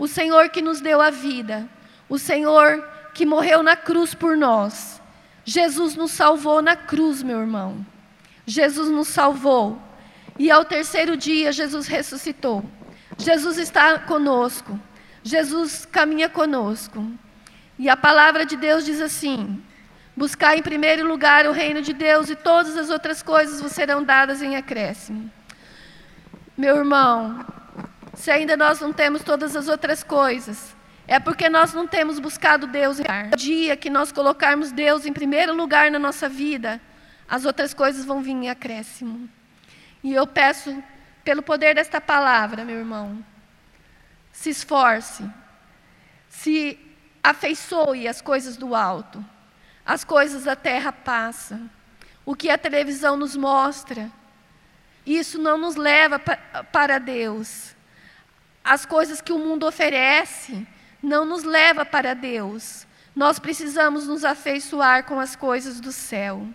O 0.00 0.08
Senhor 0.08 0.48
que 0.48 0.62
nos 0.62 0.80
deu 0.80 0.98
a 0.98 1.10
vida, 1.10 1.68
o 2.08 2.18
Senhor 2.18 2.82
que 3.12 3.26
morreu 3.26 3.62
na 3.62 3.76
cruz 3.76 4.14
por 4.14 4.34
nós. 4.34 4.98
Jesus 5.44 5.94
nos 5.94 6.10
salvou 6.10 6.62
na 6.62 6.74
cruz, 6.74 7.22
meu 7.22 7.38
irmão. 7.38 7.84
Jesus 8.46 8.88
nos 8.88 9.08
salvou. 9.08 9.78
E 10.38 10.50
ao 10.50 10.64
terceiro 10.64 11.18
dia, 11.18 11.52
Jesus 11.52 11.86
ressuscitou. 11.86 12.64
Jesus 13.18 13.58
está 13.58 13.98
conosco. 13.98 14.80
Jesus 15.22 15.84
caminha 15.84 16.30
conosco. 16.30 17.06
E 17.78 17.86
a 17.90 17.94
palavra 17.94 18.46
de 18.46 18.56
Deus 18.56 18.86
diz 18.86 19.02
assim: 19.02 19.62
Buscar 20.16 20.56
em 20.56 20.62
primeiro 20.62 21.06
lugar 21.06 21.46
o 21.46 21.52
reino 21.52 21.82
de 21.82 21.92
Deus 21.92 22.30
e 22.30 22.36
todas 22.36 22.74
as 22.74 22.88
outras 22.88 23.22
coisas 23.22 23.60
vos 23.60 23.72
serão 23.72 24.02
dadas 24.02 24.40
em 24.40 24.56
acréscimo. 24.56 25.30
Meu 26.56 26.78
irmão, 26.78 27.44
se 28.20 28.30
ainda 28.30 28.54
nós 28.56 28.80
não 28.80 28.92
temos 28.92 29.22
todas 29.22 29.56
as 29.56 29.66
outras 29.66 30.04
coisas, 30.04 30.76
é 31.08 31.18
porque 31.18 31.48
nós 31.48 31.72
não 31.72 31.86
temos 31.86 32.18
buscado 32.18 32.66
Deus. 32.66 32.98
No 32.98 33.36
dia 33.36 33.76
que 33.76 33.88
nós 33.88 34.12
colocarmos 34.12 34.70
Deus 34.70 35.06
em 35.06 35.12
primeiro 35.12 35.54
lugar 35.54 35.90
na 35.90 35.98
nossa 35.98 36.28
vida, 36.28 36.80
as 37.26 37.46
outras 37.46 37.72
coisas 37.72 38.04
vão 38.04 38.20
vir 38.22 38.32
em 38.32 38.50
acréscimo. 38.50 39.28
E 40.04 40.12
eu 40.12 40.26
peço, 40.26 40.82
pelo 41.24 41.42
poder 41.42 41.74
desta 41.74 42.00
palavra, 42.00 42.64
meu 42.64 42.76
irmão, 42.76 43.24
se 44.30 44.50
esforce, 44.50 45.24
se 46.28 46.78
afeiçoe 47.24 48.06
as 48.06 48.20
coisas 48.20 48.56
do 48.56 48.74
alto. 48.74 49.24
As 49.84 50.04
coisas 50.04 50.44
da 50.44 50.54
terra 50.54 50.92
passam. 50.92 51.68
O 52.24 52.36
que 52.36 52.50
a 52.50 52.58
televisão 52.58 53.16
nos 53.16 53.34
mostra, 53.34 54.10
isso 55.06 55.40
não 55.40 55.56
nos 55.56 55.74
leva 55.74 56.18
para 56.18 56.98
Deus. 56.98 57.74
As 58.70 58.86
coisas 58.86 59.20
que 59.20 59.32
o 59.32 59.38
mundo 59.38 59.66
oferece 59.66 60.64
não 61.02 61.24
nos 61.24 61.42
leva 61.42 61.84
para 61.84 62.14
Deus. 62.14 62.86
Nós 63.16 63.36
precisamos 63.40 64.06
nos 64.06 64.24
afeiçoar 64.24 65.06
com 65.06 65.18
as 65.18 65.34
coisas 65.34 65.80
do 65.80 65.90
céu. 65.90 66.46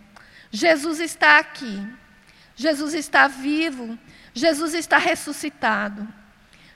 Jesus 0.49 1.01
está 1.01 1.39
aqui. 1.39 1.85
Jesus 2.55 2.93
está 2.93 3.27
vivo. 3.27 3.99
Jesus 4.33 4.73
está 4.73 4.97
ressuscitado. 4.97 6.07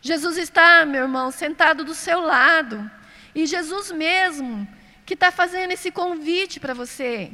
Jesus 0.02 0.36
está, 0.36 0.86
meu 0.86 1.04
irmão, 1.04 1.32
sentado 1.32 1.86
do 1.86 1.96
seu 1.96 2.20
lado. 2.20 2.92
E 3.34 3.46
Jesus 3.46 3.94
mesmo 3.94 4.68
que 5.06 5.14
está 5.14 5.32
fazendo 5.32 5.72
esse 5.72 5.90
convite 5.90 6.60
para 6.60 6.74
você. 6.74 7.32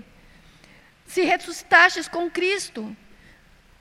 Se 1.08 1.24
ressuscitastes 1.24 2.08
com 2.08 2.30
Cristo, 2.30 2.96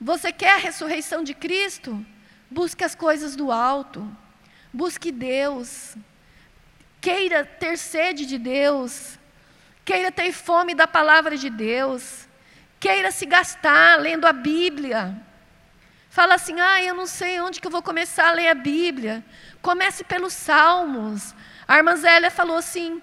você 0.01 0.33
quer 0.33 0.55
a 0.55 0.57
ressurreição 0.57 1.23
de 1.23 1.35
Cristo? 1.35 2.03
Busque 2.49 2.83
as 2.83 2.95
coisas 2.95 3.35
do 3.35 3.51
alto. 3.51 4.07
Busque 4.71 5.11
Deus. 5.11 5.95
Queira 7.01 7.45
ter 7.45 7.77
sede 7.77 8.25
de 8.25 8.37
Deus. 8.37 9.19
Queira 9.83 10.11
ter 10.11 10.31
fome 10.31 10.73
da 10.73 10.87
palavra 10.87 11.37
de 11.37 11.49
Deus. 11.49 12.27
Queira 12.79 13.11
se 13.11 13.25
gastar 13.25 13.99
lendo 13.99 14.25
a 14.25 14.33
Bíblia. 14.33 15.15
Fala 16.09 16.35
assim: 16.35 16.59
ah, 16.59 16.81
eu 16.81 16.95
não 16.95 17.05
sei 17.05 17.39
onde 17.41 17.59
que 17.59 17.67
eu 17.67 17.71
vou 17.71 17.81
começar 17.81 18.29
a 18.29 18.33
ler 18.33 18.47
a 18.47 18.55
Bíblia. 18.55 19.23
Comece 19.61 20.03
pelos 20.03 20.33
Salmos. 20.33 21.35
A 21.67 21.77
irmã 21.77 21.95
Zélia 21.95 22.31
falou 22.31 22.57
assim: 22.57 23.01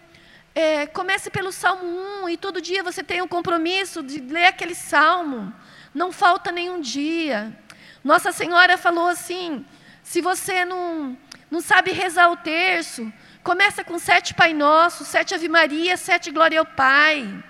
é, 0.54 0.86
comece 0.86 1.30
pelo 1.30 1.50
Salmo 1.50 1.84
1 2.24 2.28
e 2.28 2.36
todo 2.36 2.60
dia 2.60 2.82
você 2.82 3.02
tem 3.02 3.22
um 3.22 3.28
compromisso 3.28 4.02
de 4.02 4.20
ler 4.20 4.46
aquele 4.46 4.74
salmo. 4.74 5.52
Não 5.94 6.12
falta 6.12 6.52
nenhum 6.52 6.80
dia. 6.80 7.56
Nossa 8.02 8.32
Senhora 8.32 8.76
falou 8.76 9.08
assim: 9.08 9.64
se 10.02 10.20
você 10.20 10.64
não, 10.64 11.16
não 11.50 11.60
sabe 11.60 11.92
rezar 11.92 12.30
o 12.30 12.36
terço, 12.36 13.12
começa 13.42 13.84
com 13.84 13.98
sete 13.98 14.34
Pai 14.34 14.52
Nosso, 14.52 15.04
sete 15.04 15.34
Ave 15.34 15.48
Maria, 15.48 15.96
sete 15.96 16.30
Glória 16.30 16.58
ao 16.58 16.66
Pai. 16.66 17.42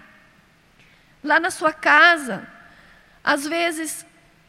Lá 1.23 1.39
na 1.39 1.51
sua 1.51 1.73
casa, 1.73 2.47
às 3.23 3.47
vezes 3.47 4.05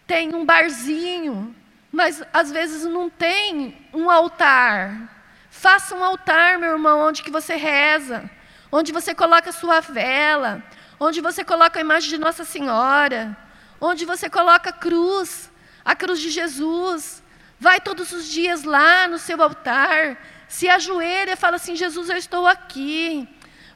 tem 0.08 0.34
um 0.34 0.45
barzinho, 0.45 1.56
mas 1.91 2.24
às 2.34 2.51
vezes 2.51 2.86
não 2.86 3.10
tem 3.10 3.78
um 3.93 4.10
altar. 4.10 5.10
Faça 5.49 5.95
um 5.95 6.04
altar, 6.04 6.58
meu 6.58 6.72
irmão, 6.72 6.99
onde 6.99 7.22
que 7.22 7.30
você 7.30 7.56
reza 7.56 8.30
onde 8.74 8.91
você 8.91 9.14
coloca 9.14 9.51
a 9.51 9.54
sua 9.54 9.82
vela, 9.82 10.64
onde 10.99 11.22
você 11.22 11.45
coloca 11.45 11.78
a 11.78 11.82
imagem 11.82 12.10
de 12.10 12.18
Nossa 12.18 12.43
Senhora, 12.43 13.38
onde 13.80 14.04
você 14.04 14.28
coloca 14.28 14.72
a 14.72 14.74
cruz, 14.74 15.51
a 15.84 15.96
cruz 15.96 16.20
de 16.20 16.30
Jesus. 16.30 17.24
Vai 17.60 17.80
todos 17.80 18.12
os 18.12 18.28
dias 18.28 18.64
lá 18.64 19.08
no 19.08 19.18
seu 19.18 19.42
altar, 19.42 20.18
se 20.48 20.68
ajoelha 20.68 21.34
e 21.34 21.36
fala 21.38 21.56
assim: 21.56 21.76
Jesus, 21.76 22.10
eu 22.10 22.18
estou 22.18 22.48
aqui. 22.48 23.28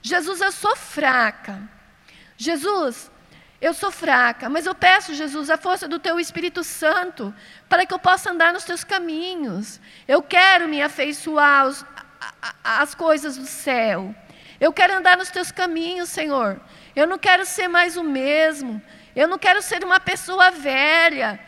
Jesus, 0.01 0.41
eu 0.41 0.51
sou 0.51 0.75
fraca. 0.75 1.61
Jesus, 2.37 3.09
eu 3.59 3.73
sou 3.73 3.91
fraca, 3.91 4.49
mas 4.49 4.65
eu 4.65 4.75
peço, 4.75 5.15
Jesus, 5.15 5.49
a 5.49 5.57
força 5.57 5.87
do 5.87 5.97
teu 5.97 6.19
Espírito 6.19 6.63
Santo 6.63 7.33
para 7.67 7.85
que 7.85 7.93
eu 7.93 7.97
possa 7.97 8.31
andar 8.31 8.53
nos 8.53 8.63
teus 8.63 8.83
caminhos. 8.83 9.79
Eu 10.07 10.21
quero 10.21 10.67
me 10.67 10.81
afeiçoar 10.81 11.71
às 12.63 12.93
coisas 12.93 13.37
do 13.37 13.45
céu. 13.45 14.13
Eu 14.59 14.71
quero 14.71 14.95
andar 14.95 15.17
nos 15.17 15.31
teus 15.31 15.51
caminhos, 15.51 16.09
Senhor. 16.09 16.59
Eu 16.95 17.07
não 17.07 17.17
quero 17.17 17.45
ser 17.45 17.67
mais 17.67 17.97
o 17.97 18.03
mesmo. 18.03 18.81
Eu 19.15 19.27
não 19.27 19.39
quero 19.39 19.61
ser 19.61 19.83
uma 19.83 19.99
pessoa 19.99 20.51
velha. 20.51 21.39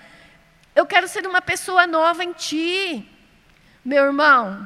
Eu 0.80 0.86
quero 0.86 1.10
ser 1.10 1.28
uma 1.28 1.42
pessoa 1.42 1.86
nova 1.86 2.24
em 2.24 2.32
ti. 2.32 3.06
Meu 3.84 4.06
irmão, 4.06 4.66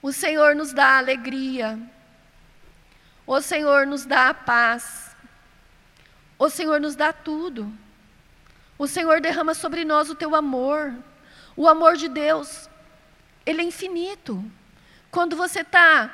o 0.00 0.12
Senhor 0.12 0.54
nos 0.54 0.72
dá 0.72 0.98
alegria. 0.98 1.76
O 3.26 3.40
Senhor 3.40 3.88
nos 3.88 4.06
dá 4.06 4.28
a 4.28 4.34
paz. 4.34 5.16
O 6.38 6.48
Senhor 6.48 6.80
nos 6.80 6.94
dá 6.94 7.12
tudo. 7.12 7.72
O 8.78 8.86
Senhor 8.86 9.20
derrama 9.20 9.52
sobre 9.52 9.84
nós 9.84 10.08
o 10.08 10.14
teu 10.14 10.32
amor. 10.36 10.94
O 11.56 11.66
amor 11.66 11.96
de 11.96 12.08
Deus, 12.08 12.70
ele 13.44 13.62
é 13.62 13.64
infinito. 13.64 14.32
Quando 15.10 15.34
você 15.34 15.62
está 15.62 16.08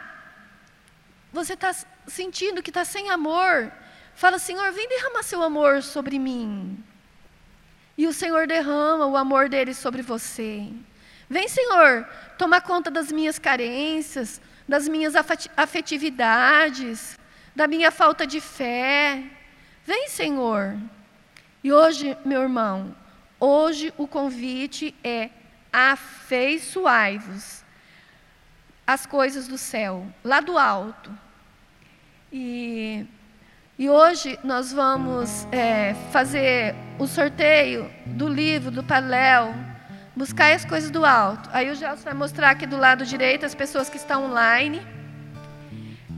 você 1.30 1.52
está 1.52 1.70
sentindo 2.06 2.62
que 2.62 2.70
está 2.70 2.86
sem 2.86 3.10
amor, 3.10 3.70
fala, 4.14 4.38
Senhor, 4.38 4.72
vem 4.72 4.88
derramar 4.88 5.22
seu 5.22 5.42
amor 5.42 5.82
sobre 5.82 6.18
mim. 6.18 6.82
E 7.96 8.06
o 8.06 8.12
Senhor 8.12 8.46
derrama 8.46 9.06
o 9.06 9.16
amor 9.16 9.48
dele 9.48 9.72
sobre 9.72 10.02
você. 10.02 10.68
Vem, 11.28 11.48
Senhor, 11.48 12.06
tomar 12.36 12.60
conta 12.60 12.90
das 12.90 13.10
minhas 13.10 13.38
carências, 13.38 14.40
das 14.68 14.88
minhas 14.88 15.14
afetividades, 15.56 17.18
da 17.54 17.66
minha 17.66 17.90
falta 17.90 18.26
de 18.26 18.40
fé. 18.40 19.22
Vem, 19.84 20.08
Senhor. 20.08 20.76
E 21.62 21.72
hoje, 21.72 22.16
meu 22.24 22.42
irmão, 22.42 22.94
hoje 23.38 23.92
o 23.96 24.06
convite 24.06 24.94
é 25.02 25.30
afeiçoai-vos 25.72 27.64
as 28.86 29.06
coisas 29.06 29.48
do 29.48 29.56
céu, 29.56 30.06
lá 30.22 30.40
do 30.40 30.58
alto. 30.58 31.10
E, 32.32 33.06
e 33.78 33.88
hoje 33.88 34.38
nós 34.44 34.72
vamos 34.72 35.46
é, 35.50 35.94
fazer 36.10 36.74
o 36.98 37.06
sorteio 37.06 37.90
do 38.06 38.28
livro 38.28 38.70
do 38.70 38.82
Padre 38.82 39.10
Buscar 40.16 40.52
as 40.52 40.64
Coisas 40.64 40.90
do 40.90 41.04
Alto. 41.04 41.50
Aí 41.52 41.70
o 41.70 41.74
Gelson 41.74 42.04
vai 42.04 42.14
mostrar 42.14 42.50
aqui 42.50 42.66
do 42.66 42.76
lado 42.76 43.04
direito 43.04 43.44
as 43.44 43.54
pessoas 43.54 43.90
que 43.90 43.96
estão 43.96 44.26
online. 44.26 44.80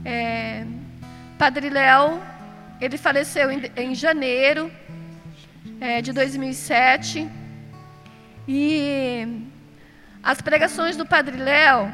É, 0.05 0.65
Padre 1.39 1.69
Léo, 1.69 2.21
ele 2.79 2.97
faleceu 2.97 3.49
em, 3.49 3.71
em 3.75 3.95
janeiro 3.95 4.71
é, 5.81 6.01
de 6.01 6.13
2007. 6.13 7.27
E 8.47 9.43
as 10.21 10.41
pregações 10.41 10.95
do 10.95 11.05
Padre 11.05 11.37
Léo 11.37 11.91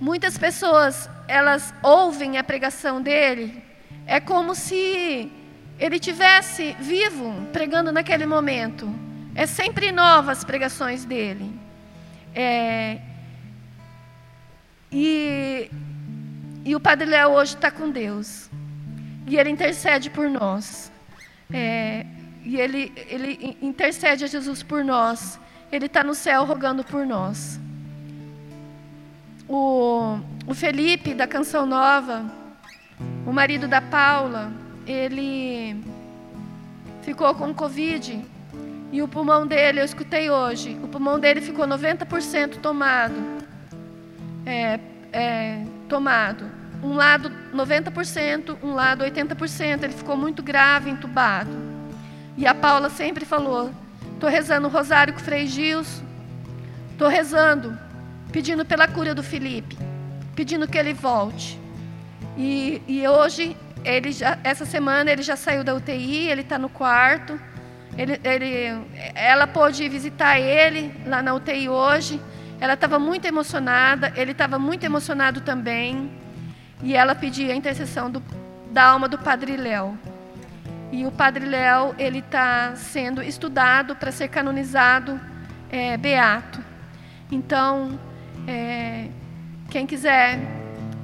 Muitas 0.00 0.36
pessoas, 0.36 1.08
elas 1.28 1.72
ouvem 1.82 2.36
a 2.36 2.44
pregação 2.44 3.00
dele, 3.00 3.62
é 4.06 4.20
como 4.20 4.54
se 4.54 5.30
ele 5.78 5.98
tivesse 5.98 6.76
vivo 6.78 7.32
pregando 7.52 7.90
naquele 7.90 8.26
momento. 8.26 8.88
É 9.34 9.46
sempre 9.46 9.90
novas 9.90 10.38
as 10.38 10.44
pregações 10.44 11.04
dele. 11.04 11.50
É, 12.34 12.98
e, 14.90 15.70
e 16.64 16.76
o 16.76 16.80
Padre 16.80 17.06
Léo 17.06 17.32
hoje 17.32 17.54
está 17.54 17.70
com 17.70 17.90
Deus. 17.90 18.48
E 19.26 19.36
ele 19.36 19.50
intercede 19.50 20.10
por 20.10 20.28
nós. 20.30 20.92
É, 21.52 22.06
e 22.44 22.56
ele, 22.56 22.92
ele 23.08 23.58
intercede 23.60 24.24
a 24.24 24.26
Jesus 24.26 24.62
por 24.62 24.84
nós. 24.84 25.40
Ele 25.72 25.86
está 25.86 26.04
no 26.04 26.14
céu 26.14 26.44
rogando 26.44 26.84
por 26.84 27.04
nós. 27.06 27.58
O, 29.48 30.18
o 30.46 30.54
Felipe, 30.54 31.14
da 31.14 31.26
Canção 31.26 31.66
Nova, 31.66 32.24
o 33.26 33.32
marido 33.32 33.66
da 33.66 33.80
Paula, 33.80 34.52
ele 34.86 35.82
ficou 37.02 37.34
com 37.34 37.54
Covid 37.54 38.24
e 38.94 39.02
o 39.02 39.08
pulmão 39.08 39.46
dele, 39.46 39.80
eu 39.80 39.84
escutei 39.84 40.30
hoje, 40.30 40.78
o 40.82 40.86
pulmão 40.86 41.18
dele 41.18 41.40
ficou 41.40 41.66
90% 41.66 42.58
tomado. 42.60 43.14
É, 44.46 44.78
é, 45.12 45.64
tomado. 45.88 46.44
Um 46.82 46.94
lado 46.94 47.30
90%, 47.52 48.56
um 48.62 48.74
lado 48.74 49.04
80%. 49.04 49.82
Ele 49.82 49.92
ficou 49.92 50.16
muito 50.16 50.42
grave, 50.42 50.90
entubado. 50.90 51.50
E 52.36 52.46
a 52.46 52.54
Paula 52.54 52.90
sempre 52.90 53.24
falou: 53.24 53.72
estou 54.12 54.28
rezando 54.28 54.68
o 54.68 54.70
rosário 54.70 55.12
com 55.12 55.20
o 55.20 55.22
Frei 55.22 55.46
Gilson, 55.46 56.04
estou 56.92 57.08
rezando 57.08 57.76
pedindo 58.30 58.64
pela 58.64 58.86
cura 58.86 59.14
do 59.14 59.22
Felipe, 59.22 59.78
pedindo 60.34 60.68
que 60.68 60.76
ele 60.76 60.92
volte. 60.92 61.63
E, 62.36 62.82
e 62.86 63.06
hoje, 63.06 63.56
ele 63.84 64.12
já, 64.12 64.38
essa 64.42 64.64
semana, 64.64 65.10
ele 65.10 65.22
já 65.22 65.36
saiu 65.36 65.62
da 65.62 65.74
UTI, 65.74 66.28
ele 66.28 66.40
está 66.40 66.58
no 66.58 66.68
quarto. 66.68 67.38
Ele, 67.96 68.20
ele, 68.24 68.84
ela 69.14 69.46
pôde 69.46 69.88
visitar 69.88 70.38
ele 70.40 70.92
lá 71.06 71.22
na 71.22 71.34
UTI 71.34 71.68
hoje. 71.68 72.20
Ela 72.60 72.74
estava 72.74 72.98
muito 72.98 73.26
emocionada, 73.26 74.12
ele 74.16 74.32
estava 74.32 74.58
muito 74.58 74.84
emocionado 74.84 75.40
também. 75.42 76.10
E 76.82 76.94
ela 76.94 77.14
pedia 77.14 77.52
a 77.52 77.56
intercessão 77.56 78.10
do, 78.10 78.22
da 78.70 78.86
alma 78.86 79.08
do 79.08 79.18
Padre 79.18 79.56
Léo. 79.56 79.96
E 80.90 81.04
o 81.06 81.12
Padre 81.12 81.44
Léo, 81.44 81.94
ele 81.98 82.18
está 82.18 82.74
sendo 82.76 83.22
estudado 83.22 83.96
para 83.96 84.10
ser 84.12 84.28
canonizado 84.28 85.20
é, 85.70 85.96
beato. 85.96 86.60
Então, 87.30 87.98
é, 88.46 89.08
quem 89.70 89.86
quiser 89.86 90.38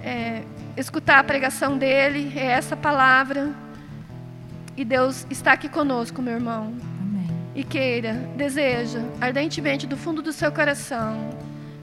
é, 0.03 0.43
escutar 0.81 1.19
a 1.19 1.25
pregação 1.25 1.77
dele, 1.77 2.33
é 2.37 2.47
essa 2.47 2.77
palavra. 2.77 3.51
E 4.77 4.85
Deus 4.85 5.27
está 5.31 5.53
aqui 5.53 5.69
conosco, 5.69 6.23
meu 6.23 6.35
irmão. 6.35 6.75
Amém. 7.01 7.29
E 7.55 7.63
queira, 7.63 8.15
deseja, 8.37 9.01
ardentemente 9.21 9.87
do 9.87 9.97
fundo 9.97 10.23
do 10.23 10.33
seu 10.33 10.51
coração, 10.51 11.31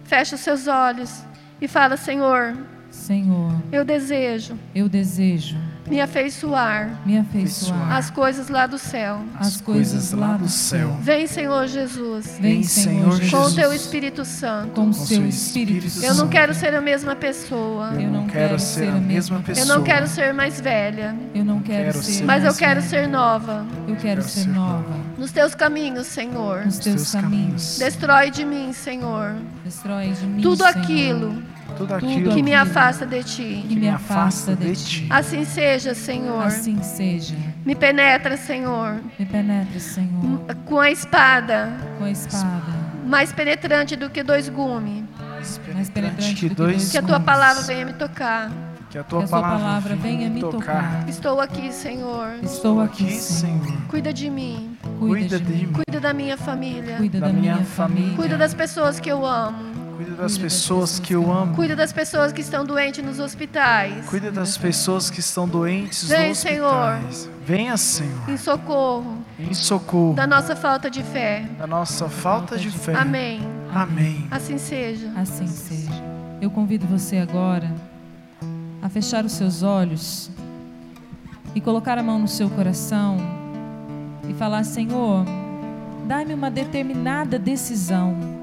fecha 0.04 0.36
os 0.36 0.42
seus 0.42 0.68
olhos 0.68 1.24
e 1.62 1.68
fala: 1.68 1.96
Senhor, 1.98 2.58
Senhor, 2.90 3.52
eu 3.72 3.86
desejo, 3.86 4.58
eu 4.74 4.90
desejo 4.90 5.58
me 5.90 6.02
afeiçoar 6.02 7.00
me 7.06 7.18
afeiçoar 7.18 7.94
às 7.96 8.10
coisas 8.10 8.50
lá 8.50 8.68
do 8.68 8.78
céu. 8.78 9.22
às 9.40 9.62
coisas 9.62 10.12
lá 10.12 10.38
do 10.38 10.48
céu. 10.50 10.98
Vem, 11.02 11.28
Senhor 11.28 11.68
Jesus, 11.68 12.38
Vem, 12.40 12.64
Senhor 12.64 13.14
Senhor 13.14 13.30
com 13.32 13.38
o 13.38 13.42
Jesus, 13.50 13.54
teu 13.56 13.74
Espírito 13.74 14.26
Santo. 14.26 14.72
com 14.72 14.90
o 14.90 14.94
seu 14.94 15.26
Espírito 15.28 15.86
Espírito 15.88 16.04
Eu 16.06 16.10
não 16.16 16.26
Santo. 16.26 16.30
quero 16.32 16.54
ser 16.54 16.76
a 16.76 16.82
mesma 16.82 17.16
pessoa. 17.16 17.92
Eu 17.94 18.10
não 18.12 18.28
quero 18.28 18.60
ser 18.60 18.90
a 18.90 19.00
mesma 19.00 19.40
pessoa. 19.40 19.66
Eu 19.66 19.76
não 19.78 19.84
quero 19.84 20.08
ser 20.08 20.34
mais 20.34 20.60
velha, 20.60 21.16
Eu 21.34 21.46
não 21.46 21.60
quero 21.62 22.02
ser 22.04 22.24
mas 22.24 22.44
eu 22.44 22.54
quero 22.54 22.82
ser 22.82 23.08
nova. 23.08 23.66
Eu 23.88 23.96
quero 23.96 24.22
ser 24.24 24.48
nova 24.48 24.96
Nos 25.18 25.32
teus 25.32 25.56
caminhos, 25.56 26.08
Senhor. 26.08 26.66
nos 26.66 26.78
teus 26.80 27.12
caminhos. 27.12 27.78
Destrói 27.80 28.30
de 28.30 28.46
mim, 28.46 28.74
Senhor, 28.74 29.36
Destrói 29.64 30.12
de 30.12 30.26
mim, 30.26 30.42
tudo 30.42 30.58
Senhor, 30.64 30.78
aquilo 30.78 31.44
Tudo 31.78 31.94
aquilo 31.96 32.34
que 32.34 32.44
me 32.44 32.54
afasta 32.54 33.06
de 33.06 33.24
ti. 33.24 33.66
que 33.68 33.76
me 33.76 33.90
afasta 33.90 34.56
de 34.56 34.76
ti. 34.76 35.08
Assim 35.10 35.46
seja, 35.46 35.94
Senhor. 35.94 36.44
Assim 36.44 36.82
seja. 36.82 37.36
Me 37.66 37.76
penetra, 37.76 38.38
Senhor, 38.38 39.02
Me 39.20 39.26
penetre, 39.26 39.80
Senhor, 39.80 40.40
com 40.66 40.80
a 40.80 40.90
espada 40.90 41.70
com 41.98 42.06
a 42.06 42.12
espada 42.12 42.88
mais 43.08 43.32
penetrante 43.32 43.96
do 43.96 44.10
que 44.10 44.22
dois 44.22 44.50
gumes. 44.50 45.04
mais 45.34 45.58
penetrante 45.90 46.36
que 46.36 46.50
do 46.50 46.56
que 46.56 46.56
dois 46.56 46.92
Que 46.92 46.98
a 46.98 47.02
tua 47.02 47.20
palavra 47.20 47.64
venha 47.64 47.86
me 47.86 47.94
tocar. 47.94 48.52
Que 48.90 48.98
a 48.98 49.04
Que 49.04 49.10
tua 49.10 49.24
a 49.24 49.28
sua 49.28 49.42
palavra, 49.42 49.66
palavra 49.66 49.96
venha 49.96 50.30
me 50.30 50.40
tocar. 50.40 51.08
Estou 51.08 51.42
aqui, 51.42 51.72
Senhor. 51.74 52.40
Estou 52.44 52.82
aqui, 52.82 53.12
Senhor. 53.12 53.82
Cuida 53.90 54.14
de 54.14 54.30
mim. 54.30 54.78
Cuida 55.00 55.40
de 55.40 55.66
mim. 55.66 55.74
Cuida 55.74 56.00
da 56.00 56.14
minha 56.14 56.38
família. 56.38 56.98
Cuida 56.98 57.20
da 57.20 57.30
minha 57.30 57.58
família. 57.58 58.16
Cuida 58.16 58.38
das 58.38 58.54
pessoas 58.54 59.00
que 59.00 59.10
eu 59.10 59.26
amo. 59.26 59.77
Cuida 59.98 60.16
das 60.16 60.38
pessoas 60.38 61.00
que 61.00 61.14
eu 61.14 61.32
amo. 61.32 61.56
Cuida 61.56 61.76
das 61.76 61.92
pessoas 61.92 62.32
que 62.32 62.42
estão 62.42 62.64
doentes 62.64 63.04
nos 63.04 63.20
hospitais. 63.20 64.06
Cuida 64.08 64.32
das 64.32 64.56
pessoas 64.56 65.10
que 65.10 65.20
estão 65.20 65.48
doentes 65.48 66.08
Vem, 66.08 66.30
nos 66.30 66.38
Senhor. 66.38 66.72
hospitais. 66.94 67.30
Venha, 67.46 67.76
Senhor, 67.78 68.30
Em 68.30 68.38
socorro 68.38 69.18
em 69.40 69.54
socorro 69.54 70.14
da 70.14 70.28
nossa 70.28 70.56
falta 70.56 70.90
de 70.90 71.02
fé. 71.02 71.46
da 71.58 71.66
nossa 71.66 72.08
falta 72.10 72.58
de 72.58 72.70
fé. 72.70 72.94
Amém. 72.96 73.42
Amém. 73.74 74.28
Assim 74.30 74.58
seja. 74.60 75.12
Assim 75.16 75.48
seja. 75.48 75.92
Eu 76.42 76.52
convido 76.52 76.86
você 76.86 77.18
agora 77.18 77.72
a 78.82 78.90
fechar 78.90 79.26
os 79.26 79.32
seus 79.32 79.64
olhos 79.64 80.30
e 81.56 81.62
colocar 81.62 81.98
a 81.98 82.04
mão 82.04 82.20
no 82.20 82.28
seu 82.28 82.50
coração 82.52 83.18
e 84.30 84.34
falar: 84.36 84.64
Senhor, 84.64 85.26
dai-me 86.06 86.34
uma 86.36 86.52
determinada 86.52 87.40
decisão. 87.40 88.37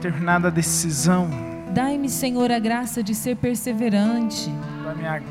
Determinada 0.00 0.50
decisão 0.50 1.28
Dai-me, 1.72 2.08
Senhor, 2.08 2.50
a 2.52 2.58
graça 2.58 3.02
de 3.02 3.14
ser 3.14 3.36
perseverante, 3.36 4.48
minha 4.96 5.22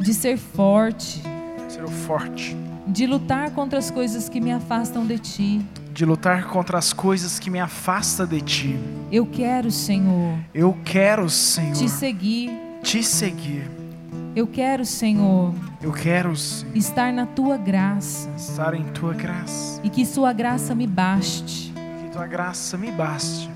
de 0.00 0.14
ser 0.14 0.36
forte, 0.38 1.22
ser 1.68 1.84
o 1.84 1.88
forte, 1.88 2.56
de 2.86 3.06
lutar 3.06 3.50
contra 3.50 3.78
as 3.78 3.90
coisas 3.90 4.28
que 4.28 4.40
me 4.40 4.52
afastam 4.52 5.04
de 5.06 5.18
ti. 5.18 5.66
de 5.92 6.04
lutar 6.04 6.44
contra 6.46 6.78
as 6.78 6.92
coisas 6.92 7.38
que 7.38 7.50
me 7.50 7.58
afastam 7.58 8.26
de 8.26 8.40
ti. 8.40 8.78
Eu 9.10 9.26
quero, 9.26 9.70
Senhor, 9.70 10.38
Eu 10.54 10.76
quero, 10.84 11.28
Senhor, 11.28 11.74
te 11.74 11.88
seguir. 11.88 12.50
te 12.82 13.02
seguir. 13.02 13.68
Eu 14.36 14.46
quero, 14.46 14.84
Senhor, 14.86 15.52
Eu 15.82 15.92
quero, 15.92 16.36
Senhor, 16.36 16.76
estar 16.76 17.12
na 17.12 17.26
tua 17.26 17.56
graça 17.56 18.28
estar 18.36 18.74
em 18.74 18.84
tua 18.84 19.12
graça. 19.14 19.80
e 19.82 19.90
que 19.90 20.06
sua 20.06 20.32
graça 20.32 20.74
me 20.74 20.86
baste. 20.86 21.69
Tua 22.20 22.26
graça 22.26 22.76
me 22.76 22.90
baste. 22.90 23.48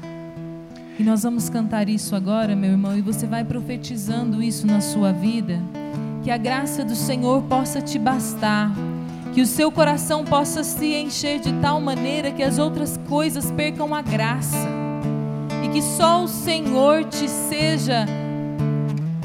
E 0.99 1.03
nós 1.03 1.23
vamos 1.23 1.51
cantar 1.51 1.87
isso 1.87 2.17
agora, 2.17 2.57
meu 2.57 2.71
irmão, 2.71 2.97
e 2.97 3.03
você 3.03 3.27
vai 3.27 3.45
profetizando 3.45 4.43
isso 4.43 4.67
na 4.67 4.81
sua 4.81 5.13
vida. 5.13 5.61
Que 6.23 6.31
a 6.31 6.39
graça 6.39 6.83
do 6.83 6.97
Senhor 6.97 7.43
possa 7.43 7.83
te 7.83 7.99
bastar. 7.99 8.73
Que 9.35 9.43
o 9.43 9.47
seu 9.47 9.71
coração 9.71 10.25
possa 10.25 10.65
se 10.65 10.95
encher 10.95 11.41
de 11.41 11.53
tal 11.61 11.79
maneira 11.79 12.31
que 12.31 12.43
as 12.43 12.59
outras 12.59 12.99
coisas 13.07 13.51
percam 13.51 13.95
a 13.95 14.01
graça. 14.01 14.67
E 15.63 15.69
que 15.69 15.83
só 15.83 16.25
o 16.25 16.27
Senhor 16.27 17.05
te 17.05 17.29
seja 17.29 18.07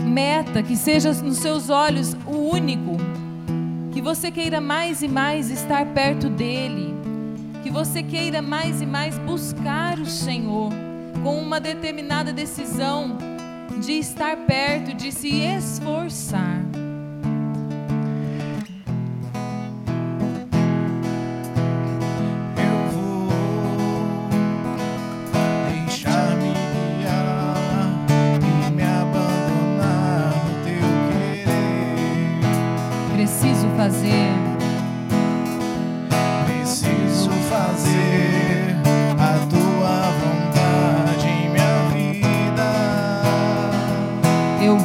meta, 0.04 0.62
que 0.62 0.76
seja 0.76 1.14
nos 1.14 1.38
seus 1.38 1.70
olhos 1.70 2.14
o 2.28 2.36
único. 2.54 2.98
Que 3.94 4.02
você 4.02 4.32
queira 4.32 4.60
mais 4.60 5.02
e 5.02 5.08
mais 5.08 5.50
estar 5.50 5.86
perto 5.94 6.30
dele. 6.30 6.99
Que 7.64 7.70
você 7.70 8.02
queira 8.02 8.42
mais 8.42 8.82
e 8.82 8.86
mais 8.86 9.18
buscar 9.18 10.00
o 10.00 10.06
Senhor 10.06 10.72
com 11.24 11.38
uma 11.42 11.60
determinada 11.60 12.32
decisão 12.32 13.18
de 13.84 13.94
estar 13.94 14.36
perto, 14.46 14.94
de 14.94 15.12
se 15.12 15.42
esforçar. 15.42 16.62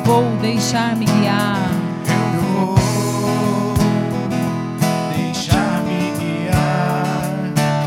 Vou 0.05 0.25
deixar-me 0.41 1.07
guiar. 1.07 1.59
Eu 2.07 2.75
vou 2.75 3.75
deixar-me 5.17 6.13
guiar 6.19 7.17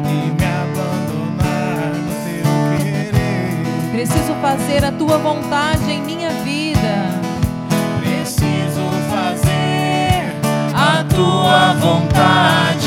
e 0.03 0.31
me 0.31 0.45
abandonar 0.63 1.93
no 1.93 2.13
teu 2.25 2.47
querer. 2.79 3.91
Preciso 3.91 4.33
fazer 4.41 4.83
a 4.83 4.91
tua 4.91 5.17
vontade 5.17 5.91
em 5.91 6.01
minha 6.01 6.31
vida. 6.43 6.95
Preciso 7.99 8.89
fazer 9.09 10.35
a 10.73 11.03
tua 11.03 11.73
vontade 11.73 12.86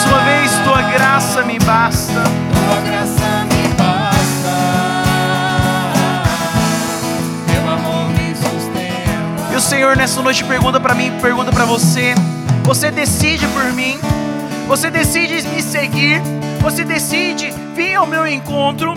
mais 0.00 0.04
uma 0.04 0.18
vez, 0.24 0.52
tua 0.64 0.82
graça 0.82 1.42
me 1.42 1.58
basta. 1.58 2.22
Tua 2.22 2.80
graça 2.80 3.44
me 3.44 3.68
basta. 3.74 4.50
Teu 7.46 7.68
amor 7.68 8.08
me 8.10 8.34
sustenta. 8.34 9.52
E 9.52 9.56
o 9.56 9.60
Senhor 9.60 9.96
nessa 9.96 10.22
noite 10.22 10.42
pergunta 10.44 10.80
pra 10.80 10.94
mim, 10.94 11.12
pergunta 11.20 11.52
pra 11.52 11.66
você: 11.66 12.14
você 12.62 12.90
decide 12.90 13.46
por 13.48 13.64
mim? 13.72 13.98
Você 14.68 14.90
decide 14.90 15.46
me 15.48 15.60
seguir? 15.60 16.22
Você 16.62 16.84
decide 16.84 17.52
vir 17.74 17.94
ao 17.94 18.06
meu 18.06 18.26
encontro? 18.26 18.94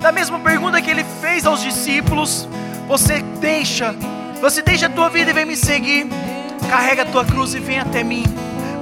Da 0.00 0.12
mesma 0.12 0.38
pergunta 0.38 0.80
que 0.80 0.90
ele 0.90 1.04
fez 1.20 1.44
aos 1.44 1.60
discípulos, 1.60 2.48
você 2.86 3.20
deixa, 3.40 3.94
você 4.40 4.62
deixa 4.62 4.86
a 4.86 4.90
tua 4.90 5.08
vida 5.08 5.30
e 5.30 5.34
vem 5.34 5.44
me 5.44 5.56
seguir. 5.56 6.06
carrega 6.68 7.02
a 7.02 7.06
tua 7.06 7.24
cruz 7.24 7.54
e 7.54 7.58
vem 7.58 7.80
até 7.80 8.04
mim. 8.04 8.35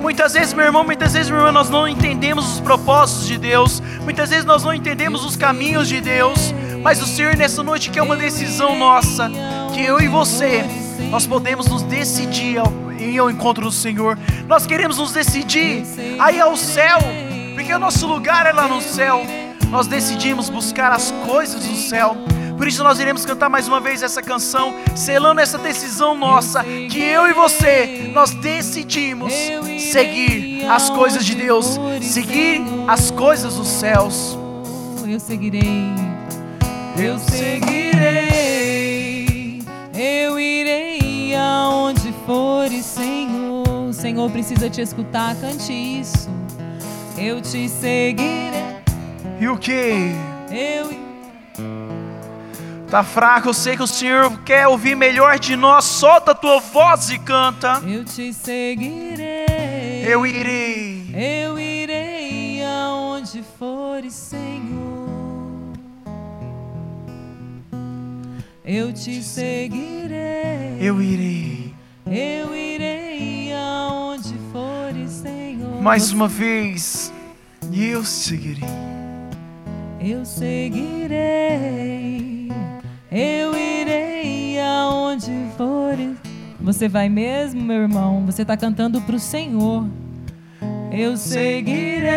Muitas 0.04 0.34
vezes, 0.34 0.52
meu 0.52 0.66
irmão, 0.66 0.84
muitas 0.84 1.14
vezes, 1.14 1.30
meu 1.30 1.38
irmão, 1.38 1.50
nós 1.52 1.70
não 1.70 1.88
entendemos 1.88 2.56
os 2.56 2.60
propósitos 2.60 3.26
de 3.26 3.38
Deus, 3.38 3.80
muitas 4.02 4.28
vezes 4.28 4.44
nós 4.44 4.62
não 4.62 4.74
entendemos 4.74 5.24
os 5.24 5.34
caminhos 5.34 5.88
de 5.88 5.98
Deus, 5.98 6.52
mas 6.82 7.00
o 7.00 7.06
Senhor 7.06 7.34
nessa 7.34 7.62
noite 7.62 7.88
quer 7.88 8.02
uma 8.02 8.14
decisão 8.14 8.78
nossa, 8.78 9.30
que 9.72 9.82
eu 9.82 9.98
e 9.98 10.06
você, 10.06 10.62
nós 11.10 11.26
podemos 11.26 11.68
nos 11.68 11.82
decidir 11.84 12.58
ir 12.98 13.18
ao 13.18 13.30
encontro 13.30 13.64
do 13.64 13.72
Senhor, 13.72 14.18
nós 14.46 14.66
queremos 14.66 14.98
nos 14.98 15.10
decidir 15.10 15.82
a 16.18 16.30
ir 16.30 16.40
ao 16.42 16.54
céu, 16.54 16.98
porque 17.54 17.72
o 17.72 17.78
nosso 17.78 18.06
lugar 18.06 18.44
é 18.44 18.52
lá 18.52 18.68
no 18.68 18.82
céu, 18.82 19.22
nós 19.70 19.86
decidimos 19.86 20.50
buscar 20.50 20.92
as 20.92 21.12
coisas 21.24 21.64
do 21.64 21.76
céu. 21.76 22.14
Por 22.56 22.68
isso 22.68 22.82
nós 22.84 22.98
iremos 23.00 23.24
cantar 23.26 23.48
mais 23.48 23.66
uma 23.66 23.80
vez 23.80 24.02
essa 24.02 24.22
canção, 24.22 24.74
selando 24.94 25.40
essa 25.40 25.58
decisão 25.58 26.16
nossa, 26.16 26.62
que 26.62 26.98
eu 26.98 27.28
e 27.28 27.32
você, 27.32 28.10
nós 28.12 28.30
decidimos 28.32 29.32
seguir 29.78 30.64
as 30.70 30.88
coisas 30.90 31.24
de 31.24 31.34
Deus, 31.34 31.78
seguir 32.00 32.62
as 32.86 33.10
coisas 33.10 33.56
dos 33.56 33.68
céus. 33.68 34.38
Eu 35.06 35.20
seguirei, 35.20 35.92
eu 36.96 37.18
seguirei, 37.18 38.52
eu 39.94 40.40
irei 40.40 41.34
aonde 41.36 42.14
fores, 42.24 42.84
Senhor. 42.84 43.64
O 43.88 43.92
Senhor 43.92 44.30
precisa 44.30 44.70
te 44.70 44.80
escutar, 44.80 45.34
cante 45.36 45.72
isso. 45.72 46.30
Eu 47.18 47.40
te 47.40 47.68
seguirei. 47.68 48.54
E 49.40 49.48
o 49.48 49.58
que? 49.58 50.14
Eu 50.50 50.90
irei. 50.90 51.03
Tá 52.94 53.02
fraco, 53.02 53.48
eu 53.48 53.54
sei 53.54 53.76
que 53.76 53.82
o 53.82 53.88
Senhor 53.88 54.38
quer 54.44 54.68
ouvir 54.68 54.94
melhor 54.94 55.36
de 55.36 55.56
nós. 55.56 55.84
Solta 55.84 56.30
a 56.30 56.34
tua 56.34 56.60
voz 56.60 57.10
e 57.10 57.18
canta. 57.18 57.82
Eu 57.84 58.04
te 58.04 58.32
seguirei. 58.32 60.04
Eu 60.06 60.24
irei. 60.24 61.10
Eu 61.12 61.58
irei 61.58 62.62
aonde 62.62 63.42
fores, 63.58 64.14
Senhor. 64.14 65.08
Eu 68.64 68.92
te 68.92 69.20
seguirei. 69.24 70.78
Eu 70.78 71.02
irei. 71.02 71.74
Eu 72.06 72.54
irei 72.54 73.52
aonde 73.54 74.36
fores, 74.52 75.10
Senhor. 75.10 75.82
Mais 75.82 76.12
uma 76.12 76.28
vez. 76.28 77.12
Eu 77.72 78.04
seguirei. 78.04 78.62
Eu 80.00 80.24
seguirei. 80.24 82.33
Eu 83.16 83.56
irei 83.56 84.58
aonde 84.60 85.30
fores. 85.56 86.16
Você 86.60 86.88
vai 86.88 87.08
mesmo, 87.08 87.62
meu 87.62 87.82
irmão? 87.82 88.26
Você 88.26 88.42
está 88.42 88.56
cantando 88.56 89.00
para 89.02 89.14
o 89.14 89.20
Senhor. 89.20 89.86
Eu 90.90 91.16
seguirei. 91.16 92.10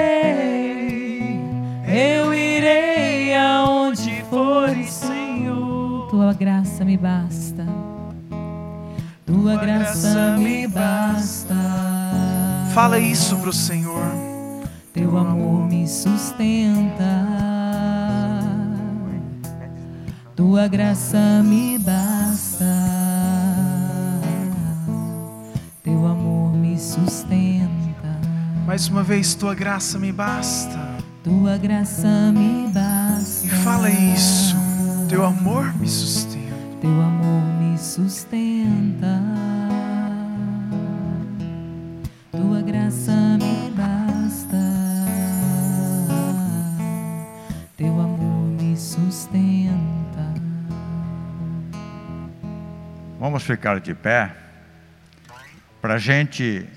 Eu 1.88 2.34
irei 2.34 3.36
aonde 3.36 4.24
fores, 4.28 4.90
Senhor. 4.90 6.08
Tua 6.10 6.34
graça 6.34 6.84
me 6.84 6.98
basta. 6.98 7.64
Tua 9.24 9.56
graça 9.56 10.36
me 10.40 10.68
basta. 10.68 11.54
Fala 12.74 12.98
isso 12.98 13.38
pro 13.38 13.54
Senhor. 13.54 14.02
Teu 14.94 15.16
amor 15.16 15.68
me 15.68 15.88
sustenta. 15.88 17.57
Tua 20.38 20.68
graça 20.68 21.42
me 21.44 21.80
basta. 21.80 22.64
Teu 25.82 26.06
amor 26.06 26.54
me 26.54 26.78
sustenta. 26.78 28.22
Mais 28.68 28.88
uma 28.88 29.02
vez, 29.02 29.34
tua 29.34 29.56
graça 29.56 29.98
me 29.98 30.12
basta. 30.12 30.78
Tua 31.24 31.58
graça 31.58 32.32
me 32.32 32.70
basta. 32.72 33.48
E 33.48 33.50
fala 33.50 33.90
isso. 33.90 34.56
Teu 35.10 35.26
amor 35.26 35.76
me 35.80 35.90
sustenta. 35.90 36.56
Teu 36.82 37.02
amor 37.02 37.42
me 37.60 37.76
sustenta. 37.76 39.20
Tua 42.32 42.62
graça 42.62 43.40
me 43.42 43.57
Vamos 53.20 53.42
ficar 53.42 53.80
de 53.80 53.96
pé 53.96 54.32
para 55.82 55.96
a 55.96 55.98
gente 55.98 56.70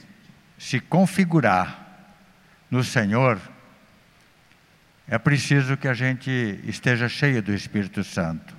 se 0.59 0.81
configurar 0.81 2.09
no 2.71 2.83
Senhor. 2.83 3.39
É 5.07 5.19
preciso 5.19 5.77
que 5.77 5.87
a 5.87 5.93
gente 5.93 6.59
esteja 6.65 7.11
cheio 7.11 7.43
do 7.43 7.53
Espírito 7.53 8.03
Santo. 8.03 8.57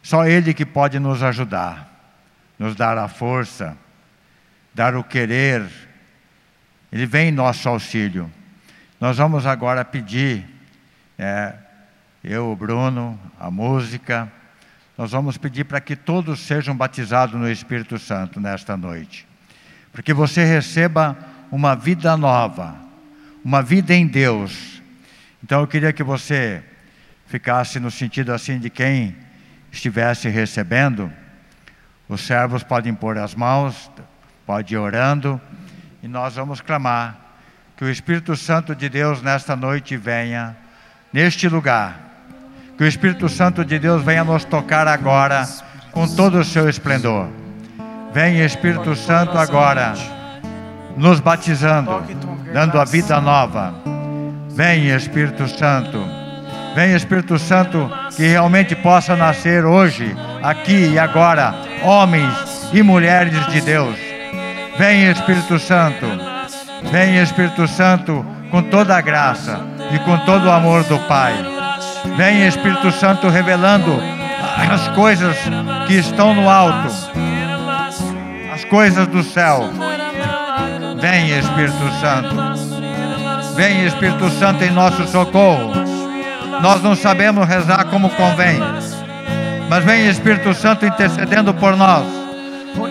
Só 0.00 0.24
Ele 0.24 0.54
que 0.54 0.64
pode 0.64 1.00
nos 1.00 1.24
ajudar, 1.24 1.90
nos 2.56 2.76
dar 2.76 2.96
a 2.98 3.08
força, 3.08 3.76
dar 4.72 4.94
o 4.94 5.02
querer. 5.02 5.68
Ele 6.92 7.04
vem 7.04 7.30
em 7.30 7.32
nosso 7.32 7.68
auxílio. 7.68 8.30
Nós 9.00 9.16
vamos 9.16 9.44
agora 9.44 9.84
pedir, 9.84 10.46
é, 11.18 11.52
eu, 12.22 12.52
o 12.52 12.54
Bruno, 12.54 13.18
a 13.40 13.50
música, 13.50 14.30
nós 14.96 15.10
vamos 15.12 15.36
pedir 15.36 15.64
para 15.64 15.80
que 15.80 15.94
todos 15.94 16.40
sejam 16.40 16.74
batizados 16.74 17.38
no 17.38 17.50
Espírito 17.50 17.98
Santo 17.98 18.40
nesta 18.40 18.76
noite. 18.76 19.26
Para 19.92 20.02
que 20.02 20.14
você 20.14 20.44
receba 20.44 21.16
uma 21.50 21.74
vida 21.74 22.16
nova, 22.16 22.76
uma 23.44 23.62
vida 23.62 23.94
em 23.94 24.06
Deus. 24.06 24.82
Então 25.44 25.60
eu 25.60 25.66
queria 25.66 25.92
que 25.92 26.02
você 26.02 26.62
ficasse 27.26 27.78
no 27.78 27.90
sentido 27.90 28.32
assim 28.32 28.58
de 28.58 28.70
quem 28.70 29.14
estivesse 29.70 30.28
recebendo. 30.28 31.12
Os 32.08 32.22
servos 32.22 32.62
podem 32.62 32.94
pôr 32.94 33.18
as 33.18 33.34
mãos, 33.34 33.90
pode 34.46 34.74
ir 34.74 34.78
orando, 34.78 35.40
e 36.02 36.08
nós 36.08 36.36
vamos 36.36 36.60
clamar 36.60 37.18
que 37.76 37.84
o 37.84 37.90
Espírito 37.90 38.34
Santo 38.34 38.74
de 38.74 38.88
Deus 38.88 39.20
nesta 39.20 39.54
noite 39.54 39.96
venha 39.96 40.56
neste 41.12 41.48
lugar. 41.48 42.05
Que 42.76 42.84
o 42.84 42.86
Espírito 42.86 43.28
Santo 43.28 43.64
de 43.64 43.78
Deus 43.78 44.02
venha 44.02 44.22
nos 44.22 44.44
tocar 44.44 44.86
agora 44.86 45.46
com 45.92 46.06
todo 46.06 46.38
o 46.38 46.44
seu 46.44 46.68
esplendor. 46.68 47.28
Vem 48.12 48.44
Espírito 48.44 48.94
Santo 48.94 49.38
agora 49.38 49.94
nos 50.96 51.20
batizando, 51.20 52.02
dando 52.52 52.78
a 52.78 52.84
vida 52.84 53.20
nova. 53.20 53.74
Vem 54.50 54.88
Espírito 54.88 55.48
Santo. 55.48 56.02
Vem 56.74 56.94
Espírito 56.94 57.38
Santo 57.38 57.90
que 58.14 58.26
realmente 58.26 58.74
possa 58.74 59.16
nascer 59.16 59.64
hoje, 59.64 60.14
aqui 60.42 60.92
e 60.92 60.98
agora, 60.98 61.54
homens 61.82 62.34
e 62.72 62.82
mulheres 62.82 63.46
de 63.46 63.60
Deus. 63.60 63.96
Vem 64.78 65.10
Espírito 65.10 65.58
Santo. 65.58 66.06
Vem 66.90 67.16
Espírito 67.22 67.66
Santo 67.66 68.24
com 68.50 68.62
toda 68.62 68.96
a 68.96 69.00
graça 69.00 69.60
e 69.92 69.98
com 70.00 70.18
todo 70.26 70.46
o 70.46 70.52
amor 70.52 70.84
do 70.84 70.98
Pai. 71.00 71.55
Vem 72.16 72.46
Espírito 72.46 72.90
Santo 72.92 73.28
revelando 73.28 74.00
as 74.70 74.88
coisas 74.88 75.36
que 75.86 75.94
estão 75.94 76.34
no 76.34 76.48
alto, 76.48 76.88
as 78.52 78.64
coisas 78.64 79.06
do 79.06 79.22
céu. 79.22 79.70
Vem 81.00 81.38
Espírito 81.38 81.90
Santo. 82.00 83.54
Vem 83.54 83.86
Espírito 83.86 84.30
Santo 84.30 84.64
em 84.64 84.70
nosso 84.70 85.06
socorro. 85.06 85.72
Nós 86.62 86.82
não 86.82 86.96
sabemos 86.96 87.46
rezar 87.46 87.84
como 87.86 88.08
convém, 88.10 88.58
mas 89.68 89.84
vem 89.84 90.08
Espírito 90.08 90.54
Santo 90.54 90.86
intercedendo 90.86 91.52
por 91.52 91.76
nós. 91.76 92.06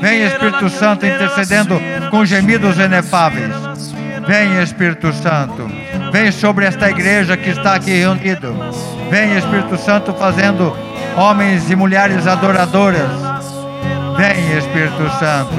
Vem 0.02 0.24
Espírito 0.24 0.70
Santo 0.70 1.06
intercedendo 1.06 1.82
com 2.12 2.26
gemidos 2.26 2.78
inefáveis. 2.78 3.52
Vem 4.28 4.62
Espírito 4.62 5.12
Santo. 5.14 5.70
Vem 6.12 6.32
sobre 6.32 6.66
esta 6.66 6.90
igreja 6.90 7.36
que 7.36 7.50
está 7.50 7.76
aqui 7.76 7.92
reunido. 7.92 8.56
Vem 9.10 9.38
Espírito 9.38 9.78
Santo 9.78 10.14
fazendo 10.14 10.76
homens 11.16 11.70
e 11.70 11.76
mulheres 11.76 12.28
adoradoras. 12.28 13.10
Vem 14.18 14.58
Espírito 14.58 15.10
Santo. 15.20 15.56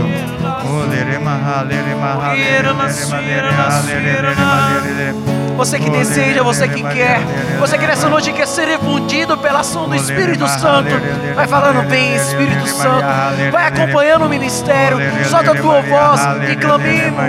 Você 5.56 5.78
que 5.78 5.88
deseja, 5.88 6.42
você 6.42 6.68
que 6.68 6.82
quer, 6.82 7.20
você 7.58 7.78
que 7.78 7.86
nessa 7.86 8.08
noite 8.08 8.32
quer 8.32 8.46
ser 8.46 8.68
infundido 8.74 9.38
pela 9.38 9.60
ação 9.60 9.88
do 9.88 9.94
Espírito 9.94 10.46
Santo, 10.46 10.90
vai 11.34 11.46
falando 11.46 11.88
bem, 11.88 12.14
Espírito 12.14 12.66
Santo, 12.66 13.06
vai 13.50 13.66
acompanhando 13.68 14.26
o 14.26 14.28
ministério, 14.28 14.98
solta 15.30 15.52
a 15.52 15.54
tua 15.54 15.80
voz 15.80 16.20
e 16.50 16.56
clamemos. 16.56 17.22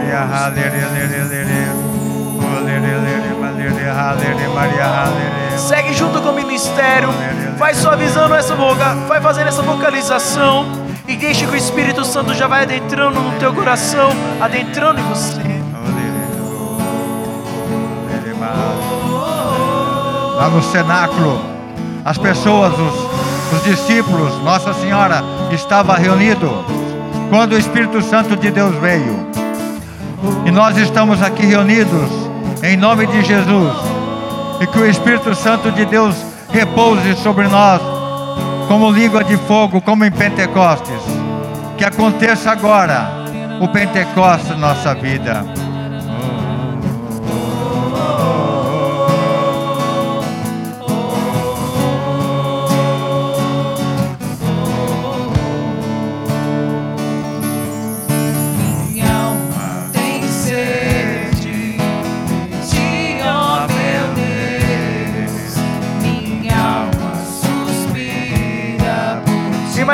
Segue 5.57 5.91
junto 5.91 6.21
com 6.21 6.29
o 6.29 6.33
ministério, 6.33 7.09
vai 7.57 7.73
suavizando 7.73 8.35
essa 8.35 8.55
boca, 8.55 8.93
vai 9.07 9.19
fazendo 9.19 9.47
essa 9.47 9.63
vocalização. 9.63 10.67
E 11.07 11.15
deixa 11.15 11.47
que 11.47 11.53
o 11.53 11.55
Espírito 11.55 12.05
Santo 12.05 12.33
já 12.35 12.47
vai 12.47 12.63
adentrando 12.63 13.19
no 13.19 13.39
teu 13.39 13.53
coração, 13.53 14.11
adentrando 14.39 14.99
em 14.99 15.03
você. 15.03 15.41
Lá 20.35 20.49
no 20.49 20.61
cenáculo, 20.61 21.41
as 22.05 22.17
pessoas, 22.19 22.73
os, 22.77 23.57
os 23.57 23.63
discípulos, 23.63 24.37
Nossa 24.43 24.73
Senhora 24.75 25.23
estava 25.51 25.95
reunido 25.95 26.63
quando 27.31 27.53
o 27.53 27.57
Espírito 27.57 28.01
Santo 28.03 28.35
de 28.35 28.51
Deus 28.51 28.75
veio. 28.75 29.27
E 30.45 30.51
nós 30.51 30.77
estamos 30.77 31.23
aqui 31.23 31.45
reunidos 31.45 32.11
em 32.63 32.75
nome 32.75 33.07
de 33.07 33.23
Jesus. 33.23 33.86
E 34.59 34.67
que 34.67 34.79
o 34.79 34.85
Espírito 34.85 35.33
Santo 35.35 35.71
de 35.71 35.85
Deus 35.85 36.15
repouse 36.49 37.15
sobre 37.17 37.47
nós 37.47 37.81
como 38.67 38.91
língua 38.91 39.23
de 39.23 39.37
fogo, 39.37 39.81
como 39.81 40.03
em 40.03 40.11
Pentecostes. 40.11 41.01
Que 41.77 41.85
aconteça 41.85 42.51
agora 42.51 43.09
o 43.61 43.67
Pentecostes 43.67 44.49
na 44.49 44.73
nossa 44.73 44.93
vida. 44.95 45.45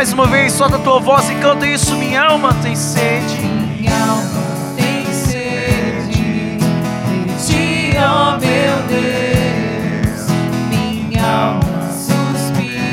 Mais 0.04 0.12
uma 0.12 0.28
vez, 0.28 0.52
solta 0.52 0.76
a 0.76 0.80
tua 0.80 1.00
voz 1.00 1.30
e 1.30 1.36
canta 1.36 1.66
isso. 1.66 1.96
Minha 1.96 2.24
alma 2.24 2.54
tem 2.56 2.76
sede. 2.76 3.38
Minha 3.38 3.98
alma 4.06 4.44
tem 4.76 5.06
sede 5.14 6.58
de 6.58 7.34
ti, 7.46 7.98
ó 7.98 8.38
meu 8.38 8.84
Deus. 8.90 10.28
Minha 10.68 11.24
alma 11.26 11.90
suspira 11.94 12.90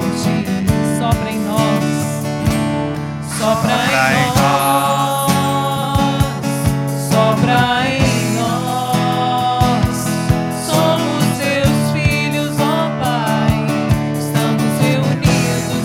por 0.00 0.08
ti. 0.22 0.46
Sopra 0.98 1.30
em 1.30 1.40
nós. 1.40 1.84
Sopra 3.36 3.74
em 3.74 4.26
nós, 4.38 4.83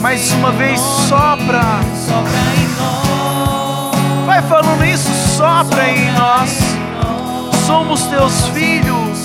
Mais 0.10 0.32
uma 0.32 0.52
vez, 0.54 0.80
sopra. 1.08 1.62
Vai 4.26 4.42
falando 4.42 4.84
isso, 4.84 5.08
sopra 5.38 5.88
em 5.88 6.12
nós. 6.14 6.50
Somos 7.68 8.02
teus 8.08 8.48
filhos. 8.48 9.20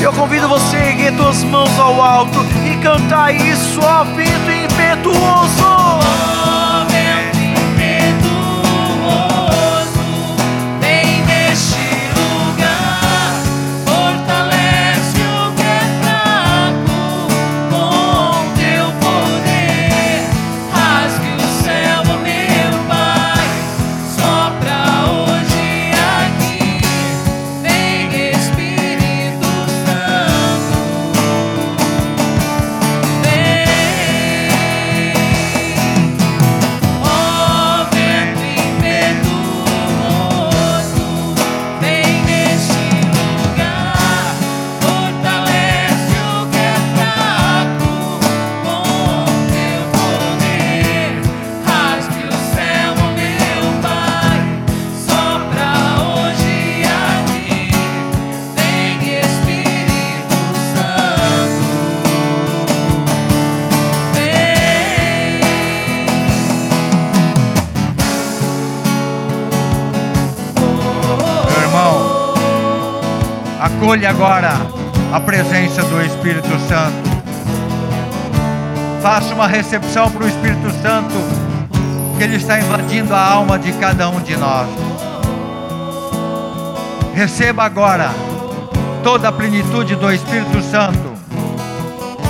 Eu 0.00 0.14
convido 0.14 0.48
você 0.48 0.76
a 0.78 0.86
erguer 0.86 1.14
tuas 1.14 1.44
mãos 1.44 1.78
ao 1.78 2.00
alto 2.00 2.38
e 2.64 2.78
cantar 2.82 3.34
isso, 3.34 3.80
ó 3.82 4.02
vento 4.04 4.50
impetuoso. 4.50 5.83
Acolha 73.94 74.10
agora 74.10 74.50
a 75.12 75.20
presença 75.20 75.80
do 75.84 76.02
Espírito 76.02 76.48
Santo. 76.68 77.10
Faça 79.00 79.32
uma 79.32 79.46
recepção 79.46 80.10
para 80.10 80.24
o 80.24 80.28
Espírito 80.28 80.68
Santo, 80.82 81.14
que 82.16 82.24
ele 82.24 82.34
está 82.34 82.58
invadindo 82.58 83.14
a 83.14 83.24
alma 83.24 83.56
de 83.56 83.72
cada 83.74 84.08
um 84.08 84.20
de 84.20 84.36
nós. 84.36 84.66
Receba 87.14 87.62
agora 87.62 88.10
toda 89.04 89.28
a 89.28 89.32
plenitude 89.32 89.94
do 89.94 90.12
Espírito 90.12 90.60
Santo, 90.62 91.12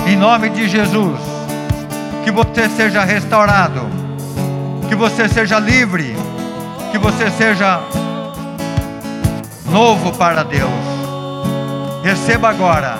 em 0.05 0.15
nome 0.15 0.49
de 0.49 0.69
Jesus. 0.69 1.19
Que 2.23 2.29
você 2.29 2.69
seja 2.69 3.03
restaurado, 3.03 3.81
que 4.87 4.93
você 4.93 5.27
seja 5.27 5.57
livre, 5.57 6.15
que 6.91 6.99
você 6.99 7.31
seja 7.31 7.81
novo 9.71 10.11
para 10.13 10.43
Deus. 10.43 10.94
Receba 12.15 12.49
agora, 12.49 12.97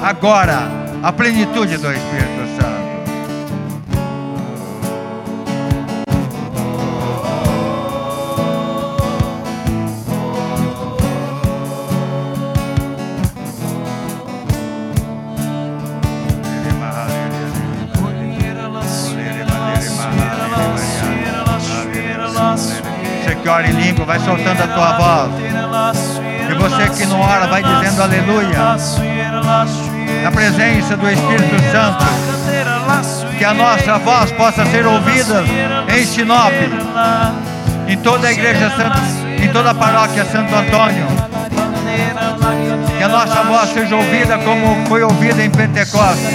agora, 0.00 0.68
a 1.02 1.12
plenitude 1.12 1.76
do 1.76 1.92
Espírito 1.92 2.46
Santo. 2.54 2.84
Você 23.24 23.34
que 23.34 23.48
ora 23.48 23.66
em 23.66 23.72
língua, 23.72 24.04
vai 24.04 24.20
soltando 24.20 24.62
a 24.62 24.68
tua 24.68 24.92
voz. 24.92 25.44
E 26.50 26.54
você 26.54 26.90
que 26.90 27.06
não 27.06 27.20
ora, 27.20 27.46
vai 27.46 27.62
aleluia. 27.98 28.76
Na 30.22 30.30
presença 30.30 30.96
do 30.96 31.10
Espírito 31.10 31.56
Santo. 31.70 32.04
Que 33.38 33.44
a 33.44 33.54
nossa 33.54 33.98
voz 33.98 34.30
possa 34.32 34.64
ser 34.66 34.86
ouvida 34.86 35.44
em 35.88 36.06
Sinop, 36.06 36.52
em 37.86 37.96
toda 37.98 38.28
a 38.28 38.32
igreja 38.32 38.70
Santo, 38.70 39.00
em 39.42 39.48
toda 39.48 39.70
a 39.70 39.74
paróquia 39.74 40.24
Santo 40.24 40.54
Antônio. 40.54 41.06
Que 42.96 43.02
a 43.02 43.08
nossa 43.08 43.42
voz 43.42 43.70
seja 43.70 43.96
ouvida 43.96 44.38
como 44.38 44.86
foi 44.86 45.02
ouvida 45.02 45.42
em 45.42 45.50
Pentecostes. 45.50 46.28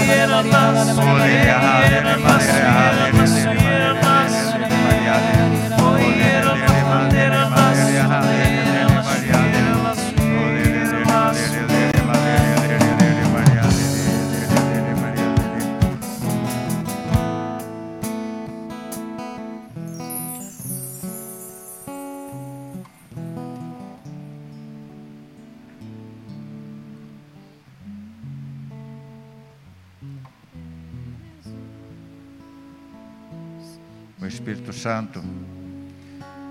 Santo 34.79 35.21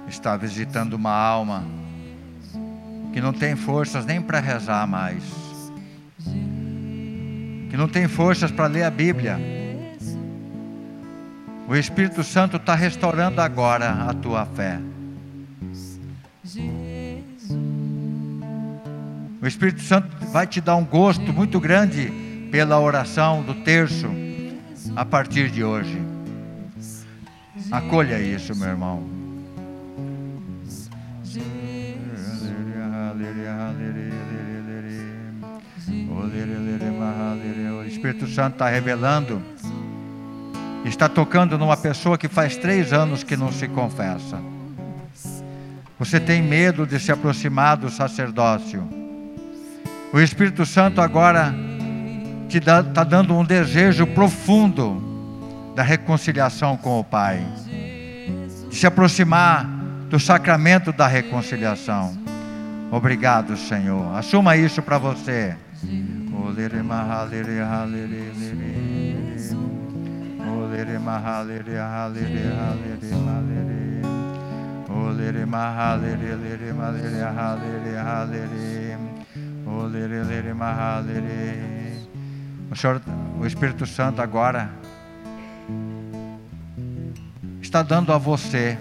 está 0.07 0.37
visitando 0.37 0.95
uma 0.95 1.13
alma 1.13 1.65
que 3.13 3.21
não 3.21 3.33
tem 3.33 3.57
forças 3.57 4.05
nem 4.05 4.21
para 4.21 4.41
rezar 4.41 4.87
mais. 4.87 5.23
não 7.79 7.89
tem 7.89 8.09
forças 8.09 8.51
para 8.51 8.67
ler 8.67 8.83
a 8.83 8.91
Bíblia. 8.91 9.39
O 11.69 11.77
Espírito 11.77 12.25
Santo 12.25 12.57
está 12.57 12.75
restaurando 12.75 13.41
agora 13.41 14.09
a 14.09 14.13
tua 14.13 14.45
fé. 14.45 14.81
O 19.41 19.47
Espírito 19.47 19.81
Santo 19.83 20.09
vai 20.27 20.47
te 20.47 20.61
dar 20.61 20.75
um 20.75 20.85
gosto 20.85 21.33
muito 21.33 21.61
grande 21.61 22.11
pela 22.51 22.81
oração 22.81 23.43
do 23.43 23.55
terço 23.55 24.09
a 24.97 25.05
partir 25.05 25.51
de 25.51 25.63
hoje. 25.63 26.08
Acolha 27.71 28.19
isso, 28.19 28.57
meu 28.57 28.69
irmão. 28.69 29.03
O 37.81 37.85
Espírito 37.87 38.27
Santo 38.27 38.55
está 38.55 38.69
revelando, 38.69 39.43
está 40.85 41.09
tocando 41.09 41.59
numa 41.59 41.77
pessoa 41.77 42.17
que 42.17 42.29
faz 42.29 42.57
três 42.57 42.93
anos 42.93 43.23
que 43.23 43.37
não 43.37 43.53
se 43.53 43.69
confessa. 43.69 44.41
Você 45.99 46.21
tem 46.21 46.43
medo 46.43 46.87
de 46.87 46.99
se 46.99 47.11
aproximar 47.13 47.77
do 47.77 47.91
sacerdócio. 47.91 48.89
O 50.13 50.21
Espírito 50.21 50.65
Santo 50.65 51.01
agora 51.01 51.55
te 52.49 52.59
está 52.59 52.81
dando 52.83 53.37
um 53.37 53.45
desejo 53.45 54.07
profundo 54.07 55.08
da 55.79 55.85
reconciliação 55.85 56.77
com 56.77 56.99
o 56.99 57.05
Pai, 57.05 57.41
de 58.69 58.75
se 58.75 58.85
aproximar 58.85 59.65
do 60.11 60.19
sacramento 60.19 60.91
da 60.91 61.07
reconciliação. 61.07 62.19
Obrigado, 62.91 63.57
Senhor. 63.57 64.13
Assuma 64.17 64.57
isso 64.57 64.83
para 64.83 64.99
você. 64.99 65.57
O 82.69 82.75
Senhor, 82.75 83.01
o 83.41 83.47
Espírito 83.47 83.87
Santo 83.87 84.21
agora 84.21 84.88
está 87.69 87.83
dando 87.83 88.15
a 88.15 88.19
você 88.19 88.79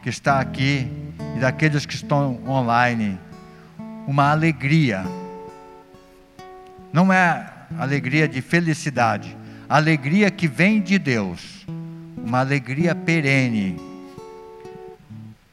que 0.00 0.08
está 0.08 0.38
aqui 0.38 0.88
e 1.36 1.40
daqueles 1.40 1.84
que 1.84 1.96
estão 1.96 2.38
online 2.46 3.18
uma 4.06 4.30
alegria. 4.30 5.04
Não 6.92 7.12
é 7.12 7.52
alegria 7.76 8.28
de 8.28 8.40
felicidade, 8.40 9.36
alegria 9.68 10.30
que 10.30 10.46
vem 10.46 10.80
de 10.80 11.00
Deus, 11.00 11.66
uma 12.16 12.38
alegria 12.38 12.94
perene. 12.94 13.76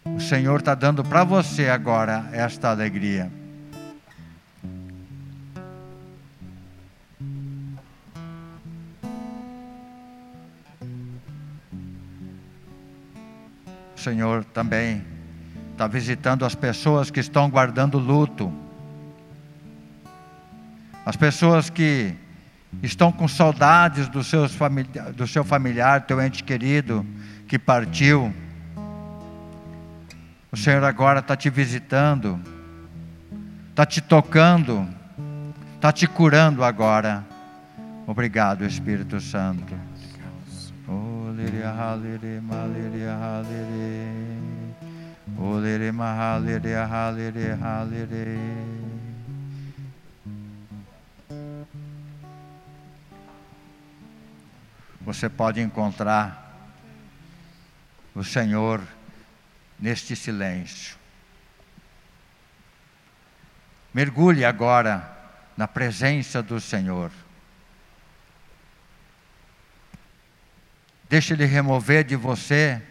O 0.05 0.19
Senhor 0.19 0.59
está 0.59 0.75
dando 0.75 1.03
para 1.03 1.23
você 1.23 1.69
agora 1.69 2.29
esta 2.31 2.69
alegria. 2.69 3.31
Senhor 14.01 14.43
também 14.43 15.03
está 15.71 15.87
visitando 15.87 16.43
as 16.43 16.55
pessoas 16.55 17.11
que 17.11 17.19
estão 17.19 17.49
guardando 17.49 17.99
luto, 17.99 18.51
as 21.05 21.15
pessoas 21.15 21.69
que 21.69 22.15
estão 22.81 23.11
com 23.11 23.27
saudades 23.27 24.07
do, 24.07 24.23
seus 24.23 24.53
familiar, 24.53 25.11
do 25.11 25.27
seu 25.27 25.43
familiar, 25.43 26.01
teu 26.01 26.21
ente 26.21 26.43
querido 26.43 27.05
que 27.47 27.59
partiu. 27.59 28.33
O 30.51 30.57
Senhor 30.57 30.83
agora 30.83 31.19
está 31.19 31.35
te 31.35 31.49
visitando, 31.49 32.39
está 33.69 33.85
te 33.85 34.01
tocando, 34.01 34.87
está 35.75 35.91
te 35.91 36.07
curando 36.07 36.63
agora. 36.63 37.23
Obrigado, 38.07 38.65
Espírito 38.65 39.19
Santo. 39.21 39.90
Liria, 41.35 41.95
liria, 41.95 42.41
liria, 42.67 43.41
liria. 43.47 44.31
Olere 45.37 45.91
mahalere 45.91 46.75
halere 46.75 47.51
halere. 47.53 48.37
Você 55.01 55.27
pode 55.27 55.59
encontrar 55.61 56.55
o 58.13 58.23
Senhor 58.23 58.81
neste 59.79 60.15
silêncio. 60.15 60.95
Mergulhe 63.93 64.45
agora 64.45 65.11
na 65.57 65.67
presença 65.67 66.41
do 66.43 66.61
Senhor. 66.61 67.11
Deixe 71.11 71.33
Ele 71.33 71.43
remover 71.43 72.05
de 72.05 72.15
você 72.15 72.81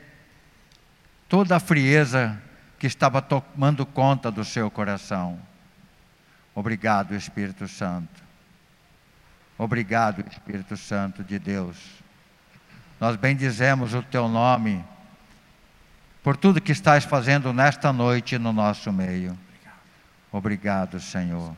toda 1.26 1.56
a 1.56 1.58
frieza 1.58 2.38
que 2.78 2.86
estava 2.86 3.22
tomando 3.22 3.86
conta 3.86 4.30
do 4.30 4.44
seu 4.44 4.70
coração. 4.70 5.40
Obrigado, 6.54 7.14
Espírito 7.14 7.66
Santo. 7.66 8.22
Obrigado, 9.56 10.22
Espírito 10.30 10.76
Santo 10.76 11.24
de 11.24 11.38
Deus. 11.38 11.78
Nós 13.00 13.16
bendizemos 13.16 13.94
o 13.94 14.02
teu 14.02 14.28
nome 14.28 14.84
por 16.22 16.36
tudo 16.36 16.60
que 16.60 16.72
estás 16.72 17.04
fazendo 17.04 17.54
nesta 17.54 17.90
noite 17.90 18.36
no 18.36 18.52
nosso 18.52 18.92
meio. 18.92 19.34
Obrigado, 20.30 21.00
Senhor. 21.00 21.56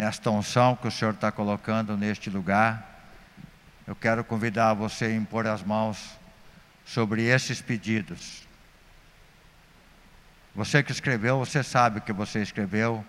Nesta 0.00 0.30
unção 0.30 0.74
que 0.74 0.88
o 0.88 0.90
Senhor 0.90 1.12
está 1.12 1.30
colocando 1.30 1.94
neste 1.94 2.30
lugar, 2.30 3.02
eu 3.86 3.94
quero 3.94 4.24
convidar 4.24 4.72
você 4.72 5.04
a 5.04 5.14
impor 5.14 5.46
as 5.46 5.62
mãos 5.62 6.18
sobre 6.86 7.24
esses 7.24 7.60
pedidos. 7.60 8.48
Você 10.54 10.82
que 10.82 10.90
escreveu, 10.90 11.38
você 11.38 11.62
sabe 11.62 11.98
o 11.98 12.00
que 12.00 12.14
você 12.14 12.40
escreveu, 12.40 13.04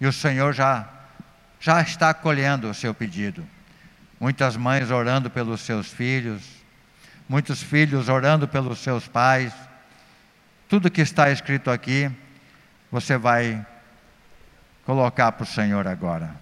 e 0.00 0.06
o 0.06 0.12
Senhor 0.12 0.52
já, 0.52 0.88
já 1.58 1.82
está 1.82 2.10
acolhendo 2.10 2.70
o 2.70 2.74
seu 2.74 2.94
pedido. 2.94 3.44
Muitas 4.20 4.56
mães 4.56 4.88
orando 4.92 5.28
pelos 5.28 5.62
seus 5.62 5.92
filhos, 5.92 6.44
muitos 7.28 7.60
filhos 7.60 8.08
orando 8.08 8.46
pelos 8.46 8.78
seus 8.78 9.08
pais. 9.08 9.52
Tudo 10.68 10.92
que 10.92 11.00
está 11.00 11.28
escrito 11.28 11.72
aqui, 11.72 12.08
você 12.88 13.18
vai 13.18 13.66
colocar 14.86 15.32
para 15.32 15.42
o 15.42 15.46
Senhor 15.46 15.86
agora. 15.86 16.34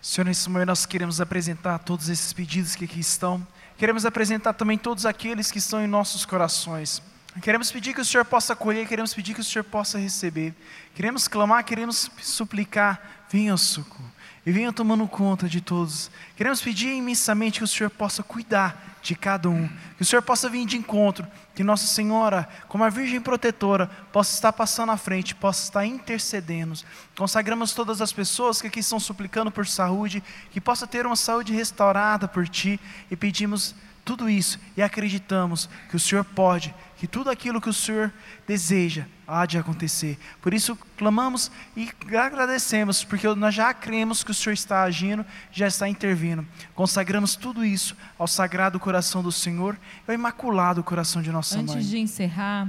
Senhor, 0.00 0.24
nesse 0.24 0.48
momento 0.48 0.68
nós 0.68 0.86
queremos 0.86 1.20
apresentar 1.20 1.78
todos 1.80 2.08
esses 2.08 2.32
pedidos 2.32 2.74
que 2.74 2.84
aqui 2.84 3.00
estão. 3.00 3.46
Queremos 3.76 4.06
apresentar 4.06 4.52
também 4.52 4.78
todos 4.78 5.04
aqueles 5.04 5.50
que 5.50 5.58
estão 5.58 5.82
em 5.82 5.86
nossos 5.86 6.24
corações. 6.24 7.02
Queremos 7.42 7.72
pedir 7.72 7.94
que 7.94 8.00
o 8.00 8.04
Senhor 8.04 8.24
possa 8.24 8.52
acolher, 8.52 8.86
queremos 8.86 9.12
pedir 9.12 9.34
que 9.34 9.40
o 9.40 9.44
Senhor 9.44 9.64
possa 9.64 9.98
receber. 9.98 10.54
Queremos 10.94 11.26
clamar, 11.26 11.64
queremos 11.64 12.10
suplicar, 12.20 13.26
venha 13.28 13.56
socorro 13.56 14.12
e 14.44 14.50
venha 14.50 14.72
tomando 14.72 15.06
conta 15.06 15.48
de 15.48 15.60
todos. 15.60 16.10
Queremos 16.36 16.60
pedir 16.60 16.88
imensamente 16.88 17.58
que 17.58 17.64
o 17.64 17.68
Senhor 17.68 17.90
possa 17.90 18.22
cuidar 18.22 18.98
de 19.02 19.16
cada 19.16 19.48
um, 19.48 19.68
que 19.96 20.02
o 20.02 20.04
Senhor 20.04 20.22
possa 20.22 20.48
vir 20.48 20.64
de 20.64 20.76
encontro, 20.76 21.26
que 21.54 21.64
Nossa 21.64 21.86
Senhora, 21.86 22.48
como 22.68 22.84
a 22.84 22.88
Virgem 22.88 23.20
protetora, 23.20 23.88
possa 24.12 24.34
estar 24.34 24.52
passando 24.52 24.92
à 24.92 24.96
frente, 24.96 25.34
possa 25.34 25.64
estar 25.64 25.84
intercedendo. 25.84 26.78
Consagramos 27.16 27.72
todas 27.72 28.00
as 28.00 28.12
pessoas 28.12 28.60
que 28.60 28.68
aqui 28.68 28.78
estão 28.80 29.00
suplicando 29.00 29.50
por 29.50 29.66
saúde, 29.66 30.22
que 30.50 30.60
possa 30.60 30.86
ter 30.86 31.04
uma 31.04 31.16
saúde 31.16 31.52
restaurada 31.52 32.28
por 32.28 32.48
Ti 32.48 32.78
e 33.10 33.16
pedimos 33.16 33.74
tudo 34.04 34.28
isso 34.28 34.58
e 34.76 34.82
acreditamos 34.82 35.68
que 35.88 35.96
o 35.96 36.00
Senhor 36.00 36.24
pode, 36.24 36.74
que 36.96 37.06
tudo 37.06 37.30
aquilo 37.30 37.60
que 37.60 37.68
o 37.68 37.72
Senhor 37.72 38.12
deseja 38.46 39.06
há 39.26 39.46
de 39.46 39.56
acontecer. 39.56 40.18
Por 40.40 40.52
isso 40.52 40.76
clamamos 40.96 41.50
e 41.76 41.88
agradecemos, 42.16 43.04
porque 43.04 43.26
nós 43.34 43.54
já 43.54 43.72
cremos 43.72 44.24
que 44.24 44.30
o 44.30 44.34
Senhor 44.34 44.54
está 44.54 44.82
agindo, 44.82 45.24
já 45.52 45.68
está 45.68 45.88
intervindo. 45.88 46.46
Consagramos 46.74 47.36
tudo 47.36 47.64
isso 47.64 47.96
ao 48.18 48.26
sagrado 48.26 48.80
coração 48.80 49.22
do 49.22 49.32
Senhor 49.32 49.78
e 50.06 50.10
ao 50.10 50.14
imaculado 50.14 50.82
coração 50.82 51.22
de 51.22 51.30
nossa 51.30 51.58
Antes 51.58 51.74
mãe. 51.74 51.84
de 51.84 51.98
encerrar, 51.98 52.68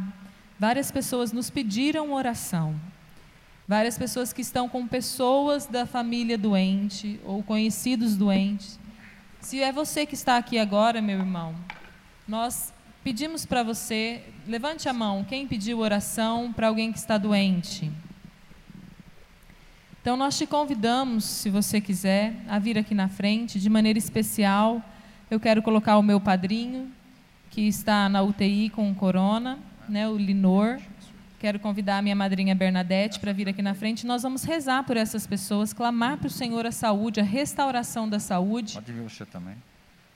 várias 0.60 0.92
pessoas 0.92 1.32
nos 1.32 1.50
pediram 1.50 2.14
oração. 2.14 2.80
Várias 3.68 3.98
pessoas 3.98 4.34
que 4.34 4.42
estão 4.42 4.68
com 4.68 4.86
pessoas 4.88 5.66
da 5.66 5.86
família 5.86 6.38
doente 6.38 7.20
ou 7.24 7.42
conhecidos 7.42 8.16
doentes. 8.16 8.78
Se 9.44 9.61
é 9.61 9.74
você 9.74 10.06
que 10.06 10.14
está 10.14 10.38
aqui 10.38 10.57
agora, 10.57 11.02
meu 11.02 11.20
irmão, 11.20 11.53
nós 12.26 12.74
pedimos 13.03 13.45
para 13.45 13.61
você, 13.61 14.24
levante 14.48 14.88
a 14.88 14.94
mão, 14.94 15.26
quem 15.26 15.45
pediu 15.45 15.80
oração 15.80 16.53
para 16.53 16.70
alguém 16.70 16.94
que 16.94 16.98
está 16.98 17.18
doente? 17.18 17.91
Então, 20.02 20.15
nós 20.15 20.38
te 20.38 20.48
convidamos, 20.48 21.26
se 21.26 21.49
você 21.49 21.82
quiser, 21.82 22.34
a 22.48 22.57
vir 22.57 22.78
aqui 22.78 22.95
na 22.95 23.10
frente, 23.10 23.60
de 23.60 23.70
maneira 23.70 23.99
especial. 23.99 24.82
Eu 25.30 25.41
quero 25.41 25.61
colocar 25.61 25.98
o 25.98 26.02
meu 26.02 26.22
padrinho, 26.22 26.90
que 27.49 27.68
está 27.68 28.07
na 28.07 28.22
UTI 28.22 28.70
com 28.70 28.95
corona, 28.95 29.60
né, 29.90 30.07
o 30.07 30.15
Linor. 30.15 30.80
Quero 31.44 31.60
convidar 31.60 31.98
a 31.98 32.02
minha 32.02 32.15
madrinha 32.15 32.56
Bernadette 32.56 33.20
para 33.20 33.34
vir 33.34 33.49
aqui 33.49 33.61
na 33.61 33.74
frente. 33.74 34.07
Nós 34.07 34.24
vamos 34.24 34.45
rezar 34.45 34.82
por 34.86 34.95
essas 34.95 35.28
pessoas, 35.28 35.74
clamar 35.74 36.15
para 36.15 36.28
o 36.28 36.30
Senhor 36.30 36.65
a 36.65 36.72
saúde, 36.72 37.20
a 37.20 37.24
restauração 37.24 38.07
da 38.07 38.18
saúde. 38.18 38.76
Pode 38.76 38.94
vir 38.94 39.02
você 39.02 39.26
também. 39.26 39.56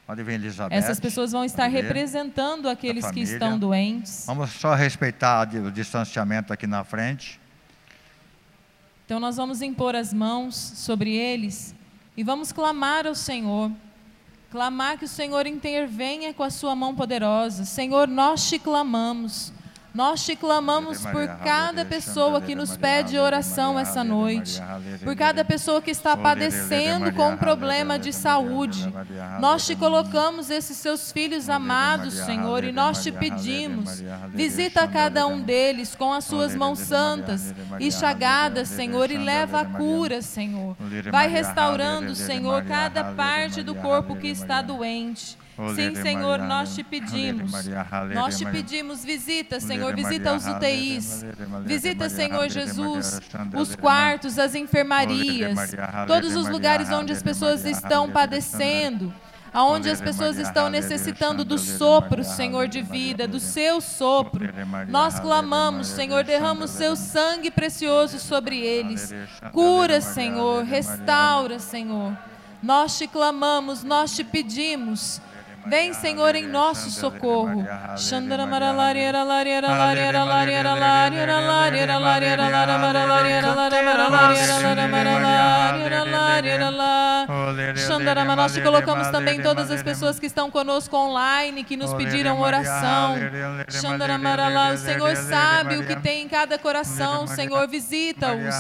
Pode 0.06 0.24
vir 0.24 0.36
Elizabeth. 0.36 0.74
Essas 0.74 1.02
pessoas 1.02 1.34
vão 1.34 1.44
estar 1.44 1.68
representando 1.68 2.70
aqueles 2.70 3.12
que 3.12 3.20
estão 3.20 3.60
doentes. 3.60 4.24
Vamos 4.26 4.52
só 4.52 4.74
respeitar 4.74 5.54
o 5.54 5.70
distanciamento 5.70 6.54
aqui 6.54 6.66
na 6.66 6.86
frente. 6.86 7.38
Então 9.06 9.20
nós 9.20 9.36
vamos 9.36 9.62
impor 9.62 9.98
as 9.98 10.14
mãos 10.14 10.56
sobre 10.56 11.14
eles 11.14 11.76
e 12.16 12.24
vamos 12.24 12.54
clamar 12.54 13.06
ao 13.06 13.14
Senhor. 13.14 13.70
Clamar 14.50 14.98
que 14.98 15.04
o 15.04 15.10
Senhor 15.10 15.46
intervenha 15.46 16.34
com 16.34 16.44
a 16.44 16.50
sua 16.50 16.74
mão 16.74 16.96
poderosa. 16.96 17.66
Senhor, 17.66 18.08
nós 18.08 18.48
te 18.48 18.58
clamamos. 18.58 19.57
Nós 19.98 20.24
te 20.24 20.36
clamamos 20.36 21.04
por 21.08 21.28
cada 21.44 21.84
pessoa 21.84 22.40
que 22.40 22.54
nos 22.54 22.78
pede 22.78 23.18
oração 23.18 23.80
essa 23.80 24.04
noite, 24.04 24.62
por 25.04 25.16
cada 25.16 25.44
pessoa 25.44 25.82
que 25.82 25.90
está 25.90 26.16
padecendo 26.16 27.12
com 27.14 27.30
um 27.32 27.36
problema 27.36 27.98
de 27.98 28.14
saúde. 28.14 28.94
Nós 29.40 29.66
te 29.66 29.76
colocamos 29.76 30.52
esses 30.52 30.78
seus 30.78 31.12
filhos 31.12 31.50
amados, 31.50 32.14
Senhor, 32.14 32.64
e 32.64 32.72
nós 32.72 33.02
te 33.02 33.12
pedimos, 33.12 34.04
visita 34.30 34.88
cada 34.88 35.26
um 35.26 35.42
deles 35.42 35.96
com 35.96 36.14
as 36.14 36.26
suas 36.26 36.54
mãos 36.54 36.78
santas 36.78 37.52
e 37.80 37.92
chagadas, 37.92 38.68
Senhor, 38.68 39.10
e 39.10 39.18
leva 39.18 39.62
a 39.62 39.66
cura, 39.66 40.22
Senhor. 40.22 40.78
Vai 41.12 41.28
restaurando, 41.28 42.14
Senhor, 42.14 42.64
cada 42.66 43.04
parte 43.16 43.64
do 43.64 43.74
corpo 43.74 44.16
que 44.16 44.28
está 44.28 44.62
doente. 44.62 45.36
Sim, 45.76 45.96
Senhor, 46.02 46.40
nós 46.40 46.76
te 46.76 46.84
pedimos. 46.84 47.52
Nós 48.14 48.38
te 48.38 48.46
pedimos, 48.46 49.04
visita, 49.04 49.60
Senhor, 49.60 49.96
visita 49.96 50.34
os 50.34 50.46
UTIs. 50.46 51.26
Visita, 51.66 52.10
Senhor 52.10 52.48
Jesus, 52.50 53.20
os 53.56 53.76
quartos, 53.76 54.38
as 54.38 54.54
enfermarias, 54.56 55.76
todos 56.06 56.36
os 56.36 56.48
lugares 56.48 56.92
onde 56.92 57.12
as 57.12 57.24
pessoas 57.24 57.66
estão 57.66 58.10
padecendo. 58.10 59.14
Aonde 59.54 59.90
as 59.90 60.00
pessoas 60.00 60.38
estão 60.38 60.70
necessitando 60.70 61.44
do 61.44 61.58
sopro, 61.58 62.24
Senhor, 62.24 62.68
de 62.68 62.82
vida, 62.82 63.28
do 63.28 63.40
seu 63.40 63.82
sopro. 63.82 64.48
Nós 64.88 65.20
clamamos, 65.20 65.88
Senhor, 65.88 66.24
derrama 66.24 66.66
o 66.66 66.68
seu 66.68 66.96
sangue 66.96 67.50
precioso 67.50 68.20
sobre 68.20 68.60
eles. 68.60 69.12
Cura, 69.52 70.00
Senhor, 70.02 70.64
restaura, 70.64 71.58
Senhor. 71.58 72.16
Nós 72.62 72.98
te 72.98 73.08
clamamos, 73.08 73.84
nós 73.84 74.16
te 74.16 74.24
pedimos. 74.24 75.22
Vem, 75.70 75.94
Senhor, 75.94 76.36
em 76.36 76.48
nosso 76.48 76.90
socorro. 76.90 77.66
Nós 88.36 88.54
te 88.54 88.62
colocamos 88.62 89.08
também 89.10 89.42
todas 89.42 89.70
as 89.72 89.84
pessoas 89.84 90.20
que 90.20 90.26
estão 90.26 90.50
conosco 90.52 90.96
online, 90.96 91.64
que 91.64 91.76
nos 91.76 91.94
pediram 91.94 92.40
oração. 92.40 93.16
O 94.74 94.78
Senhor 94.78 95.16
sabe 95.16 95.78
o 95.78 95.86
que 95.86 95.96
tem 95.98 96.24
em 96.24 96.30
cada 96.30 96.58
coração, 96.58 97.28
Senhor, 97.28 97.68
visita-os. 97.68 98.56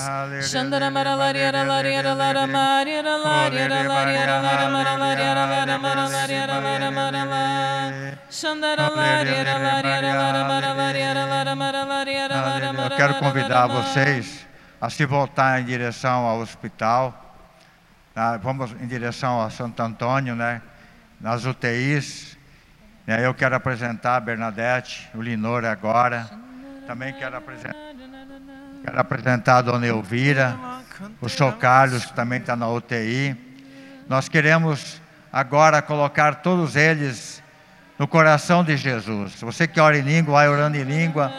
Eu 12.84 12.98
quero 12.98 13.15
convidar 13.15 13.68
vocês 13.68 14.45
a 14.80 14.90
se 14.90 15.06
voltar 15.06 15.61
em 15.61 15.65
direção 15.65 16.26
ao 16.26 16.40
hospital. 16.40 17.36
Vamos 18.41 18.72
em 18.82 18.88
direção 18.88 19.41
a 19.41 19.49
Santo 19.49 19.82
Antônio, 19.82 20.36
né? 20.36 20.61
Nas 21.22 21.45
UTIs. 21.45 22.38
Eu 23.07 23.34
quero 23.34 23.56
apresentar 23.56 24.18
a 24.18 24.19
Bernadette, 24.19 25.10
o 25.15 25.22
Linor 25.22 25.65
agora. 25.65 26.30
Também 26.86 27.14
quero 27.14 27.38
apresentar, 27.38 27.76
quero 28.84 28.99
apresentar 28.99 29.57
a 29.57 29.61
Dona 29.61 29.88
Elvira, 29.88 30.57
o 31.22 31.30
Sr. 31.30 31.57
Carlos, 31.57 32.06
que 32.06 32.14
também 32.14 32.40
está 32.40 32.56
na 32.56 32.68
UTI. 32.69 33.36
Nós 34.07 34.30
queremos 34.30 35.02
agora 35.32 35.82
colocar 35.82 36.36
todos 36.36 36.76
eles 36.76 37.44
no 37.98 38.08
coração 38.08 38.64
de 38.64 38.78
Jesus. 38.78 39.34
Você 39.41 39.68
que 39.68 39.80
ora 39.80 39.98
em 39.98 40.02
língua, 40.02 40.34
vai 40.36 40.48
orando 40.48 40.78
em 40.78 40.84
língua. 40.84 41.32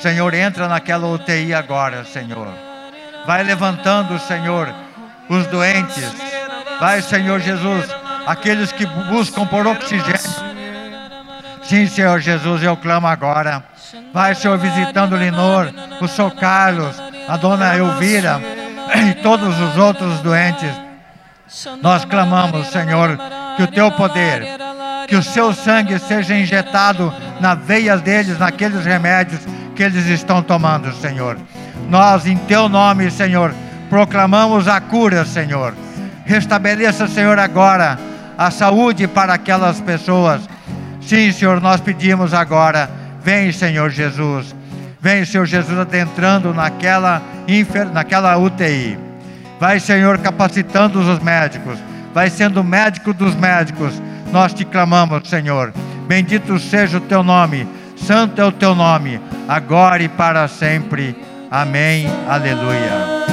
Senhor, 0.00 0.32
entra 0.34 0.68
naquela 0.68 1.06
UTI 1.06 1.54
agora, 1.54 2.04
Senhor. 2.04 2.48
Vai 3.26 3.42
levantando, 3.42 4.18
Senhor, 4.18 4.72
os 5.28 5.46
doentes. 5.46 6.14
Vai, 6.78 7.02
Senhor 7.02 7.40
Jesus, 7.40 7.86
aqueles 8.26 8.70
que 8.70 8.86
buscam 8.86 9.46
por 9.46 9.66
oxigênio. 9.66 10.56
Sim, 11.62 11.86
Senhor 11.86 12.20
Jesus, 12.20 12.62
eu 12.62 12.76
clamo 12.76 13.08
agora. 13.08 13.64
Vai, 14.12 14.34
Senhor, 14.34 14.56
visitando 14.58 15.14
o 15.14 15.16
Linor, 15.16 15.72
o 16.00 16.06
Sr. 16.06 16.30
Carlos, 16.38 16.96
a 17.28 17.36
Dona 17.36 17.76
Elvira 17.76 18.40
e 19.10 19.14
todos 19.14 19.58
os 19.58 19.76
outros 19.76 20.20
doentes. 20.20 20.85
Nós 21.80 22.04
clamamos, 22.04 22.66
Senhor, 22.68 23.18
que 23.56 23.62
o 23.62 23.66
teu 23.68 23.90
poder, 23.92 24.58
que 25.06 25.14
o 25.14 25.22
seu 25.22 25.54
sangue 25.54 25.98
seja 25.98 26.36
injetado 26.36 27.12
nas 27.40 27.58
veias 27.58 28.00
deles, 28.00 28.38
naqueles 28.38 28.84
remédios 28.84 29.40
que 29.74 29.82
eles 29.82 30.06
estão 30.06 30.42
tomando, 30.42 30.92
Senhor. 30.94 31.38
Nós, 31.88 32.26
em 32.26 32.36
teu 32.36 32.68
nome, 32.68 33.10
Senhor, 33.10 33.54
proclamamos 33.88 34.66
a 34.66 34.80
cura, 34.80 35.24
Senhor. 35.24 35.74
Restabeleça, 36.24 37.06
Senhor, 37.06 37.38
agora 37.38 37.96
a 38.36 38.50
saúde 38.50 39.06
para 39.06 39.34
aquelas 39.34 39.80
pessoas. 39.80 40.42
Sim, 41.00 41.30
Senhor, 41.30 41.60
nós 41.60 41.80
pedimos 41.80 42.34
agora. 42.34 42.90
Vem, 43.22 43.52
Senhor 43.52 43.90
Jesus. 43.90 44.54
Vem, 45.00 45.24
Senhor 45.24 45.46
Jesus, 45.46 45.78
adentrando 45.78 46.52
naquela, 46.52 47.22
naquela 47.92 48.36
UTI. 48.36 49.05
Vai, 49.58 49.80
Senhor, 49.80 50.18
capacitando 50.18 50.98
os 51.00 51.18
médicos. 51.20 51.78
Vai 52.12 52.30
sendo 52.30 52.62
médico 52.64 53.12
dos 53.12 53.34
médicos. 53.34 54.00
Nós 54.32 54.52
te 54.52 54.64
clamamos, 54.64 55.28
Senhor. 55.28 55.72
Bendito 56.06 56.58
seja 56.58 56.98
o 56.98 57.00
teu 57.00 57.22
nome. 57.22 57.66
Santo 57.96 58.40
é 58.40 58.44
o 58.44 58.52
teu 58.52 58.74
nome, 58.74 59.20
agora 59.48 60.02
e 60.02 60.08
para 60.08 60.46
sempre. 60.46 61.16
Amém. 61.50 62.06
Aleluia. 62.28 63.25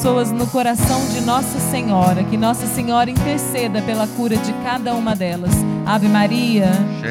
Pessoas 0.00 0.32
no 0.32 0.46
coração 0.46 1.06
de 1.10 1.20
Nossa 1.20 1.58
Senhora, 1.58 2.24
que 2.24 2.34
Nossa 2.34 2.66
Senhora 2.66 3.10
interceda 3.10 3.82
pela 3.82 4.06
cura 4.06 4.34
de 4.34 4.50
cada 4.64 4.94
uma 4.94 5.14
delas. 5.14 5.52
Ave 5.84 6.08
Maria, 6.08 6.70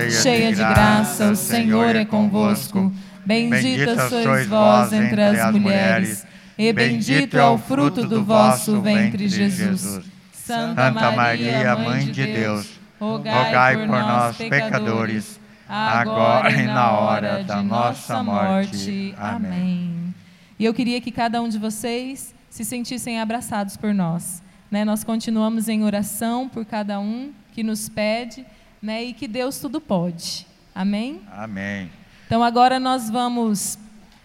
cheia, 0.10 0.50
de, 0.50 0.56
graça, 0.56 1.30
o 1.30 1.36
Senhor 1.36 1.96
é 1.96 2.04
convosco. 2.04 2.92
Bendita 3.24 4.10
sois 4.10 4.48
vós 4.48 4.92
entre 4.92 5.22
as 5.22 5.52
mulheres, 5.52 6.26
e 6.58 6.74
bendito 6.74 7.38
é 7.38 7.46
o 7.48 7.60
fruto 7.60 8.08
do 8.08 8.24
vosso 8.24 8.82
ventre, 8.82 9.30
Jesus. 9.30 10.04
Santa 10.34 10.92
Santa 10.92 11.12
Maria, 11.12 11.76
Mãe 11.76 12.08
de 12.08 12.26
Deus, 12.26 12.72
rogai 13.00 13.86
por 13.86 14.00
nós, 14.00 14.36
pecadores, 14.36 15.40
agora 15.70 16.52
e 16.52 16.66
na 16.66 16.92
hora 16.94 17.44
da 17.44 17.62
nossa 17.62 18.24
morte. 18.24 19.14
Amém. 19.16 20.12
E 20.58 20.66
eu 20.66 20.74
queria 20.74 21.00
que 21.00 21.12
cada 21.12 21.40
um 21.40 21.48
de 21.48 21.60
vocês 21.60 22.34
se 22.60 22.66
sentissem 22.66 23.22
abraçados 23.22 23.78
por 23.78 23.94
nós. 23.94 24.44
Né? 24.70 24.84
Nós 24.84 25.02
continuamos 25.02 25.70
em 25.70 25.82
oração 25.86 26.50
por 26.50 26.66
cada 26.66 27.00
um 27.00 27.32
que 27.54 27.64
nos 27.64 27.88
pede 27.88 28.46
né? 28.82 29.02
e 29.02 29.14
que 29.14 29.30
Deus 29.30 29.60
tudo 29.60 29.80
pode. 29.80 30.46
Amém? 30.76 31.22
Amém. 31.32 31.90
Então 32.26 32.44
agora 32.44 32.78
nós 32.78 33.10
vamos 33.10 33.80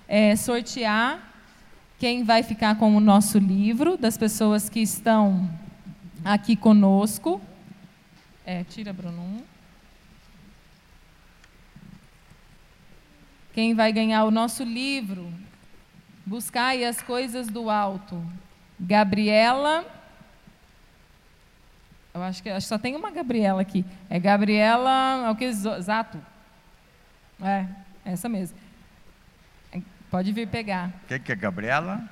é, 0.08 0.34
sortear 0.34 1.32
quem 1.96 2.24
vai 2.24 2.42
ficar 2.42 2.74
com 2.74 2.96
o 2.96 2.98
nosso 2.98 3.38
livro, 3.38 3.96
das 3.96 4.18
pessoas 4.18 4.68
que 4.68 4.80
estão 4.80 5.48
aqui 6.24 6.56
conosco. 6.56 7.40
É, 8.44 8.64
tira, 8.64 8.92
Bruno. 8.92 9.44
Quem 13.52 13.74
vai 13.74 13.92
ganhar 13.92 14.24
o 14.24 14.32
nosso 14.32 14.64
livro? 14.64 15.32
Buscai 16.26 16.84
as 16.84 17.02
coisas 17.02 17.48
do 17.48 17.68
alto. 17.68 18.22
Gabriela. 18.78 19.84
Eu 22.12 22.22
acho 22.22 22.42
que, 22.42 22.48
acho 22.48 22.64
que 22.64 22.68
só 22.68 22.78
tem 22.78 22.96
uma 22.96 23.10
Gabriela 23.10 23.60
aqui. 23.60 23.84
É 24.08 24.18
Gabriela. 24.18 25.26
É 25.26 25.30
o 25.30 25.36
que? 25.36 25.52
Zato. 25.52 26.18
É, 27.42 27.66
essa 28.04 28.28
mesmo. 28.28 28.56
Pode 30.10 30.32
vir 30.32 30.46
pegar. 30.46 30.90
O 31.04 31.08
que, 31.08 31.18
que 31.18 31.32
é 31.32 31.36
Gabriela? 31.36 32.02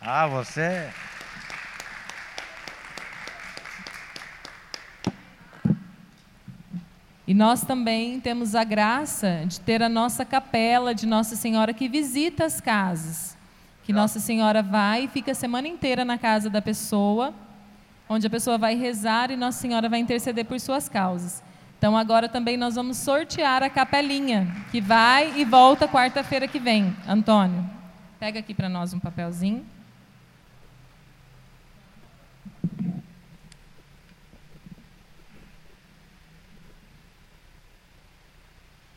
Ah, 0.00 0.26
você. 0.26 0.88
E 7.30 7.34
nós 7.34 7.62
também 7.62 8.18
temos 8.18 8.56
a 8.56 8.64
graça 8.64 9.44
de 9.46 9.60
ter 9.60 9.84
a 9.84 9.88
nossa 9.88 10.24
capela 10.24 10.92
de 10.92 11.06
Nossa 11.06 11.36
Senhora 11.36 11.72
que 11.72 11.88
visita 11.88 12.44
as 12.44 12.60
casas. 12.60 13.38
Que 13.84 13.92
Nossa 13.92 14.18
Senhora 14.18 14.64
vai 14.64 15.04
e 15.04 15.08
fica 15.08 15.30
a 15.30 15.34
semana 15.36 15.68
inteira 15.68 16.04
na 16.04 16.18
casa 16.18 16.50
da 16.50 16.60
pessoa, 16.60 17.32
onde 18.08 18.26
a 18.26 18.30
pessoa 18.30 18.58
vai 18.58 18.74
rezar 18.74 19.30
e 19.30 19.36
Nossa 19.36 19.60
Senhora 19.60 19.88
vai 19.88 20.00
interceder 20.00 20.44
por 20.44 20.58
suas 20.58 20.88
causas. 20.88 21.40
Então 21.78 21.96
agora 21.96 22.28
também 22.28 22.56
nós 22.56 22.74
vamos 22.74 22.96
sortear 22.96 23.62
a 23.62 23.70
capelinha, 23.70 24.48
que 24.72 24.80
vai 24.80 25.38
e 25.38 25.44
volta 25.44 25.86
quarta-feira 25.86 26.48
que 26.48 26.58
vem. 26.58 26.96
Antônio, 27.06 27.64
pega 28.18 28.40
aqui 28.40 28.52
para 28.52 28.68
nós 28.68 28.92
um 28.92 28.98
papelzinho. 28.98 29.64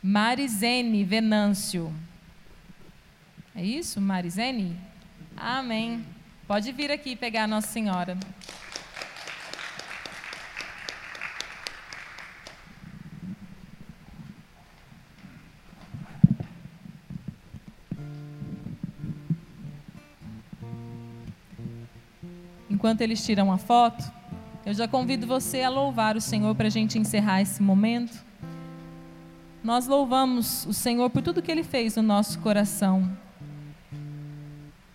Marizene 0.06 1.02
Venâncio. 1.02 1.90
É 3.56 3.64
isso, 3.64 4.02
Marizene? 4.02 4.76
Amém. 5.34 6.04
Pode 6.46 6.70
vir 6.72 6.90
aqui 6.90 7.16
pegar 7.16 7.44
a 7.44 7.46
Nossa 7.46 7.68
Senhora. 7.68 8.18
Enquanto 22.68 23.00
eles 23.00 23.24
tiram 23.24 23.50
a 23.50 23.56
foto, 23.56 24.04
eu 24.66 24.74
já 24.74 24.86
convido 24.86 25.26
você 25.26 25.62
a 25.62 25.70
louvar 25.70 26.14
o 26.14 26.20
Senhor 26.20 26.54
para 26.54 26.66
a 26.66 26.70
gente 26.70 26.98
encerrar 26.98 27.40
esse 27.40 27.62
momento. 27.62 28.33
Nós 29.64 29.86
louvamos 29.86 30.66
o 30.66 30.74
Senhor 30.74 31.08
por 31.08 31.22
tudo 31.22 31.40
que 31.40 31.50
Ele 31.50 31.64
fez 31.64 31.96
no 31.96 32.02
nosso 32.02 32.38
coração. 32.40 33.10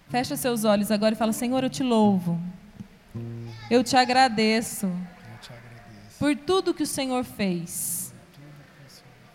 Fecha 0.10 0.38
seus 0.38 0.64
olhos 0.64 0.92
agora 0.92 1.16
e 1.16 1.18
fala: 1.18 1.34
Senhor, 1.34 1.64
eu 1.64 1.72
te 1.72 1.82
louvo. 1.82 2.40
Eu 3.68 3.84
te 3.84 3.98
agradeço 3.98 4.88
por 6.20 6.36
tudo 6.36 6.72
que 6.72 6.84
o 6.84 6.88
Senhor 6.88 7.24
fez 7.24 8.14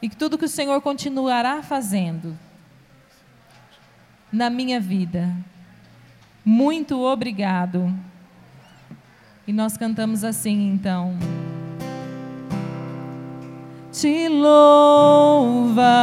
e 0.00 0.08
tudo 0.08 0.38
que 0.38 0.44
o 0.44 0.48
Senhor 0.48 0.80
continuará 0.80 1.64
fazendo 1.64 2.38
na 4.30 4.48
minha 4.48 4.78
vida. 4.78 5.34
Muito 6.44 7.00
obrigado. 7.00 7.92
E 9.48 9.52
nós 9.52 9.76
cantamos 9.76 10.22
assim 10.22 10.70
então 10.70 11.18
te 13.94 14.28
louvarei. 14.28 15.94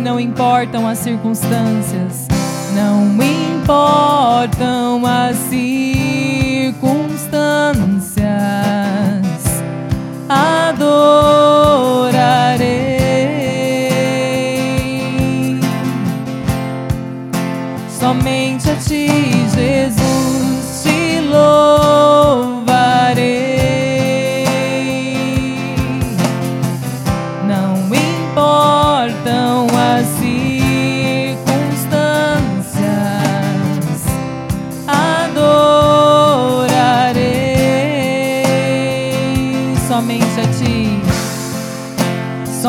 Não 0.00 0.18
importam 0.20 0.86
as 0.86 0.98
circunstâncias, 0.98 2.28
não 2.72 3.20
importam 3.20 5.04
as 5.04 5.36
circunstâncias, 5.36 8.22
adorarei. 10.28 11.18
Somente 17.98 18.70
a 18.70 18.76
ti, 18.76 19.17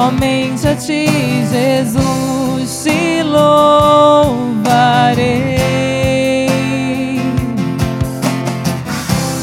somente 0.09 0.67
a 0.67 0.75
ti, 0.75 1.05
Jesus, 1.51 2.83
te 2.83 3.21
louvarei. 3.21 4.39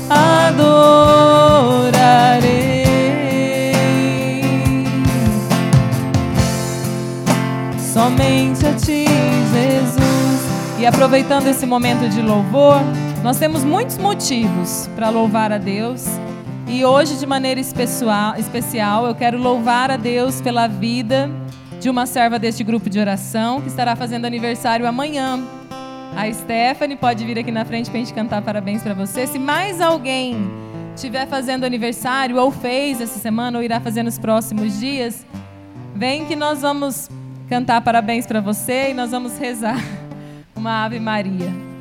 adorarei 0.09 1.23
somente 7.93 8.67
a 8.67 8.73
ti, 8.73 9.05
Jesus. 9.53 10.05
E 10.77 10.85
aproveitando 10.85 11.47
esse 11.47 11.65
momento 11.65 12.09
de 12.09 12.21
louvor, 12.21 12.81
nós 13.25 13.39
temos 13.39 13.63
muitos 13.63 13.97
motivos 13.97 14.87
para 14.95 15.09
louvar 15.09 15.51
a 15.51 15.57
Deus. 15.57 16.05
E 16.67 16.85
hoje, 16.85 17.17
de 17.17 17.25
maneira 17.25 17.59
especial, 17.59 19.07
eu 19.07 19.15
quero 19.15 19.39
louvar 19.39 19.89
a 19.89 19.97
Deus 19.97 20.41
pela 20.41 20.67
vida 20.67 21.27
de 21.81 21.89
uma 21.89 22.05
serva 22.05 22.37
deste 22.37 22.63
grupo 22.63 22.87
de 22.87 22.99
oração 22.99 23.61
que 23.61 23.67
estará 23.67 23.95
fazendo 23.95 24.25
aniversário 24.25 24.85
amanhã. 24.85 25.43
A 26.15 26.31
Stephanie 26.31 26.95
pode 26.95 27.25
vir 27.25 27.39
aqui 27.39 27.51
na 27.51 27.65
frente 27.65 27.89
para 27.89 27.99
a 27.99 28.03
gente 28.03 28.13
cantar 28.13 28.43
parabéns 28.43 28.83
para 28.83 28.93
você. 28.93 29.25
Se 29.25 29.39
mais 29.39 29.81
alguém 29.81 30.37
estiver 30.93 31.25
fazendo 31.25 31.63
aniversário, 31.63 32.37
ou 32.37 32.51
fez 32.51 33.01
essa 33.01 33.17
semana, 33.17 33.57
ou 33.57 33.63
irá 33.63 33.79
fazer 33.79 34.03
nos 34.03 34.19
próximos 34.19 34.79
dias, 34.79 35.25
vem 35.95 36.27
que 36.27 36.35
nós 36.35 36.61
vamos 36.61 37.09
cantar 37.49 37.81
parabéns 37.81 38.27
para 38.27 38.39
você 38.39 38.91
e 38.91 38.93
nós 38.93 39.09
vamos 39.09 39.35
rezar 39.39 39.83
uma 40.55 40.85
Ave 40.85 40.99
Maria. 40.99 41.74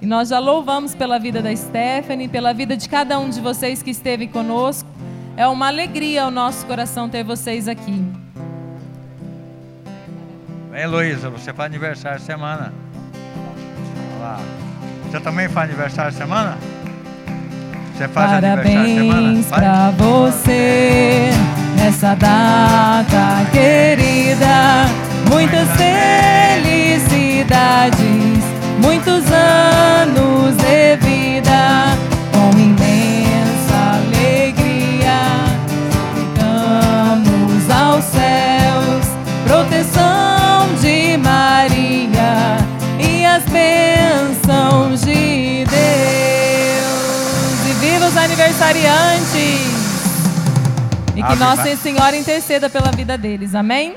E 0.00 0.06
nós 0.06 0.28
já 0.28 0.38
louvamos 0.38 0.94
pela 0.94 1.18
vida 1.18 1.40
da 1.42 1.54
Stephanie, 1.54 2.28
pela 2.28 2.52
vida 2.52 2.76
de 2.76 2.88
cada 2.88 3.18
um 3.18 3.28
de 3.30 3.40
vocês 3.40 3.82
que 3.82 3.90
esteve 3.90 4.26
conosco. 4.26 4.88
É 5.36 5.46
uma 5.48 5.66
alegria 5.68 6.24
ao 6.24 6.30
nosso 6.30 6.64
coração 6.66 7.08
ter 7.08 7.24
vocês 7.24 7.66
aqui. 7.68 8.04
Vem, 10.70 10.82
Heloísa, 10.82 11.30
você 11.30 11.52
faz 11.52 11.70
aniversário 11.70 12.20
semana. 12.20 12.72
Olha 14.14 14.22
lá. 14.22 14.40
Você 15.10 15.20
também 15.20 15.48
faz 15.48 15.70
aniversário 15.70 16.12
semana? 16.12 16.56
Você 17.96 18.08
faz 18.08 18.32
aniversário 18.32 19.08
Parabéns 19.08 19.46
semana? 19.46 19.62
pra 19.62 19.90
você 19.92 21.30
nessa 21.76 22.14
data 22.14 23.46
querida. 23.52 24.86
Muitas 25.30 25.68
felicidades, 27.06 27.98
muitos 28.80 29.24
anos 29.30 30.56
de 30.56 30.96
vida 30.96 31.96
com 32.32 32.58
imensa 32.58 33.76
alegria. 33.94 35.18
Damos 36.36 37.70
aos 37.70 38.04
céus 38.04 39.06
proteção 39.46 40.74
de 40.80 41.16
Maria 41.18 42.58
e 42.98 43.24
as 43.24 43.42
bênçãos 43.44 45.00
de 45.00 45.64
Deus. 45.64 45.76
E 47.68 47.72
viva 47.80 48.06
os 48.06 48.16
aniversariantes! 48.16 49.76
E 51.14 51.22
que 51.22 51.36
Nossa 51.36 51.74
Senhora 51.76 52.14
interceda 52.14 52.68
pela 52.68 52.90
vida 52.90 53.16
deles. 53.16 53.54
Amém? 53.54 53.94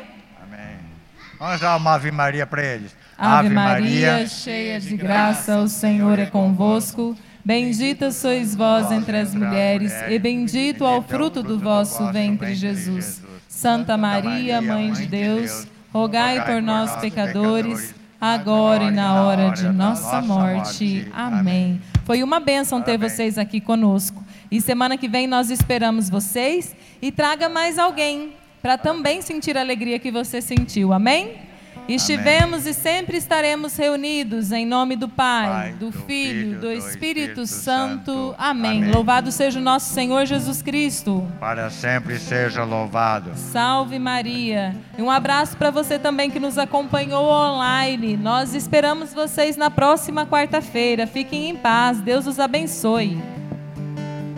Vamos 1.39 1.61
dar 1.61 1.77
uma 1.77 1.93
Ave 1.93 2.11
Maria 2.11 2.45
para 2.45 2.61
eles. 2.61 2.93
Ave 3.17 3.47
Maria, 3.47 4.27
cheia 4.27 4.77
de 4.77 4.97
graça, 4.97 5.57
o 5.59 5.69
Senhor 5.69 6.19
é 6.19 6.25
convosco. 6.25 7.15
Bendita 7.45 8.11
sois 8.11 8.53
vós 8.53 8.91
entre 8.91 9.17
as 9.17 9.33
mulheres, 9.33 9.93
e 10.09 10.19
bendito 10.19 10.83
é 10.83 10.97
o 10.97 11.01
fruto 11.01 11.41
do 11.41 11.57
vosso 11.57 12.11
ventre, 12.11 12.53
Jesus. 12.53 13.23
Santa 13.47 13.95
Maria, 13.95 14.61
Mãe 14.61 14.91
de 14.91 15.05
Deus, 15.05 15.65
rogai 15.93 16.45
por 16.45 16.61
nós, 16.61 16.97
pecadores, 16.97 17.95
agora 18.19 18.83
e 18.83 18.91
na 18.91 19.23
hora 19.23 19.51
de 19.51 19.69
nossa 19.69 20.21
morte. 20.21 21.07
Amém. 21.13 21.81
Foi 22.03 22.21
uma 22.21 22.41
bênção 22.41 22.81
ter 22.81 22.97
vocês 22.97 23.37
aqui 23.37 23.61
conosco. 23.61 24.21
E 24.51 24.59
semana 24.59 24.97
que 24.97 25.07
vem 25.07 25.25
nós 25.25 25.49
esperamos 25.49 26.09
vocês 26.09 26.75
e 27.01 27.11
traga 27.11 27.47
mais 27.47 27.79
alguém 27.79 28.33
para 28.61 28.77
também 28.77 29.21
sentir 29.21 29.57
a 29.57 29.61
alegria 29.61 29.99
que 29.99 30.11
você 30.11 30.41
sentiu. 30.41 30.93
Amém? 30.93 31.49
Estivemos 31.87 32.67
e 32.67 32.73
sempre 32.73 33.17
estaremos 33.17 33.75
reunidos 33.75 34.51
em 34.51 34.63
nome 34.63 34.95
do 34.95 35.09
Pai, 35.09 35.47
Pai, 35.47 35.71
do 35.71 35.89
do 35.89 35.91
Filho, 35.91 36.05
Filho, 36.05 36.53
do 36.55 36.61
do 36.61 36.71
Espírito 36.71 37.41
Espírito 37.41 37.47
Santo. 37.47 38.11
Santo. 38.11 38.35
Amém. 38.37 38.83
Amém. 38.83 38.91
Louvado 38.91 39.31
seja 39.31 39.57
o 39.59 39.61
nosso 39.61 39.91
Senhor 39.91 40.23
Jesus 40.27 40.61
Cristo. 40.61 41.27
Para 41.39 41.71
sempre 41.71 42.19
seja 42.19 42.63
louvado. 42.63 43.31
Salve 43.35 43.97
Maria. 43.97 44.75
E 44.99 45.01
um 45.01 45.09
abraço 45.09 45.57
para 45.57 45.71
você 45.71 45.97
também 45.97 46.29
que 46.29 46.39
nos 46.39 46.59
acompanhou 46.59 47.25
online. 47.25 48.15
Nós 48.15 48.53
esperamos 48.53 49.11
vocês 49.11 49.57
na 49.57 49.71
próxima 49.71 50.27
quarta-feira. 50.27 51.07
Fiquem 51.07 51.49
em 51.49 51.55
paz. 51.55 51.99
Deus 52.01 52.27
os 52.27 52.39
abençoe. 52.39 53.17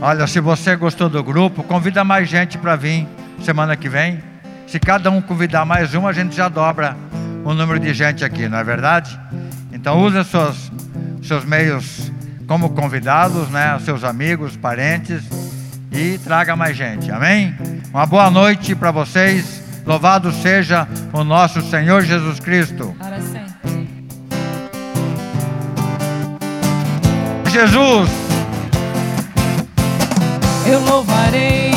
Olha, 0.01 0.25
se 0.25 0.39
você 0.39 0.73
gostou 0.77 1.09
do 1.09 1.21
grupo, 1.21 1.63
convida 1.63 2.03
mais 2.05 2.29
gente 2.29 2.57
para 2.57 2.77
vir 2.77 3.05
semana 3.43 3.75
que 3.75 3.89
vem. 3.89 4.19
Se 4.67 4.79
cada 4.79 5.09
um 5.11 5.21
convidar 5.21 5.65
mais 5.65 5.93
um, 5.93 6.07
a 6.07 6.13
gente 6.13 6.35
já 6.35 6.47
dobra 6.47 6.95
o 7.43 7.53
número 7.53 7.79
de 7.79 7.93
gente 7.93 8.23
aqui, 8.23 8.47
não 8.47 8.57
é 8.57 8.63
verdade? 8.63 9.19
Então 9.71 10.01
use 10.01 10.23
seus, 10.23 10.71
seus 11.23 11.43
meios 11.43 12.11
como 12.47 12.69
convidados, 12.69 13.49
né? 13.49 13.77
Seus 13.83 14.03
amigos, 14.03 14.55
parentes 14.55 15.23
e 15.91 16.17
traga 16.19 16.55
mais 16.55 16.77
gente. 16.77 17.11
Amém? 17.11 17.55
Uma 17.93 18.05
boa 18.05 18.29
noite 18.29 18.75
para 18.75 18.91
vocês. 18.91 19.61
Louvado 19.85 20.31
seja 20.31 20.87
o 21.11 21.23
nosso 21.23 21.61
Senhor 21.61 22.03
Jesus 22.03 22.39
Cristo. 22.39 22.95
Para 22.99 23.19
sempre. 23.19 23.89
Jesus! 27.49 28.09
Eu 30.65 30.79
louvarei 30.85 31.70